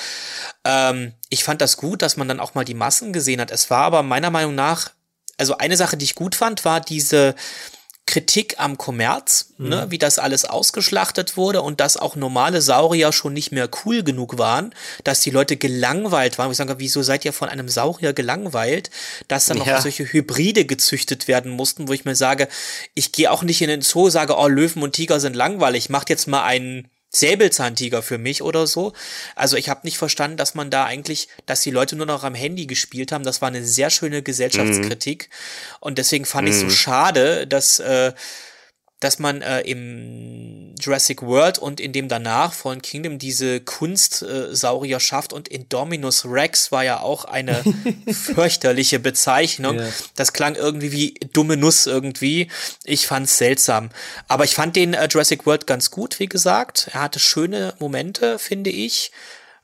[0.66, 3.52] Ähm, ich fand das gut, dass man dann auch mal die Massen gesehen hat.
[3.52, 4.92] Es war aber meiner Meinung nach,
[5.38, 7.36] also eine Sache, die ich gut fand, war diese
[8.12, 9.70] Kritik am Kommerz, mhm.
[9.70, 14.03] ne, wie das alles ausgeschlachtet wurde und dass auch normale Saurier schon nicht mehr cool
[14.03, 16.51] genug waren, dass die Leute gelangweilt waren.
[16.51, 18.91] Ich sage, wieso seid ihr von einem Saurier gelangweilt,
[19.30, 19.66] dass dann ja.
[19.66, 22.49] noch solche Hybride gezüchtet werden mussten, wo ich mir sage,
[22.95, 26.09] ich gehe auch nicht in den Zoo, sage, oh, Löwen und Tiger sind langweilig, macht
[26.09, 28.93] jetzt mal einen Säbelzahntiger für mich oder so.
[29.36, 32.36] Also ich habe nicht verstanden, dass man da eigentlich, dass die Leute nur noch am
[32.36, 33.26] Handy gespielt haben.
[33.26, 35.30] Das war eine sehr schöne Gesellschaftskritik.
[35.30, 35.76] Mhm.
[35.82, 36.53] Und deswegen fand mhm.
[36.53, 38.14] ich so schade, dass äh,
[39.02, 44.99] dass man äh, im Jurassic World und in dem danach Fallen Kingdom diese Kunstsaurier äh,
[44.99, 47.64] schafft und Indominus Rex war ja auch eine
[48.12, 49.76] fürchterliche Bezeichnung.
[49.76, 49.89] Yeah.
[50.16, 52.47] Das klang irgendwie wie dumme Nuss irgendwie.
[52.86, 53.89] Ich fand's seltsam.
[54.28, 56.89] Aber ich fand den äh, Jurassic World ganz gut, wie gesagt.
[56.93, 59.12] Er hatte schöne Momente, finde ich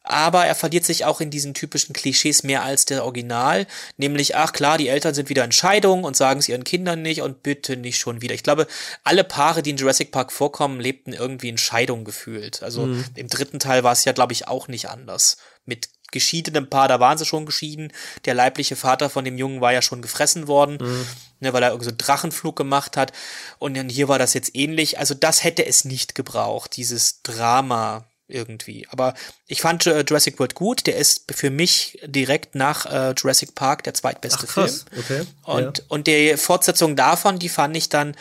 [0.09, 4.53] aber er verliert sich auch in diesen typischen Klischees mehr als der Original, nämlich, ach
[4.53, 7.77] klar, die Eltern sind wieder in Scheidung und sagen es ihren Kindern nicht und bitte
[7.77, 8.33] nicht schon wieder.
[8.33, 8.67] Ich glaube,
[9.03, 12.63] alle Paare, die in Jurassic Park vorkommen, lebten irgendwie in Scheidung gefühlt.
[12.63, 13.05] Also mhm.
[13.15, 15.37] im dritten Teil war es ja, glaube ich, auch nicht anders.
[15.65, 17.91] Mit geschiedenem Paar, da waren sie schon geschieden.
[18.25, 21.05] Der leibliche Vater von dem Jungen war ja schon gefressen worden, mhm.
[21.41, 23.11] ne, weil er irgendwie so einen Drachenflug gemacht hat.
[23.59, 24.99] Und dann hier war das jetzt ähnlich.
[24.99, 28.87] Also das hätte es nicht gebraucht, dieses Drama irgendwie.
[28.89, 29.13] Aber
[29.47, 30.87] ich fand äh, Jurassic World gut.
[30.87, 34.85] Der ist für mich direkt nach äh, Jurassic Park der zweitbeste Ach, krass.
[34.91, 35.03] Film.
[35.03, 35.27] Okay.
[35.43, 35.83] Und, ja.
[35.87, 38.15] und die Fortsetzung davon, die fand ich dann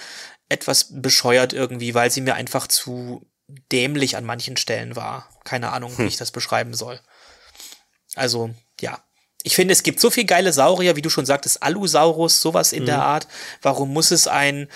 [0.48, 3.26] etwas bescheuert irgendwie, weil sie mir einfach zu
[3.72, 5.28] dämlich an manchen Stellen war.
[5.44, 6.04] Keine Ahnung, hm.
[6.04, 7.00] wie ich das beschreiben soll.
[8.14, 8.50] Also,
[8.80, 9.00] ja.
[9.42, 12.82] Ich finde, es gibt so viel geile Saurier, wie du schon sagtest, Alusaurus, sowas in
[12.82, 12.86] mhm.
[12.86, 13.28] der Art.
[13.62, 14.68] Warum muss es ein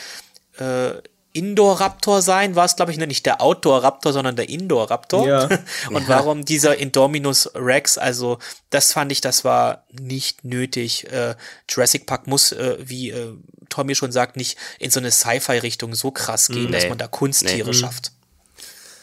[0.59, 0.93] äh,
[1.33, 3.07] Indoor-Raptor sein, war es, glaube ich, ne?
[3.07, 5.28] nicht der Outdoor-Raptor, sondern der Indoor-Raptor.
[5.28, 5.45] Ja.
[5.91, 6.09] Und ja.
[6.09, 8.39] warum dieser Indominus Rex, also
[8.70, 11.11] das fand ich, das war nicht nötig.
[11.12, 11.37] Äh,
[11.68, 13.35] Jurassic Park muss, äh, wie äh,
[13.68, 16.72] Tommy schon sagt, nicht in so eine Sci-Fi-Richtung so krass gehen, nee.
[16.72, 17.76] dass man da Kunsttiere nee.
[17.76, 18.11] schafft.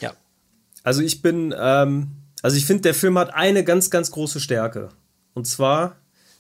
[0.02, 0.14] Ja.
[0.84, 2.12] Also ich bin, ähm,
[2.42, 4.90] also ich finde, der Film hat eine ganz, ganz große Stärke.
[5.34, 5.96] Und zwar,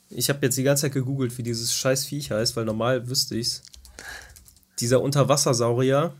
[0.09, 3.35] ich habe jetzt die ganze Zeit gegoogelt, wie dieses scheiß Viech heißt, weil normal wüsste
[3.35, 3.63] ich's
[4.79, 6.13] dieser Unterwassersaurier.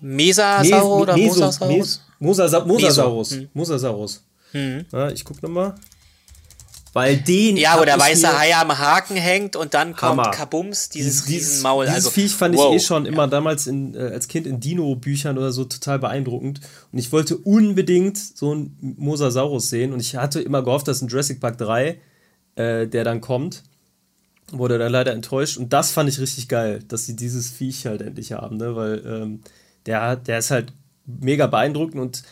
[0.00, 2.00] Mesasaurus oder Meso, Mosasaurus?
[2.18, 2.66] Mosasaurus.
[2.66, 3.30] Mosasaurus.
[3.30, 3.48] Hm.
[3.54, 4.24] Mosasaurus.
[4.52, 4.84] Hm.
[4.92, 5.74] Ja, ich guck nochmal.
[6.94, 7.56] Weil den.
[7.56, 10.30] Ja, wo der weiße Hai am Haken hängt und dann kommt Hammer.
[10.30, 11.86] Kabums, dieses, dieses Maul.
[11.86, 12.72] Dieses also, Viech fand wow.
[12.72, 13.26] ich eh schon immer ja.
[13.26, 16.60] damals in, äh, als Kind in Dino-Büchern oder so total beeindruckend.
[16.92, 19.92] Und ich wollte unbedingt so einen Mosasaurus sehen.
[19.92, 21.98] Und ich hatte immer gehofft, dass ein Jurassic Park 3,
[22.54, 23.64] äh, der dann kommt
[24.58, 25.56] wurde dann leider enttäuscht.
[25.56, 28.76] Und das fand ich richtig geil, dass sie dieses Viech halt endlich haben, ne?
[28.76, 29.40] Weil ähm,
[29.86, 30.72] der, der ist halt
[31.06, 32.22] mega beeindruckend und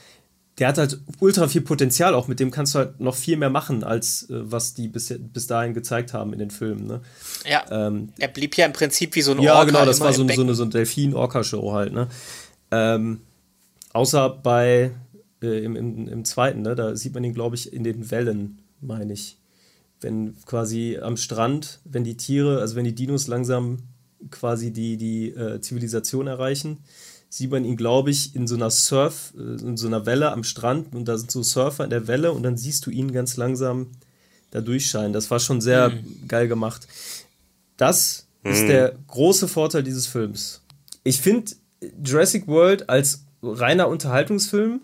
[0.58, 2.28] der hat halt ultra viel Potenzial auch.
[2.28, 5.46] Mit dem kannst du halt noch viel mehr machen, als äh, was die bis, bis
[5.46, 6.86] dahin gezeigt haben in den Filmen.
[6.86, 7.00] Ne?
[7.48, 7.64] Ja.
[7.70, 9.52] Ähm, er blieb ja im Prinzip wie so ein Orca.
[9.52, 11.92] Ja, genau, das war so, so eine, so eine Delfin-Orca-Show halt.
[11.92, 12.08] Ne?
[12.70, 13.22] Ähm,
[13.92, 14.92] außer bei
[15.42, 16.74] äh, im, im, im zweiten, ne?
[16.74, 19.38] da sieht man ihn, glaube ich, in den Wellen, meine ich
[20.02, 23.78] wenn quasi am Strand, wenn die Tiere, also wenn die Dinos langsam
[24.30, 26.78] quasi die, die äh, Zivilisation erreichen,
[27.28, 30.44] sieht man ihn, glaube ich, in so einer Surf, äh, in so einer Welle am
[30.44, 33.36] Strand und da sind so Surfer in der Welle und dann siehst du ihn ganz
[33.36, 33.88] langsam
[34.50, 35.12] da durchscheinen.
[35.12, 36.28] Das war schon sehr mhm.
[36.28, 36.86] geil gemacht.
[37.76, 38.50] Das mhm.
[38.50, 40.62] ist der große Vorteil dieses Films.
[41.04, 41.52] Ich finde
[42.04, 44.82] Jurassic World als reiner Unterhaltungsfilm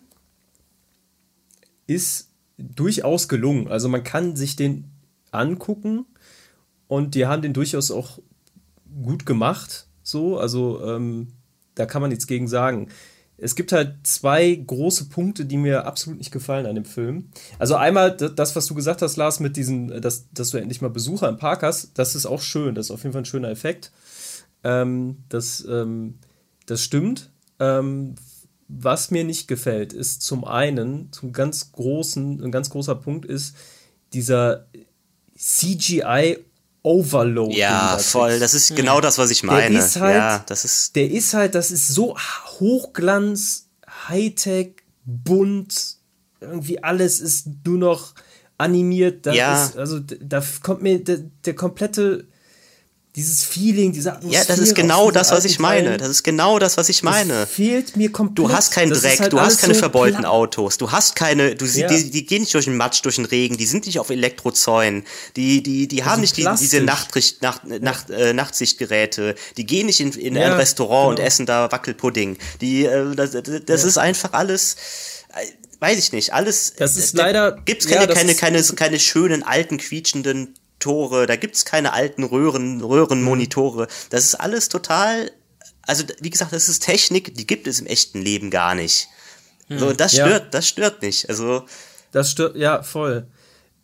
[1.86, 3.68] ist durchaus gelungen.
[3.68, 4.84] Also man kann sich den
[5.32, 6.06] angucken
[6.86, 8.18] und die haben den durchaus auch
[9.02, 9.86] gut gemacht.
[10.02, 11.28] So, also ähm,
[11.74, 12.88] da kann man nichts gegen sagen.
[13.40, 17.30] Es gibt halt zwei große Punkte, die mir absolut nicht gefallen an dem Film.
[17.60, 20.88] Also einmal das, was du gesagt hast, Lars, mit diesem, dass, dass du endlich mal
[20.90, 22.74] Besucher im Park hast, das ist auch schön.
[22.74, 23.92] Das ist auf jeden Fall ein schöner Effekt.
[24.64, 26.18] Ähm, das, ähm,
[26.66, 27.30] das stimmt.
[27.60, 28.16] Ähm,
[28.66, 33.56] was mir nicht gefällt, ist zum einen, zum ganz großen, ein ganz großer Punkt ist
[34.12, 34.66] dieser
[35.38, 36.38] CGI
[36.82, 37.56] Overload.
[37.56, 38.38] Ja, voll.
[38.38, 39.74] Das ist genau das, was ich meine.
[39.76, 42.16] Der ist halt, ja, das ist der ist halt, das ist so
[42.60, 43.68] Hochglanz,
[44.08, 45.96] Hightech, bunt,
[46.40, 48.14] irgendwie alles ist nur noch
[48.58, 49.26] animiert.
[49.26, 49.64] Da ja.
[49.64, 52.26] Ist, also da kommt mir der, der komplette
[53.16, 54.42] dieses Feeling, diese Atmosphäre.
[54.42, 55.96] Ja, das ist genau das, was ich meine.
[55.96, 57.32] Das ist genau das, was ich meine.
[57.32, 58.38] Das fehlt mir komplett.
[58.38, 60.24] Du hast keinen Dreck, halt du hast keine so verbeulten.
[60.24, 61.88] Autos, du hast keine, du ja.
[61.88, 65.04] die, die, gehen nicht durch den Matsch, durch den Regen, die sind nicht auf Elektrozäunen,
[65.36, 70.00] die, die, die haben nicht die, diese Nachtricht, Nacht, Nacht, äh, Nachtsichtgeräte, die gehen nicht
[70.00, 71.08] in, in ja, ein Restaurant genau.
[71.10, 72.36] und essen da Wackelpudding.
[72.60, 74.76] Die, äh, das, das ist einfach alles.
[75.34, 75.46] Äh,
[75.80, 76.74] weiß ich nicht, alles.
[76.76, 77.58] Das ist leider.
[77.64, 83.88] Gibt's keine, keine, keine, keine schönen, alten, quietschenden Tore, da gibt's keine alten Röhren, Röhrenmonitore.
[84.10, 85.30] Das ist alles total
[85.88, 89.08] also wie gesagt, das ist Technik, die gibt es im echten Leben gar nicht.
[89.68, 89.78] Hm.
[89.78, 90.48] So, und das stört, ja.
[90.50, 91.28] das stört nicht.
[91.30, 91.64] Also.
[92.12, 93.26] Das stört, ja, voll.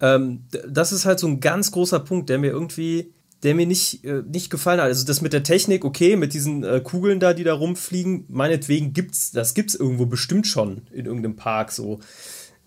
[0.01, 4.05] Ähm, das ist halt so ein ganz großer Punkt, der mir irgendwie, der mir nicht,
[4.05, 4.89] äh, nicht gefallen hat.
[4.89, 8.93] Also das mit der Technik, okay, mit diesen äh, Kugeln da, die da rumfliegen, meinetwegen
[8.93, 12.01] gibt's, das gibt's irgendwo bestimmt schon in irgendeinem Park so.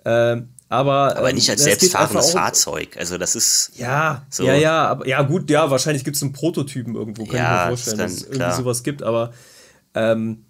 [0.03, 2.97] Ähm, aber, aber nicht als selbstfahrendes Fahrzeug.
[2.97, 3.71] Also das ist.
[3.77, 4.43] Ja, so.
[4.43, 7.69] ja, ja, aber ja, gut, ja, wahrscheinlich gibt es einen Prototypen irgendwo, kann ja, ich
[7.71, 8.55] mir vorstellen, dass es irgendwie klar.
[8.55, 9.33] sowas gibt, aber
[9.93, 10.45] ähm,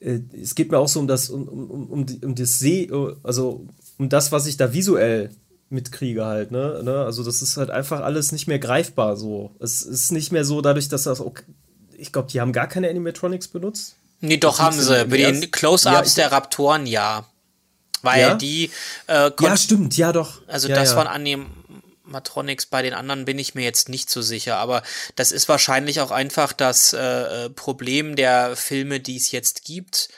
[0.00, 2.90] äh, es geht mir auch so um das, um, um, um, um das See,
[3.22, 3.66] also
[3.98, 5.30] um das, was ich da visuell
[5.68, 6.80] mitkriege halt, ne?
[6.82, 7.04] ne?
[7.04, 9.52] Also das ist halt einfach alles nicht mehr greifbar so.
[9.60, 11.44] Es ist nicht mehr so dadurch, dass das okay,
[11.96, 13.96] ich glaube, die haben gar keine Animatronics benutzt.
[14.20, 15.06] Nee, doch haben sie.
[15.06, 17.26] Bei den Close-Ups ja, der Raptoren ja.
[18.02, 18.34] Weil ja?
[18.34, 18.70] die
[19.06, 20.40] äh, Ja, stimmt, ja doch.
[20.46, 20.96] Also ja, das ja.
[20.96, 24.82] waren Animatronics, bei den anderen bin ich mir jetzt nicht so sicher, aber
[25.16, 30.08] das ist wahrscheinlich auch einfach das äh, äh Problem der Filme, die es jetzt gibt.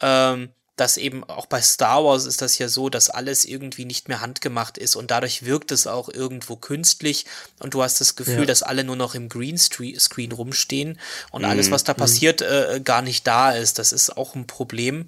[0.00, 4.08] Ähm, dass eben auch bei Star Wars ist das ja so, dass alles irgendwie nicht
[4.08, 7.26] mehr handgemacht ist und dadurch wirkt es auch irgendwo künstlich
[7.60, 8.44] und du hast das Gefühl, ja.
[8.46, 10.98] dass alle nur noch im Greenscreen rumstehen
[11.30, 11.48] und mhm.
[11.48, 11.98] alles, was da mhm.
[11.98, 13.78] passiert, äh, gar nicht da ist.
[13.78, 15.06] Das ist auch ein Problem.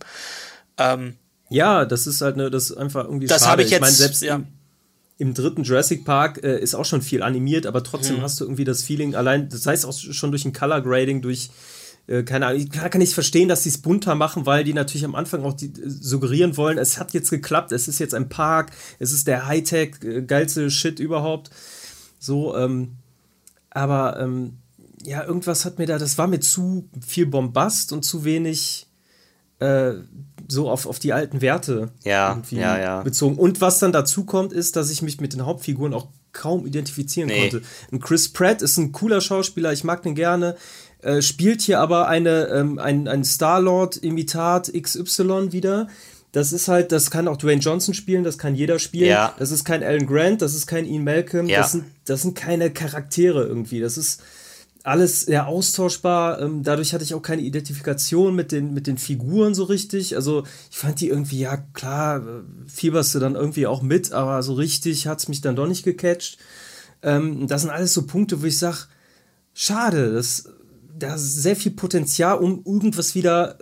[0.76, 1.16] Ähm,
[1.50, 3.62] ja, das ist halt ne, das ist einfach irgendwie das schade.
[3.62, 4.36] Ich, jetzt, ich meine, selbst ja.
[4.36, 4.46] im,
[5.18, 8.22] im, dritten Jurassic Park äh, ist auch schon viel animiert, aber trotzdem hm.
[8.22, 11.50] hast du irgendwie das Feeling, allein, das heißt auch schon durch ein Color Grading, durch
[12.06, 15.04] äh, keine Ahnung, ich kann nicht verstehen, dass sie es bunter machen, weil die natürlich
[15.04, 18.28] am Anfang auch die, äh, suggerieren wollen, es hat jetzt geklappt, es ist jetzt ein
[18.28, 21.50] Park, es ist der Hightech, äh, geilste Shit überhaupt.
[22.18, 22.96] So, ähm,
[23.70, 24.58] aber ähm,
[25.02, 28.86] ja, irgendwas hat mir da, das war mir zu viel Bombast und zu wenig
[29.58, 29.94] äh,
[30.48, 33.02] so auf, auf die alten Werte ja, ja, ja.
[33.02, 33.36] bezogen.
[33.36, 37.28] Und was dann dazu kommt, ist, dass ich mich mit den Hauptfiguren auch kaum identifizieren
[37.28, 37.48] nee.
[37.48, 37.62] konnte.
[37.90, 40.56] Und Chris Pratt ist ein cooler Schauspieler, ich mag den gerne,
[41.02, 45.88] äh, spielt hier aber eine, ähm, ein, ein Star-Lord-Imitat XY wieder.
[46.32, 49.10] Das ist halt, das kann auch Dwayne Johnson spielen, das kann jeder spielen.
[49.10, 49.34] Ja.
[49.38, 51.58] Das ist kein Alan Grant, das ist kein Ian Malcolm, ja.
[51.58, 53.80] das, sind, das sind keine Charaktere irgendwie.
[53.80, 54.20] Das ist
[54.84, 56.40] alles sehr austauschbar.
[56.40, 60.14] Ähm, dadurch hatte ich auch keine Identifikation mit den, mit den Figuren so richtig.
[60.14, 64.42] Also ich fand die irgendwie, ja klar, äh, fieberst du dann irgendwie auch mit, aber
[64.42, 66.38] so richtig hat es mich dann doch nicht gecatcht.
[67.02, 68.76] Ähm, das sind alles so Punkte, wo ich sage,
[69.54, 70.50] schade, das,
[70.96, 73.56] da ist sehr viel Potenzial, um irgendwas wieder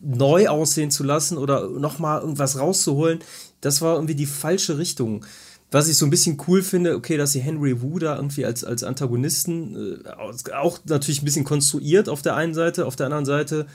[0.00, 3.18] neu aussehen zu lassen oder nochmal irgendwas rauszuholen.
[3.60, 5.24] Das war irgendwie die falsche Richtung.
[5.72, 8.62] Was ich so ein bisschen cool finde, okay, dass sie Henry Wu da irgendwie als,
[8.62, 13.24] als Antagonisten äh, auch natürlich ein bisschen konstruiert auf der einen Seite, auf der anderen
[13.24, 13.66] Seite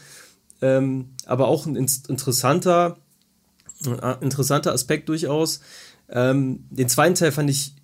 [0.61, 2.97] ähm, aber auch ein interessanter,
[3.85, 5.61] äh, interessanter Aspekt durchaus.
[6.09, 7.75] Ähm, den zweiten Teil fand ich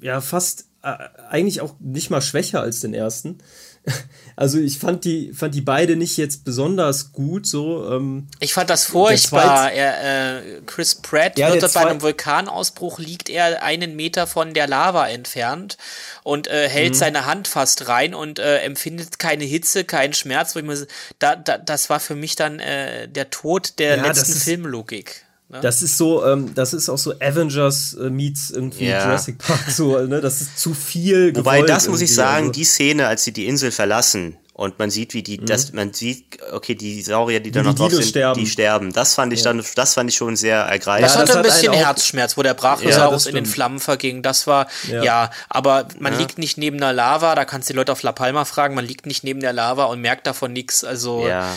[0.00, 0.96] ja fast äh,
[1.28, 3.38] eigentlich auch nicht mal schwächer als den ersten.
[4.38, 7.46] Also ich fand die, fand die beide nicht jetzt besonders gut.
[7.46, 9.72] So, ähm, ich fand das furchtbar.
[9.72, 14.66] Er, äh, Chris Pratt ja, wird bei einem Vulkanausbruch liegt er einen Meter von der
[14.66, 15.78] Lava entfernt
[16.22, 16.98] und äh, hält mhm.
[16.98, 20.54] seine Hand fast rein und äh, empfindet keine Hitze, keinen Schmerz.
[20.54, 20.86] Wo ich mir,
[21.18, 25.25] da, da, das war für mich dann äh, der Tod der ja, letzten Filmlogik.
[25.48, 25.60] Ne?
[25.60, 29.04] Das ist so, ähm, das ist auch so Avengers äh, meets irgendwie ja.
[29.04, 30.20] Jurassic Park, so, ne?
[30.20, 31.36] Das ist zu viel.
[31.36, 32.52] Wobei, das muss ich sagen, also.
[32.52, 35.46] die Szene, als sie die Insel verlassen und man sieht, wie die, mhm.
[35.46, 38.40] das, man sieht, okay, die Saurier, die da noch die drauf sind, sterben.
[38.40, 38.92] die sterben.
[38.92, 39.52] Das fand ich ja.
[39.52, 41.04] dann, das fand ich schon sehr ergreifend.
[41.04, 44.22] Das hatte ja, das ein bisschen Herzschmerz, wo der Brachiosaurus ja, in den Flammen verging.
[44.22, 47.92] Das war, ja, aber man liegt nicht neben der Lava, da kannst du die Leute
[47.92, 51.28] auf La Palma fragen, man liegt nicht neben der Lava und merkt davon nichts, also.
[51.28, 51.54] Ja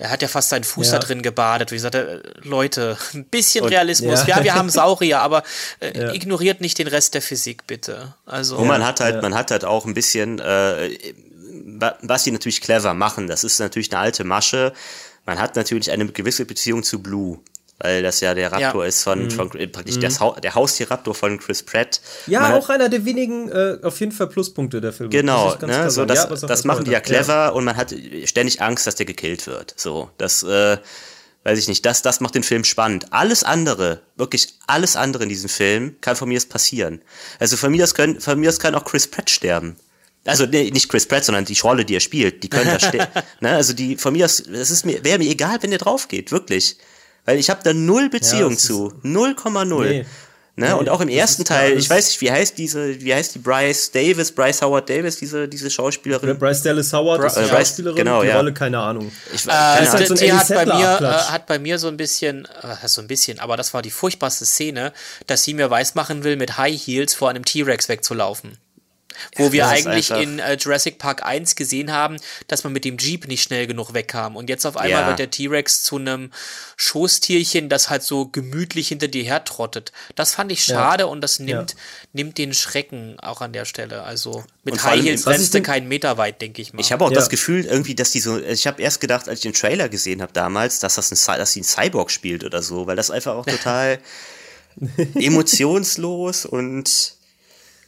[0.00, 0.98] er hat ja fast seinen Fuß ja.
[0.98, 1.70] da drin gebadet.
[1.72, 4.26] Wie gesagt, äh, Leute, ein bisschen Und, Realismus.
[4.26, 4.38] Ja.
[4.38, 4.44] ja.
[4.44, 5.42] wir haben Saurier, aber
[5.80, 6.14] äh, ja.
[6.14, 8.14] ignoriert nicht den Rest der Physik, bitte.
[8.24, 8.56] Also.
[8.56, 10.90] Und man hat halt, man hat halt auch ein bisschen, äh,
[12.00, 13.26] was die natürlich clever machen.
[13.26, 14.72] Das ist natürlich eine alte Masche.
[15.26, 17.38] Man hat natürlich eine gewisse Beziehung zu Blue
[17.80, 18.88] weil das ja der Raptor ja.
[18.88, 19.30] ist von, mhm.
[19.30, 20.00] von praktisch mhm.
[20.02, 22.00] das ha der Haustierraptor von Chris Pratt.
[22.26, 25.10] Ja, Man auch einer der wenigen äh, auf jeden Fall Pluspunkte der Film.
[25.10, 27.48] Genau, ne, so das, ja, das machen die ja clever ja.
[27.48, 27.94] und man hat
[28.24, 29.74] ständig Angst, dass der gekillt wird.
[29.76, 30.76] So, das äh,
[31.44, 33.06] weiß ich nicht, das, das macht den Film spannend.
[33.12, 37.00] Alles andere, wirklich alles andere in diesem Film kann von mir aus passieren.
[37.38, 39.76] Also von mir aus können, von mir aus kann auch Chris Pratt sterben.
[40.26, 43.06] Also nee, nicht Chris Pratt, sondern die Rolle, die er spielt, die können da stehen.
[43.40, 46.08] ne, also die von mir aus, das ist mir, wäre mir egal, wenn der drauf
[46.08, 46.76] geht, wirklich.
[47.24, 48.92] Weil ich habe da null Beziehung ja, zu.
[49.02, 49.84] 0,0.
[49.84, 50.04] Nee.
[50.56, 50.66] Ne?
[50.66, 53.38] Nee, und auch im ersten Teil, ich weiß nicht, wie heißt diese, wie heißt die
[53.38, 56.38] Bryce Davis, Bryce Howard Davis, diese, diese Schauspielerin?
[56.38, 58.36] Bryce Dallas Howard Bra ist die äh, Schauspielerin, genau, die ja.
[58.36, 59.10] Rolle, keine Ahnung.
[59.32, 62.46] Ich, äh, halt so die hat bei, mir, äh, hat bei mir so ein bisschen,
[62.62, 64.92] äh, so ein bisschen, aber das war die furchtbarste Szene,
[65.26, 68.58] dass sie mir weismachen will, mit High Heels vor einem T-Rex wegzulaufen.
[69.36, 72.16] Wo wir eigentlich in äh, Jurassic Park 1 gesehen haben,
[72.48, 74.36] dass man mit dem Jeep nicht schnell genug wegkam.
[74.36, 75.08] Und jetzt auf einmal ja.
[75.08, 76.30] wird der T-Rex zu einem
[76.76, 79.92] Schoßtierchen, das halt so gemütlich hinter dir hertrottet.
[80.14, 81.08] Das fand ich schade ja.
[81.08, 81.76] und das nimmt, ja.
[82.12, 84.02] nimmt den Schrecken auch an der Stelle.
[84.02, 86.80] Also mit High Heels rennst du keinen Meter weit, denke ich mal.
[86.80, 89.42] Ich habe auch das Gefühl irgendwie, dass die so, ich habe erst gedacht, als ich
[89.42, 92.86] den Trailer gesehen habe damals, dass das ein, dass sie ein Cyborg spielt oder so,
[92.86, 93.98] weil das einfach auch total
[95.14, 97.14] emotionslos und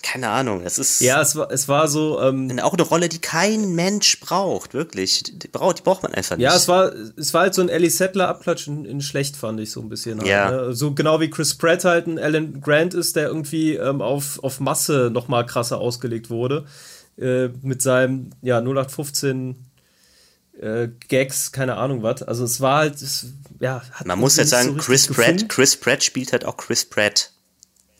[0.02, 1.00] keine Ahnung, es ist.
[1.00, 2.20] Ja, es war, es war so.
[2.20, 5.22] Ähm, auch eine Rolle, die kein Mensch braucht, wirklich.
[5.22, 6.44] Die braucht, die braucht man einfach nicht.
[6.44, 9.70] Ja, es war, es war halt so ein Ellie Settler-Abklatsch in, in, schlecht, fand ich
[9.70, 10.18] so ein bisschen.
[10.18, 10.50] Halt, ja.
[10.50, 10.74] Ne?
[10.74, 14.60] So genau wie Chris Pratt halt ein Alan Grant ist, der irgendwie ähm, auf, auf
[14.60, 16.66] Masse nochmal krasser ausgelegt wurde.
[17.16, 19.56] Äh, mit seinem, ja, 0815
[20.60, 22.22] äh, Gags, keine Ahnung was.
[22.22, 23.26] Also es war halt, es,
[23.60, 23.82] ja.
[24.04, 27.30] Man muss jetzt sagen, so Chris Pratt, Chris Pratt spielt halt auch Chris Pratt.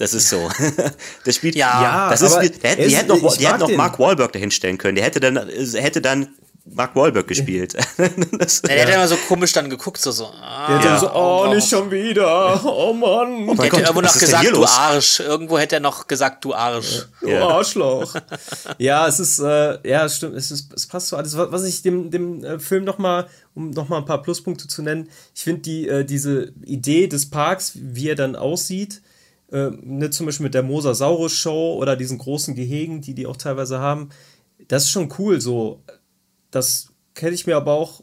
[0.03, 0.51] Das ist so.
[1.27, 2.35] der spielt, ja, ja das ist,
[2.65, 4.97] der, die hätten noch, die hätten noch Mark Wahlberg dahinstellen können.
[4.97, 6.35] Der hätte dann, hätte dann
[6.65, 7.77] Mark Wahlberg gespielt.
[8.33, 8.83] das, der ja.
[8.83, 10.99] hat immer so komisch dann geguckt, so, so ah, der ja.
[10.99, 13.49] so, oh, oh, nicht schon wieder, oh Mann.
[13.49, 15.21] Oh der hätte irgendwo noch gesagt, du Arsch.
[15.21, 17.07] Irgendwo hätte er noch gesagt, du Arsch.
[17.21, 17.47] Du ja.
[17.47, 18.17] Arschloch.
[18.79, 21.37] ja, es ist, äh, ja, es stimmt, es, ist, es passt so alles.
[21.37, 25.45] Was ich dem, dem äh, Film nochmal, um nochmal ein paar Pluspunkte zu nennen, ich
[25.45, 29.01] finde die, äh, diese Idee des Parks, wie er dann aussieht,
[29.53, 33.79] äh, ne, zum Beispiel mit der Mosasaurus-Show oder diesen großen Gehegen, die die auch teilweise
[33.79, 34.09] haben,
[34.69, 35.83] das ist schon cool so.
[36.51, 36.89] Das
[37.19, 38.03] hätte ich mir aber auch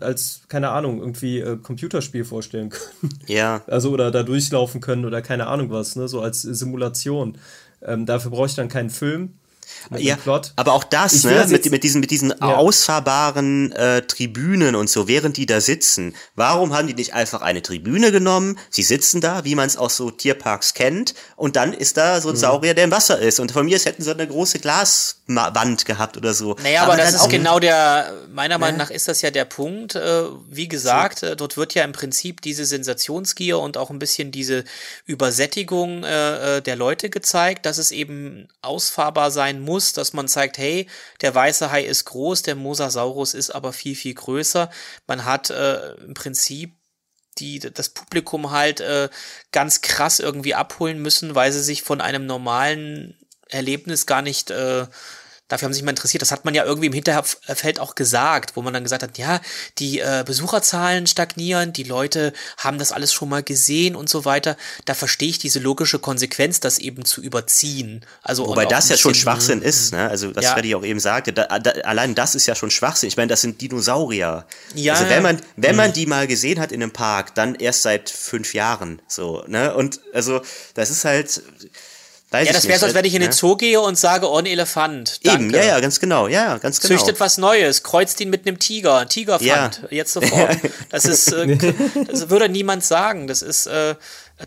[0.00, 3.18] als, keine Ahnung, irgendwie äh, Computerspiel vorstellen können.
[3.26, 3.62] Ja.
[3.66, 6.08] Also oder da durchlaufen können oder keine Ahnung was, ne?
[6.08, 7.38] So als Simulation.
[7.80, 9.34] Ähm, dafür brauche ich dann keinen Film
[9.96, 10.18] ja,
[10.56, 12.56] aber auch das, ne, mit, mit diesen, mit diesen ja.
[12.56, 16.14] ausfahrbaren äh, Tribünen und so, während die da sitzen.
[16.34, 18.58] Warum haben die nicht einfach eine Tribüne genommen?
[18.70, 22.28] Sie sitzen da, wie man es aus so Tierparks kennt, und dann ist da so
[22.28, 22.38] ein mhm.
[22.38, 23.40] Saurier, der im Wasser ist.
[23.40, 26.56] Und von mir aus hätten sie eine große Glaswand gehabt oder so.
[26.62, 29.94] Naja, aber, aber das ist genau der, meiner Meinung nach ist das ja der Punkt.
[29.94, 31.26] Äh, wie gesagt, so.
[31.26, 34.64] äh, dort wird ja im Prinzip diese Sensationsgier und auch ein bisschen diese
[35.06, 40.58] Übersättigung äh, äh der Leute gezeigt, dass es eben ausfahrbar sein muss, dass man zeigt,
[40.58, 40.88] hey,
[41.20, 44.70] der weiße Hai ist groß, der Mosasaurus ist aber viel, viel größer.
[45.06, 46.76] Man hat äh, im Prinzip
[47.38, 49.08] die das Publikum halt äh,
[49.52, 53.18] ganz krass irgendwie abholen müssen, weil sie sich von einem normalen
[53.48, 54.86] Erlebnis gar nicht äh,
[55.52, 56.22] dafür haben sie sich mal interessiert.
[56.22, 59.40] Das hat man ja irgendwie im Hinterfeld auch gesagt, wo man dann gesagt hat, ja,
[59.78, 64.56] die äh, Besucherzahlen stagnieren, die Leute haben das alles schon mal gesehen und so weiter.
[64.86, 68.02] Da verstehe ich diese logische Konsequenz, das eben zu überziehen.
[68.22, 70.08] Also Wobei das ja schon Schwachsinn ist, ne?
[70.08, 70.54] Also was ja.
[70.54, 73.08] Freddy auch eben sagte, da, da, allein das ist ja schon Schwachsinn.
[73.08, 74.46] Ich meine, das sind Dinosaurier.
[74.74, 74.94] Ja.
[74.94, 75.94] Also wenn man, wenn man mhm.
[75.94, 79.02] die mal gesehen hat in einem Park, dann erst seit fünf Jahren.
[79.06, 79.74] So, ne?
[79.74, 80.40] Und also
[80.72, 81.42] das ist halt
[82.32, 83.36] Weiß ja, das wäre so, als wenn ich in den ne?
[83.36, 85.20] Zoo gehe und sage, oh, ein Elefant.
[85.22, 85.44] Danke.
[85.44, 86.94] Eben, ja, ja, ganz genau, ja, ganz genau.
[86.94, 89.70] Züchtet was Neues, kreuzt ihn mit einem Tiger, ein Tigerfand, ja.
[89.90, 90.56] jetzt sofort.
[90.90, 91.56] Das ist, äh,
[92.06, 93.26] das würde niemand sagen.
[93.26, 93.94] Das ist, äh,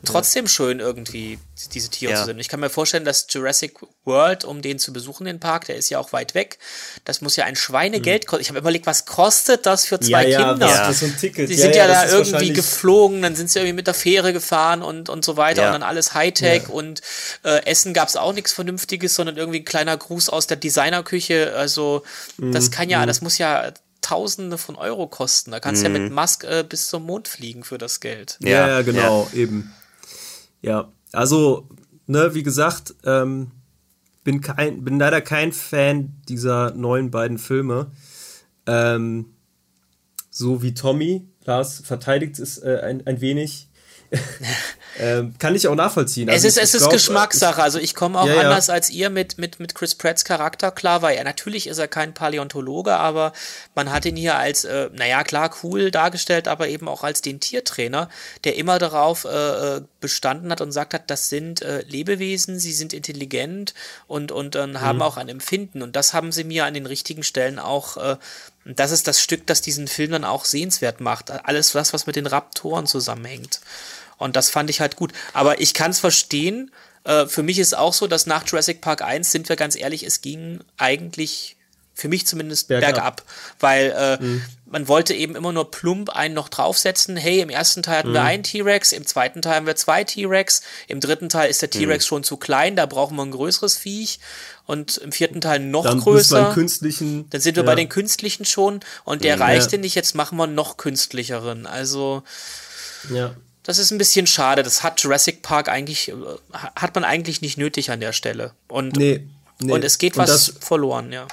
[0.03, 1.39] trotzdem schön irgendwie,
[1.73, 2.19] diese Tiere ja.
[2.19, 2.39] zu sehen.
[2.39, 5.89] Ich kann mir vorstellen, dass Jurassic World, um den zu besuchen, den Park, der ist
[5.89, 6.59] ja auch weit weg,
[7.05, 8.27] das muss ja ein Schweinegeld mhm.
[8.27, 8.41] kosten.
[8.41, 10.67] Ich habe überlegt, was kostet das für zwei ja, Kinder?
[10.67, 11.49] Ja, das ist so ein Ticket.
[11.49, 15.09] Die sind ja, da irgendwie geflogen, dann sind sie irgendwie mit der Fähre gefahren und,
[15.09, 17.01] und so weiter und dann alles Hightech und
[17.43, 21.53] äh, Essen gab es auch nichts Vernünftiges, sondern irgendwie ein kleiner Gruß aus der Designerküche.
[21.55, 22.03] Also
[22.37, 22.71] das mhm.
[22.71, 23.07] kann ja, mhm.
[23.07, 23.71] das muss ja
[24.05, 25.49] Tausende von Euro kosten.
[25.49, 25.95] Da kannst du mhm.
[25.95, 28.37] ja mit Musk äh, bis zum Mond fliegen für das Geld.
[28.39, 29.39] Ja, ja genau, ja.
[29.39, 29.73] eben.
[30.65, 31.69] Ja, also,
[32.07, 33.51] ne, wie gesagt, ähm,
[34.23, 37.91] bin, kein, bin leider kein Fan dieser neuen beiden Filme.
[38.65, 39.35] Ähm,
[40.31, 43.69] so wie Tommy, Lars verteidigt es äh, ein, ein wenig.
[44.99, 46.29] ähm, kann ich auch nachvollziehen.
[46.29, 47.61] Also es ist, es ist glaub, Geschmackssache.
[47.61, 48.73] Also ich komme auch ja, anders ja.
[48.73, 52.13] als ihr mit, mit, mit Chris Pratts Charakter klar, weil er natürlich ist er kein
[52.13, 53.33] Paläontologe, aber
[53.75, 57.39] man hat ihn hier als, äh, naja, klar, cool dargestellt, aber eben auch als den
[57.39, 58.09] Tiertrainer,
[58.43, 62.73] der immer darauf äh, äh bestanden hat und sagt hat, das sind äh, Lebewesen, sie
[62.73, 63.73] sind intelligent
[64.05, 65.01] und, und äh, haben mhm.
[65.01, 65.81] auch ein Empfinden.
[65.81, 68.17] Und das haben sie mir an den richtigen Stellen auch äh,
[68.65, 71.29] das ist das Stück, das diesen Film dann auch sehenswert macht.
[71.29, 73.61] Alles das, was mit den Raptoren zusammenhängt.
[74.17, 75.11] Und das fand ich halt gut.
[75.33, 76.71] Aber ich kann es verstehen.
[77.03, 80.03] Äh, für mich ist auch so, dass nach Jurassic Park 1, sind wir ganz ehrlich,
[80.03, 81.55] es ging eigentlich,
[81.93, 82.93] für mich zumindest, bergab.
[82.93, 83.23] bergab
[83.59, 84.43] weil äh, mhm.
[84.65, 87.15] man wollte eben immer nur plump einen noch draufsetzen.
[87.15, 88.13] Hey, im ersten Teil hatten mhm.
[88.13, 91.69] wir einen T-Rex, im zweiten Teil haben wir zwei T-Rex, im dritten Teil ist der
[91.69, 91.79] mhm.
[91.79, 92.07] T-Rex mhm.
[92.07, 94.19] schon zu klein, da brauchen wir ein größeres Viech
[94.65, 96.51] und im vierten Teil noch dann größer.
[96.53, 97.67] Künstlichen, dann sind wir ja.
[97.67, 99.45] bei den künstlichen schon und der ja.
[99.45, 101.65] reichte nicht, jetzt machen wir noch künstlicheren.
[101.65, 102.23] Also
[103.13, 103.35] ja.
[103.65, 104.63] Das ist ein bisschen schade.
[104.63, 106.13] Das hat Jurassic Park eigentlich, äh,
[106.53, 108.51] hat man eigentlich nicht nötig an der Stelle.
[108.67, 109.27] Und nee.
[109.61, 109.71] Nee.
[109.71, 111.27] Und es geht was das, verloren, ja.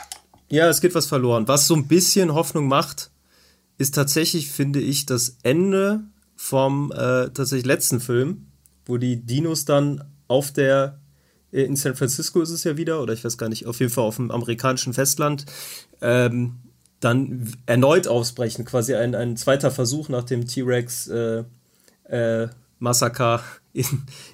[0.49, 1.49] Ja, es geht was verloren.
[1.49, 3.11] Was so ein bisschen Hoffnung macht,
[3.79, 6.05] ist tatsächlich, finde ich, das Ende
[6.37, 8.47] vom äh, tatsächlich letzten Film,
[8.87, 11.01] wo die Dinos dann auf der
[11.53, 13.93] äh, in San Francisco ist es ja wieder, oder ich weiß gar nicht, auf jeden
[13.93, 15.47] Fall auf dem amerikanischen Festland,
[16.01, 16.61] ähm,
[17.01, 18.65] dann erneut ausbrechen.
[18.65, 21.45] Quasi ein, ein zweiter Versuch nach dem T-Rex äh,
[22.13, 22.49] äh,
[22.79, 23.87] Massaker in,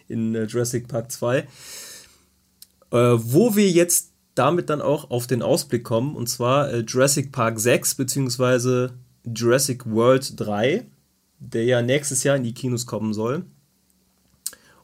[0.09, 1.39] in äh, Jurassic Park 2.
[1.39, 1.47] Äh,
[2.91, 7.59] wo wir jetzt damit dann auch auf den Ausblick kommen, und zwar äh, Jurassic Park
[7.61, 8.95] 6 beziehungsweise
[9.25, 10.87] Jurassic World 3,
[11.39, 13.45] der ja nächstes Jahr in die Kinos kommen soll.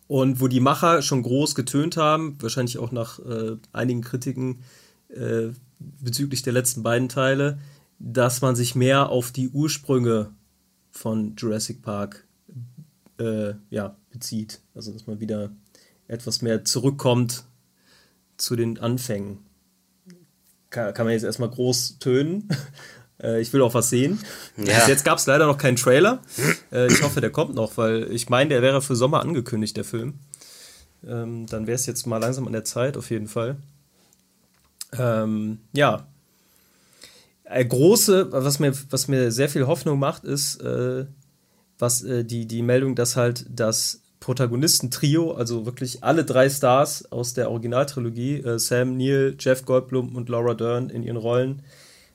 [0.07, 4.61] Und wo die Macher schon groß getönt haben, wahrscheinlich auch nach äh, einigen Kritiken
[5.09, 5.49] äh,
[5.79, 7.59] bezüglich der letzten beiden Teile,
[7.99, 10.31] dass man sich mehr auf die Ursprünge
[10.91, 12.27] von Jurassic Park
[13.19, 14.61] äh, ja, bezieht.
[14.75, 15.51] Also dass man wieder
[16.09, 17.45] etwas mehr zurückkommt
[18.37, 19.39] zu den Anfängen.
[20.71, 22.49] Kann, kann man jetzt erstmal groß tönen.
[23.23, 24.19] Äh, ich will auch was sehen.
[24.57, 24.89] Ja.
[24.89, 26.21] Jetzt gab es leider noch keinen Trailer.
[26.73, 29.85] Äh, ich hoffe, der kommt noch, weil ich meine, der wäre für Sommer angekündigt, der
[29.85, 30.15] Film.
[31.07, 33.57] Ähm, dann wäre es jetzt mal langsam an der Zeit, auf jeden Fall.
[34.99, 36.09] Ähm, ja.
[37.45, 41.07] Äh, große, was mir, was mir sehr viel Hoffnung macht, ist äh,
[41.79, 47.35] was äh, die, die Meldung, dass halt das Protagonisten-Trio, also wirklich alle drei Stars aus
[47.35, 51.63] der Originaltrilogie, äh, Sam Neill, Jeff Goldblum und Laura Dern in ihren Rollen,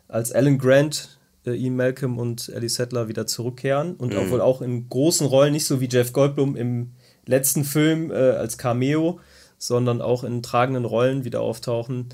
[0.07, 4.31] als Alan Grant, äh, Ian Malcolm und Ellie Settler wieder zurückkehren und mhm.
[4.31, 6.91] wohl auch in großen Rollen, nicht so wie Jeff Goldblum im
[7.26, 9.19] letzten Film äh, als Cameo,
[9.60, 12.10] sondern auch in tragenden Rollen wieder auftauchen.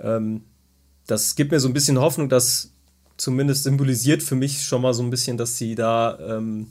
[0.00, 0.44] Ähm,
[1.06, 2.72] das gibt mir so ein bisschen Hoffnung, dass
[3.16, 6.68] zumindest symbolisiert für mich schon mal so ein bisschen, dass sie da, ähm,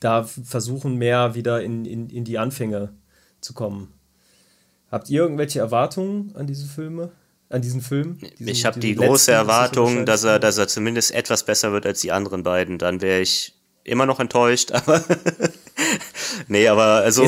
[0.00, 2.92] da versuchen, mehr wieder in, in, in die Anfänge
[3.40, 3.92] zu kommen.
[4.90, 7.12] Habt ihr irgendwelche Erwartungen an diese Filme?
[7.50, 8.18] an diesen Film?
[8.38, 12.00] Diesen, ich habe die große Erwartung, dass er, dass er zumindest etwas besser wird als
[12.00, 12.78] die anderen beiden.
[12.78, 13.54] Dann wäre ich
[13.84, 15.04] immer noch enttäuscht, aber
[16.48, 17.24] nee, aber also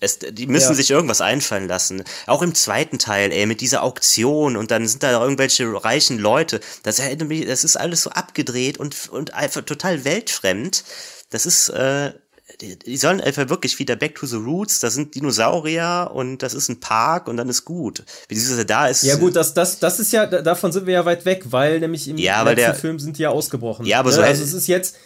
[0.00, 0.74] es, die müssen ja.
[0.74, 2.04] sich irgendwas einfallen lassen.
[2.26, 6.60] Auch im zweiten Teil, ey, mit dieser Auktion und dann sind da irgendwelche reichen Leute.
[6.84, 10.84] Das erinnert mich, das ist alles so abgedreht und, und einfach total weltfremd.
[11.30, 12.12] Das ist, äh,
[12.60, 16.54] die, die sollen einfach wirklich wieder back to the roots, da sind Dinosaurier und das
[16.54, 18.04] ist ein Park und dann ist gut.
[18.28, 19.02] Wie dieses da ist.
[19.02, 22.08] Ja gut, das, das, das ist ja, davon sind wir ja weit weg, weil nämlich
[22.08, 23.84] im ja, letzten der, Film sind die ja ausgebrochen.
[23.86, 24.22] Ja, aber so.
[24.22, 24.96] Also es ist jetzt,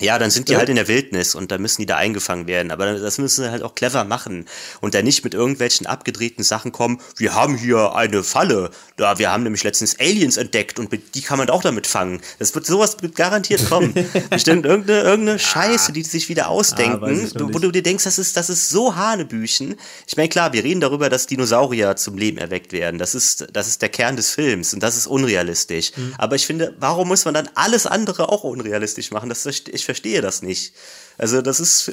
[0.00, 2.72] ja, dann sind die halt in der Wildnis und dann müssen die da eingefangen werden.
[2.72, 4.46] Aber das müssen sie halt auch clever machen
[4.80, 7.00] und dann nicht mit irgendwelchen abgedrehten Sachen kommen.
[7.16, 8.70] Wir haben hier eine Falle.
[8.96, 12.20] Da, wir haben nämlich letztens Aliens entdeckt und die kann man auch damit fangen.
[12.40, 13.94] Das wird sowas garantiert kommen.
[14.30, 15.38] Bestimmt irgendeine, irgendeine ah.
[15.38, 18.96] Scheiße, die sich wieder ausdenken, ah, wo du dir denkst, das ist, das ist so
[18.96, 19.76] Hanebüchen.
[20.08, 22.98] Ich meine, klar, wir reden darüber, dass Dinosaurier zum Leben erweckt werden.
[22.98, 25.92] Das ist, das ist der Kern des Films und das ist unrealistisch.
[25.94, 26.14] Mhm.
[26.18, 29.28] Aber ich finde, warum muss man dann alles andere auch unrealistisch machen?
[29.28, 30.72] Das, ich ich verstehe das nicht.
[31.18, 31.92] Also das ist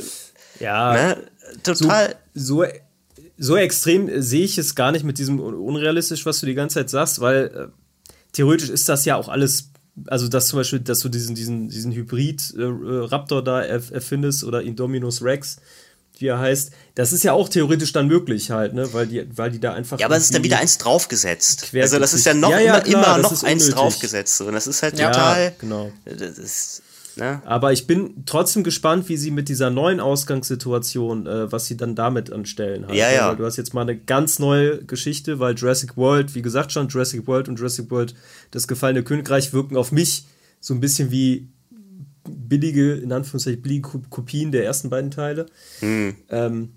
[0.59, 1.27] ja ne,
[1.61, 2.69] total so, so,
[3.37, 6.89] so extrem sehe ich es gar nicht mit diesem unrealistisch, was du die ganze Zeit
[6.89, 7.67] sagst, weil äh,
[8.31, 9.67] theoretisch ist das ja auch alles
[10.07, 15.21] also dass zum Beispiel, dass du diesen, diesen, diesen Hybrid-Raptor äh, da erfindest oder Indominus
[15.21, 15.57] Rex,
[16.17, 18.91] wie er heißt, das ist ja auch theoretisch dann möglich halt, ne?
[18.93, 19.99] Weil die, weil die da einfach.
[19.99, 21.73] Ja, aber es ist dann wieder eins draufgesetzt.
[21.75, 24.39] Also das ist ja noch ja, ja, immer, klar, immer noch eins draufgesetzt.
[24.41, 25.43] Und das ist halt total.
[25.43, 25.91] Ja, genau.
[26.05, 26.83] Das ist,
[27.15, 27.41] Ne?
[27.45, 31.95] Aber ich bin trotzdem gespannt, wie sie mit dieser neuen Ausgangssituation, äh, was sie dann
[31.95, 32.87] damit anstellen.
[32.87, 32.95] Halt.
[32.95, 33.29] Ja, ja.
[33.29, 36.87] Weil du hast jetzt mal eine ganz neue Geschichte, weil Jurassic World, wie gesagt schon,
[36.87, 38.15] Jurassic World und Jurassic World,
[38.51, 40.25] das gefallene Königreich wirken auf mich
[40.59, 41.47] so ein bisschen wie
[42.23, 45.47] billige, in Anführungszeichen, billige Kopien der ersten beiden Teile.
[45.79, 46.15] Hm.
[46.29, 46.69] Ähm,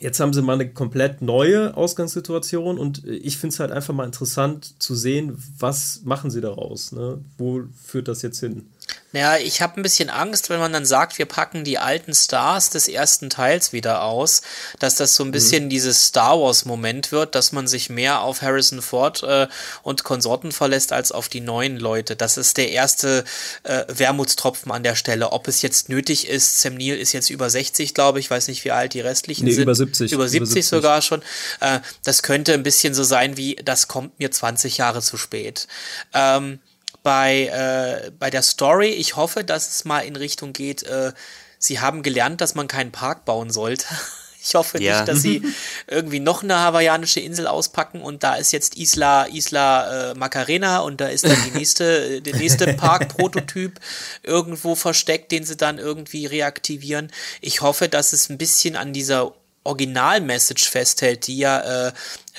[0.00, 4.04] Jetzt haben sie mal eine komplett neue Ausgangssituation und ich finde es halt einfach mal
[4.04, 6.92] interessant zu sehen, was machen sie daraus?
[6.92, 7.20] Ne?
[7.36, 8.66] Wo führt das jetzt hin?
[9.12, 12.68] Naja, ich habe ein bisschen Angst, wenn man dann sagt, wir packen die alten Stars
[12.68, 14.42] des ersten Teils wieder aus,
[14.80, 15.32] dass das so ein mhm.
[15.32, 15.68] bisschen mhm.
[15.70, 19.48] dieses Star Wars-Moment wird, dass man sich mehr auf Harrison Ford äh,
[19.82, 22.16] und Konsorten verlässt als auf die neuen Leute.
[22.16, 23.24] Das ist der erste
[23.62, 25.32] äh, Wermutstropfen an der Stelle.
[25.32, 28.64] Ob es jetzt nötig ist, Sam Neill ist jetzt über 60, glaube ich, weiß nicht,
[28.66, 29.62] wie alt die restlichen nee, sind.
[29.62, 30.12] Über 70.
[30.12, 30.66] Über 70, über 70.
[30.66, 31.22] sogar schon.
[31.60, 35.66] Äh, das könnte ein bisschen so sein wie, das kommt mir 20 Jahre zu spät.
[36.12, 36.58] Ähm,
[37.02, 38.88] bei, äh, bei der Story.
[38.90, 41.12] Ich hoffe, dass es mal in Richtung geht, äh,
[41.58, 43.86] sie haben gelernt, dass man keinen Park bauen sollte.
[44.40, 44.98] Ich hoffe ja.
[44.98, 45.42] nicht, dass sie
[45.88, 51.00] irgendwie noch eine hawaiianische Insel auspacken und da ist jetzt Isla, Isla äh, Macarena und
[51.00, 53.80] da ist dann die nächste, der nächste Park-Prototyp
[54.22, 57.10] irgendwo versteckt, den sie dann irgendwie reaktivieren.
[57.40, 59.34] Ich hoffe, dass es ein bisschen an dieser
[59.68, 61.92] Original-Message festhält, die ja äh,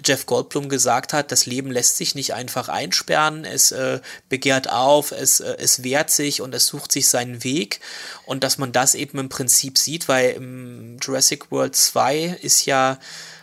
[0.03, 3.99] Jeff Goldblum gesagt hat, das Leben lässt sich nicht einfach einsperren, es äh,
[4.29, 7.79] begehrt auf, es, äh, es wehrt sich und es sucht sich seinen Weg.
[8.25, 12.97] Und dass man das eben im Prinzip sieht, weil im Jurassic World 2 ist ja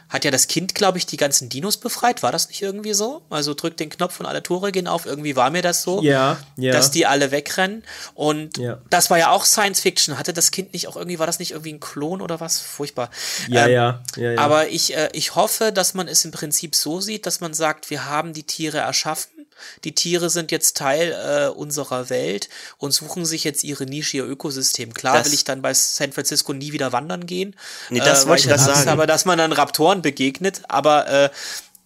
[0.09, 2.23] hat ja das Kind, glaube ich, die ganzen Dinos befreit.
[2.23, 3.23] War das nicht irgendwie so?
[3.29, 5.05] Also drückt den Knopf und alle Tore gehen auf.
[5.05, 6.73] Irgendwie war mir das so, ja, ja.
[6.73, 7.83] dass die alle wegrennen.
[8.15, 8.79] Und ja.
[8.89, 10.17] das war ja auch Science Fiction.
[10.17, 12.61] Hatte das Kind nicht auch irgendwie, war das nicht irgendwie ein Klon oder was?
[12.61, 13.11] Furchtbar.
[13.49, 14.39] Ja, ähm, ja, ja, ja.
[14.39, 17.91] Aber ich, äh, ich hoffe, dass man es im Prinzip so sieht, dass man sagt,
[17.91, 19.36] wir haben die Tiere erschaffen
[19.85, 24.25] die Tiere sind jetzt Teil äh, unserer Welt und suchen sich jetzt ihre Nische, ihr
[24.25, 24.95] Ökosystem.
[24.95, 27.55] Klar das will ich dann bei San Francisco nie wieder wandern gehen.
[27.91, 28.89] Nee, das äh, wollte ich das sagen.
[28.89, 31.31] Aber dass man dann Raptoren begegnet, aber äh,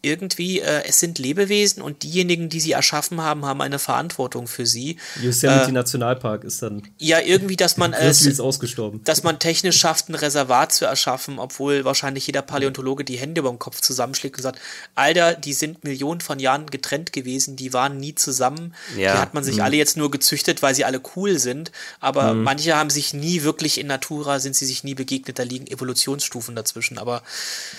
[0.03, 4.67] irgendwie, äh, es sind Lebewesen und diejenigen, die sie erschaffen haben, haben eine Verantwortung für
[4.67, 4.97] sie.
[5.21, 6.83] Yosemite äh, Nationalpark ist dann.
[6.99, 8.25] Ja, irgendwie, dass man es.
[8.25, 9.03] ist ausgestorben.
[9.05, 13.51] Dass man technisch schafft, ein Reservat zu erschaffen, obwohl wahrscheinlich jeder Paläontologe die Hände über
[13.51, 14.61] dem Kopf zusammenschlägt und sagt,
[14.95, 18.75] Alter, die sind Millionen von Jahren getrennt gewesen, die waren nie zusammen.
[18.97, 19.13] Ja.
[19.13, 19.63] Die hat man sich mhm.
[19.63, 21.73] alle jetzt nur gezüchtet, weil sie alle cool sind.
[22.01, 22.43] Aber mhm.
[22.43, 26.57] manche haben sich nie wirklich in Natura, sind sie sich nie begegnet, da liegen Evolutionsstufen
[26.57, 26.97] dazwischen.
[26.97, 27.23] Aber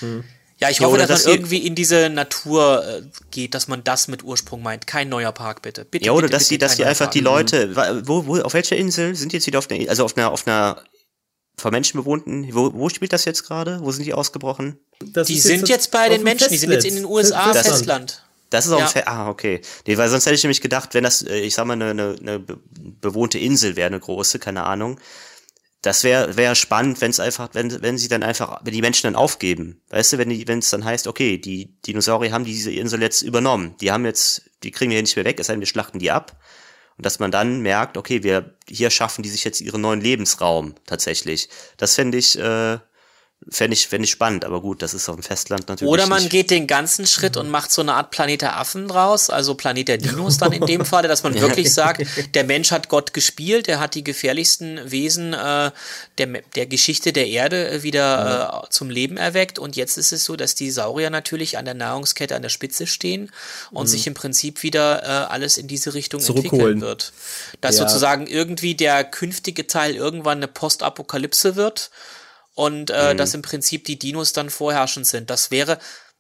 [0.02, 0.24] mhm.
[0.62, 3.02] Ja, ich hoffe, ja, dass, dass man irgendwie in diese Natur äh,
[3.32, 4.86] geht, dass man das mit Ursprung meint.
[4.86, 5.86] Kein neuer Park, bitte.
[5.86, 7.14] bitte ja, oder bitte, dass bitte, die, dass die einfach Park.
[7.14, 7.76] die Leute,
[8.08, 10.48] wo, wo, auf welcher Insel sind die jetzt wieder auf einer, also auf einer, auf
[10.48, 10.84] einer
[11.58, 13.80] von Menschen bewohnten, wo, wo spielt das jetzt gerade?
[13.82, 14.78] Wo sind die ausgebrochen?
[15.00, 17.68] Das die sind jetzt, jetzt bei den Menschen, die sind jetzt in den USA das,
[17.68, 18.24] Festland.
[18.52, 18.86] Das ist auch ja.
[18.86, 19.62] ein Fe Ah, okay.
[19.88, 22.16] Nee, weil sonst hätte ich nämlich gedacht, wenn das, äh, ich sag mal, eine, eine,
[22.20, 22.40] eine
[23.02, 25.00] bewohnte Insel wäre, eine große, keine Ahnung,
[25.82, 29.08] das wäre wär spannend, wenn es einfach, wenn, wenn sie dann einfach, wenn die Menschen
[29.08, 29.82] dann aufgeben.
[29.90, 33.24] Weißt du, wenn die, wenn es dann heißt, okay, die Dinosaurier haben diese Insel jetzt
[33.24, 35.68] übernommen, die haben jetzt, die kriegen wir hier nicht mehr weg, es sei denn, wir
[35.68, 36.40] schlachten die ab.
[36.98, 40.76] Und dass man dann merkt, okay, wir, hier schaffen die sich jetzt ihren neuen Lebensraum
[40.86, 41.50] tatsächlich.
[41.78, 42.78] Das fände ich, äh,
[43.50, 45.92] Fände ich, fänd ich spannend, aber gut, das ist auf dem Festland natürlich.
[45.92, 46.32] Oder man nicht.
[46.32, 49.88] geht den ganzen Schritt und macht so eine Art Planet der Affen draus, also Planet
[49.88, 52.06] der Dinos dann in dem Fall, dass man wirklich sagt,
[52.36, 55.72] der Mensch hat Gott gespielt, er hat die gefährlichsten Wesen äh,
[56.20, 60.36] der, der Geschichte der Erde wieder äh, zum Leben erweckt und jetzt ist es so,
[60.36, 63.32] dass die Saurier natürlich an der Nahrungskette an der Spitze stehen
[63.72, 63.92] und mhm.
[63.92, 67.12] sich im Prinzip wieder äh, alles in diese Richtung entwickeln wird.
[67.60, 67.88] Dass ja.
[67.88, 71.90] sozusagen irgendwie der künftige Teil irgendwann eine Postapokalypse wird
[72.62, 73.18] und äh, mhm.
[73.18, 75.32] dass im Prinzip die Dinos dann vorherrschend sind.
[75.32, 75.80] Das wäre,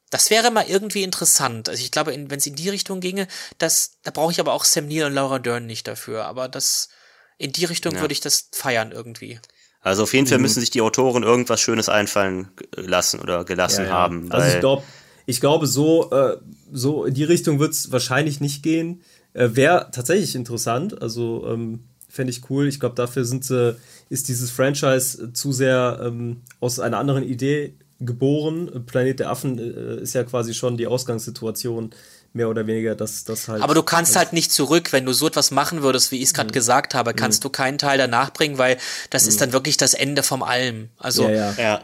[0.09, 1.69] das wäre mal irgendwie interessant.
[1.69, 3.27] Also ich glaube, wenn es in die Richtung ginge,
[3.59, 6.25] das, da brauche ich aber auch Sam Neill und Laura Dern nicht dafür.
[6.25, 6.89] Aber das,
[7.37, 8.01] in die Richtung ja.
[8.01, 9.39] würde ich das feiern irgendwie.
[9.81, 10.43] Also auf jeden Fall mhm.
[10.43, 13.93] müssen sich die Autoren irgendwas Schönes einfallen lassen oder gelassen ja, ja.
[13.93, 14.31] haben.
[14.31, 14.83] Also ich glaube,
[15.27, 16.37] ich glaube, so, äh,
[16.71, 19.03] so in die Richtung wird es wahrscheinlich nicht gehen.
[19.33, 21.03] Äh, Wäre tatsächlich interessant.
[21.03, 22.67] Also ähm, fände ich cool.
[22.67, 23.77] Ich glaube, dafür sind sie,
[24.09, 28.85] ist dieses Franchise zu sehr ähm, aus einer anderen Idee geboren.
[28.85, 31.91] Planet der Affen äh, ist ja quasi schon die Ausgangssituation
[32.33, 33.61] mehr oder weniger, dass das halt.
[33.61, 36.23] Aber du kannst halt, halt nicht zurück, wenn du so etwas machen würdest, wie ich
[36.23, 36.53] es gerade mhm.
[36.53, 37.43] gesagt habe, kannst mhm.
[37.43, 38.77] du keinen Teil danach bringen, weil
[39.09, 39.29] das mhm.
[39.29, 40.89] ist dann wirklich das Ende vom Allem.
[40.97, 41.53] Also ja.
[41.53, 41.53] ja.
[41.57, 41.83] ja.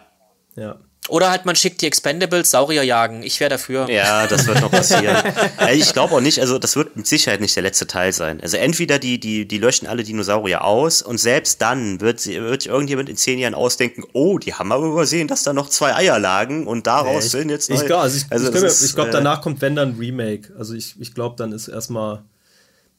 [0.55, 0.79] ja.
[1.09, 3.23] Oder halt man schickt die Expendables Saurier jagen.
[3.23, 3.89] Ich wäre dafür.
[3.89, 5.15] Ja, das wird noch passieren.
[5.73, 8.41] ich glaube auch nicht, also das wird mit Sicherheit nicht der letzte Teil sein.
[8.41, 13.09] Also entweder die, die, die löschen alle Dinosaurier aus und selbst dann wird, wird irgendjemand
[13.09, 16.67] in zehn Jahren ausdenken, oh, die haben aber übersehen, dass da noch zwei Eier lagen
[16.67, 17.79] und daraus nee, sind jetzt neue.
[17.79, 20.53] Ich glaube, also ich, also ich, ich glaube, äh, danach kommt wenn dann Remake.
[20.57, 22.23] Also ich, ich glaube, dann ist erstmal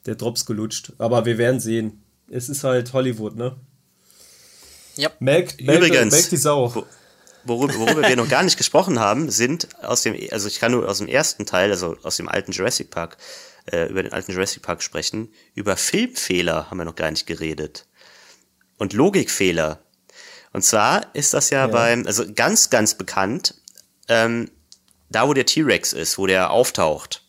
[0.07, 0.93] der Drops gelutscht.
[0.99, 2.03] Aber wir werden sehen.
[2.31, 3.57] Es ist halt Hollywood, ne?
[4.97, 5.11] Ja.
[5.21, 6.87] Melk, melk, Übrigens, melk die Sau
[7.49, 10.89] worüber, worüber wir noch gar nicht gesprochen haben, sind aus dem, also ich kann nur
[10.89, 13.17] aus dem ersten Teil, also aus dem alten Jurassic Park,
[13.73, 15.33] äh, über den alten Jurassic Park sprechen.
[15.55, 17.87] Über Filmfehler haben wir noch gar nicht geredet.
[18.77, 19.81] Und Logikfehler.
[20.53, 21.67] Und zwar ist das ja, ja.
[21.67, 23.55] beim, also ganz, ganz bekannt,
[24.09, 24.51] ähm,
[25.11, 27.23] da wo der T-Rex ist, wo der auftaucht.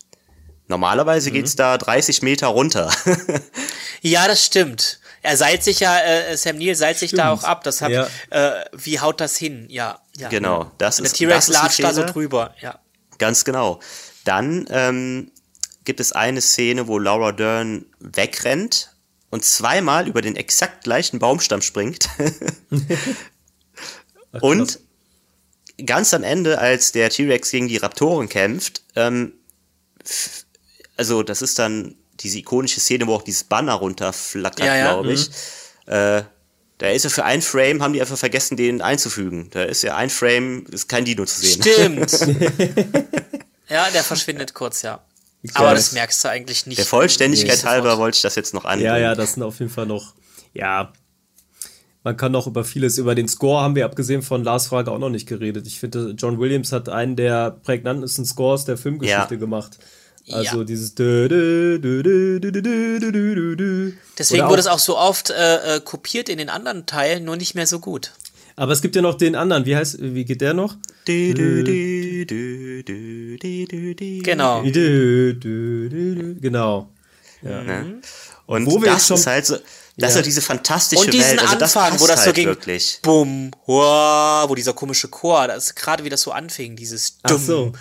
[0.67, 1.33] Normalerweise mhm.
[1.33, 2.91] geht's da 30 Meter runter.
[4.01, 4.99] ja, das stimmt.
[5.21, 7.63] Er seilt sich ja, äh, Sam Neill seilt sich da auch ab.
[7.63, 8.07] Das hat, ja.
[8.29, 9.65] äh, wie haut das hin?
[9.69, 10.29] Ja, ja.
[10.29, 12.79] Genau, das Und ist Der T-Rex latscht da so drüber, ja.
[13.17, 13.79] Ganz genau.
[14.23, 15.31] Dann ähm,
[15.85, 18.95] gibt es eine Szene, wo Laura Dern wegrennt
[19.29, 22.09] und zweimal über den exakt gleichen Baumstamm springt.
[24.41, 24.79] und
[25.85, 29.33] ganz am Ende, als der T-Rex gegen die Raptoren kämpft, ähm,
[30.97, 34.93] also das ist dann diese ikonische Szene, wo auch dieses Banner runterflackert, ja, ja.
[34.93, 35.29] glaube ich.
[35.87, 35.93] Mhm.
[35.93, 36.23] Äh,
[36.79, 39.49] da ist ja für ein Frame, haben die einfach vergessen, den einzufügen.
[39.51, 41.61] Da ist ja ein Frame, ist kein Dino zu sehen.
[41.61, 42.11] Stimmt.
[43.69, 45.03] ja, der verschwindet kurz, ja.
[45.55, 46.77] Aber das merkst du eigentlich nicht.
[46.77, 48.93] Der Vollständigkeit halber wollte ich das jetzt noch anbringen.
[48.93, 50.15] Ja, ja, das sind auf jeden Fall noch,
[50.53, 50.93] ja.
[52.03, 54.99] man kann noch über vieles, über den Score haben wir abgesehen von Lars Frage auch
[54.99, 55.67] noch nicht geredet.
[55.67, 59.39] Ich finde, John Williams hat einen der prägnantesten Scores der Filmgeschichte ja.
[59.39, 59.79] gemacht.
[60.31, 60.63] Also ja.
[60.63, 60.95] dieses
[64.17, 67.55] Deswegen wurde es auch so oft äh, äh, kopiert in den anderen Teilen, nur nicht
[67.55, 68.11] mehr so gut.
[68.55, 70.75] Aber es gibt ja noch den anderen, wie heißt, wie geht der noch?
[74.21, 74.61] Genau.
[76.41, 76.89] Genau.
[77.41, 77.61] Ja.
[77.61, 78.01] Mhm.
[78.47, 79.55] Und Wo das ist halt so,
[79.99, 80.19] das ja.
[80.19, 81.41] ist diese fantastische Und diesen Welt.
[81.41, 82.99] Also Anfang, wo das halt so ging, wirklich.
[83.01, 87.37] bumm, wow, wo dieser komische Chor, das ist gerade wie das so anfing, dieses dumm.
[87.37, 87.71] Ach so.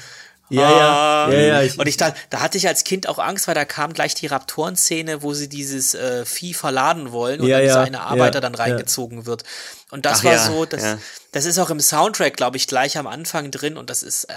[0.50, 1.62] Ja, ja, ja, ja.
[1.62, 4.14] Ich, und ich da, da hatte ich als Kind auch Angst, weil da kam gleich
[4.14, 8.36] die Raptoren-Szene, wo sie dieses äh, Vieh verladen wollen und ja, dann ja, eine Arbeiter
[8.36, 9.44] ja, dann reingezogen wird.
[9.90, 10.96] Und das Ach war so, das,
[11.32, 14.34] das ist auch im Soundtrack, glaube ich, gleich am Anfang drin und das ist äh,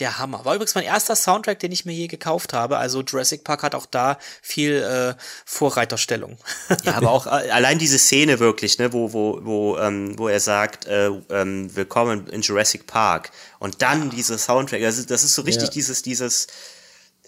[0.00, 0.44] der Hammer.
[0.44, 2.78] War übrigens mein erster Soundtrack, den ich mir je gekauft habe.
[2.78, 5.14] Also Jurassic Park hat auch da viel äh,
[5.44, 6.36] Vorreiterstellung.
[6.84, 10.40] ja, aber auch äh, allein diese Szene wirklich, ne, wo, wo, wo, ähm, wo er
[10.40, 13.30] sagt, äh, ähm, willkommen in Jurassic Park.
[13.60, 15.72] Und dann dieser Soundtrack, das ist, das ist so richtig ja.
[15.74, 16.48] dieses, dieses,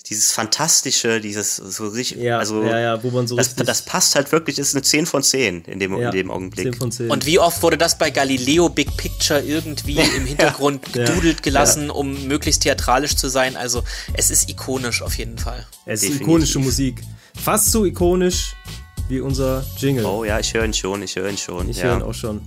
[0.08, 4.14] dieses Fantastische, dieses so richtig, ja, also ja, ja, wo man so das, das passt
[4.14, 6.66] halt wirklich, ist eine 10 von 10 in dem, ja, in dem Augenblick.
[6.66, 7.10] 10 von 10.
[7.10, 12.28] Und wie oft wurde das bei Galileo Big Picture irgendwie im Hintergrund gedudelt gelassen, um
[12.28, 13.56] möglichst theatralisch zu sein?
[13.56, 13.82] Also
[14.14, 15.66] es ist ikonisch auf jeden Fall.
[15.86, 17.02] Es ist ikonische Musik.
[17.34, 18.54] Fast so ikonisch
[19.08, 20.04] wie unser Jingle.
[20.04, 21.68] Oh ja, ich höre ihn schon, ich höre ihn schon.
[21.68, 22.42] Ich höre ihn auch schon.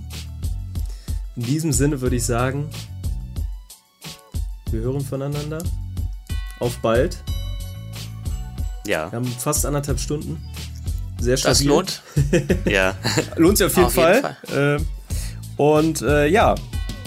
[1.36, 2.70] In diesem Sinne würde ich sagen,
[4.70, 5.62] wir hören voneinander.
[6.58, 7.18] Auf bald.
[8.90, 9.10] Ja.
[9.12, 10.42] Wir haben fast anderthalb Stunden.
[11.20, 11.52] Sehr stabil.
[11.52, 12.02] Das lohnt.
[12.64, 12.96] ja.
[13.36, 14.14] lohnt sich auf jeden auf Fall.
[14.14, 14.76] Jeden Fall.
[14.78, 16.56] Äh, und äh, ja,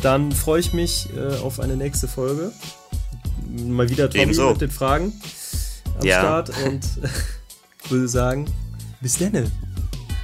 [0.02, 2.54] dann freue ich mich äh, auf eine nächste Folge.
[3.68, 4.52] Mal wieder Tommy Ebenso.
[4.52, 5.14] mit den Fragen
[6.00, 6.20] am ja.
[6.20, 6.82] Start und
[7.90, 8.46] würde sagen,
[9.02, 9.52] bis dann.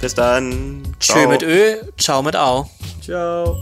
[0.00, 0.82] Bis dann.
[0.98, 1.18] Ciao.
[1.18, 2.70] Tschö mit Ö, ciao mit Au.
[3.02, 3.58] Ciao.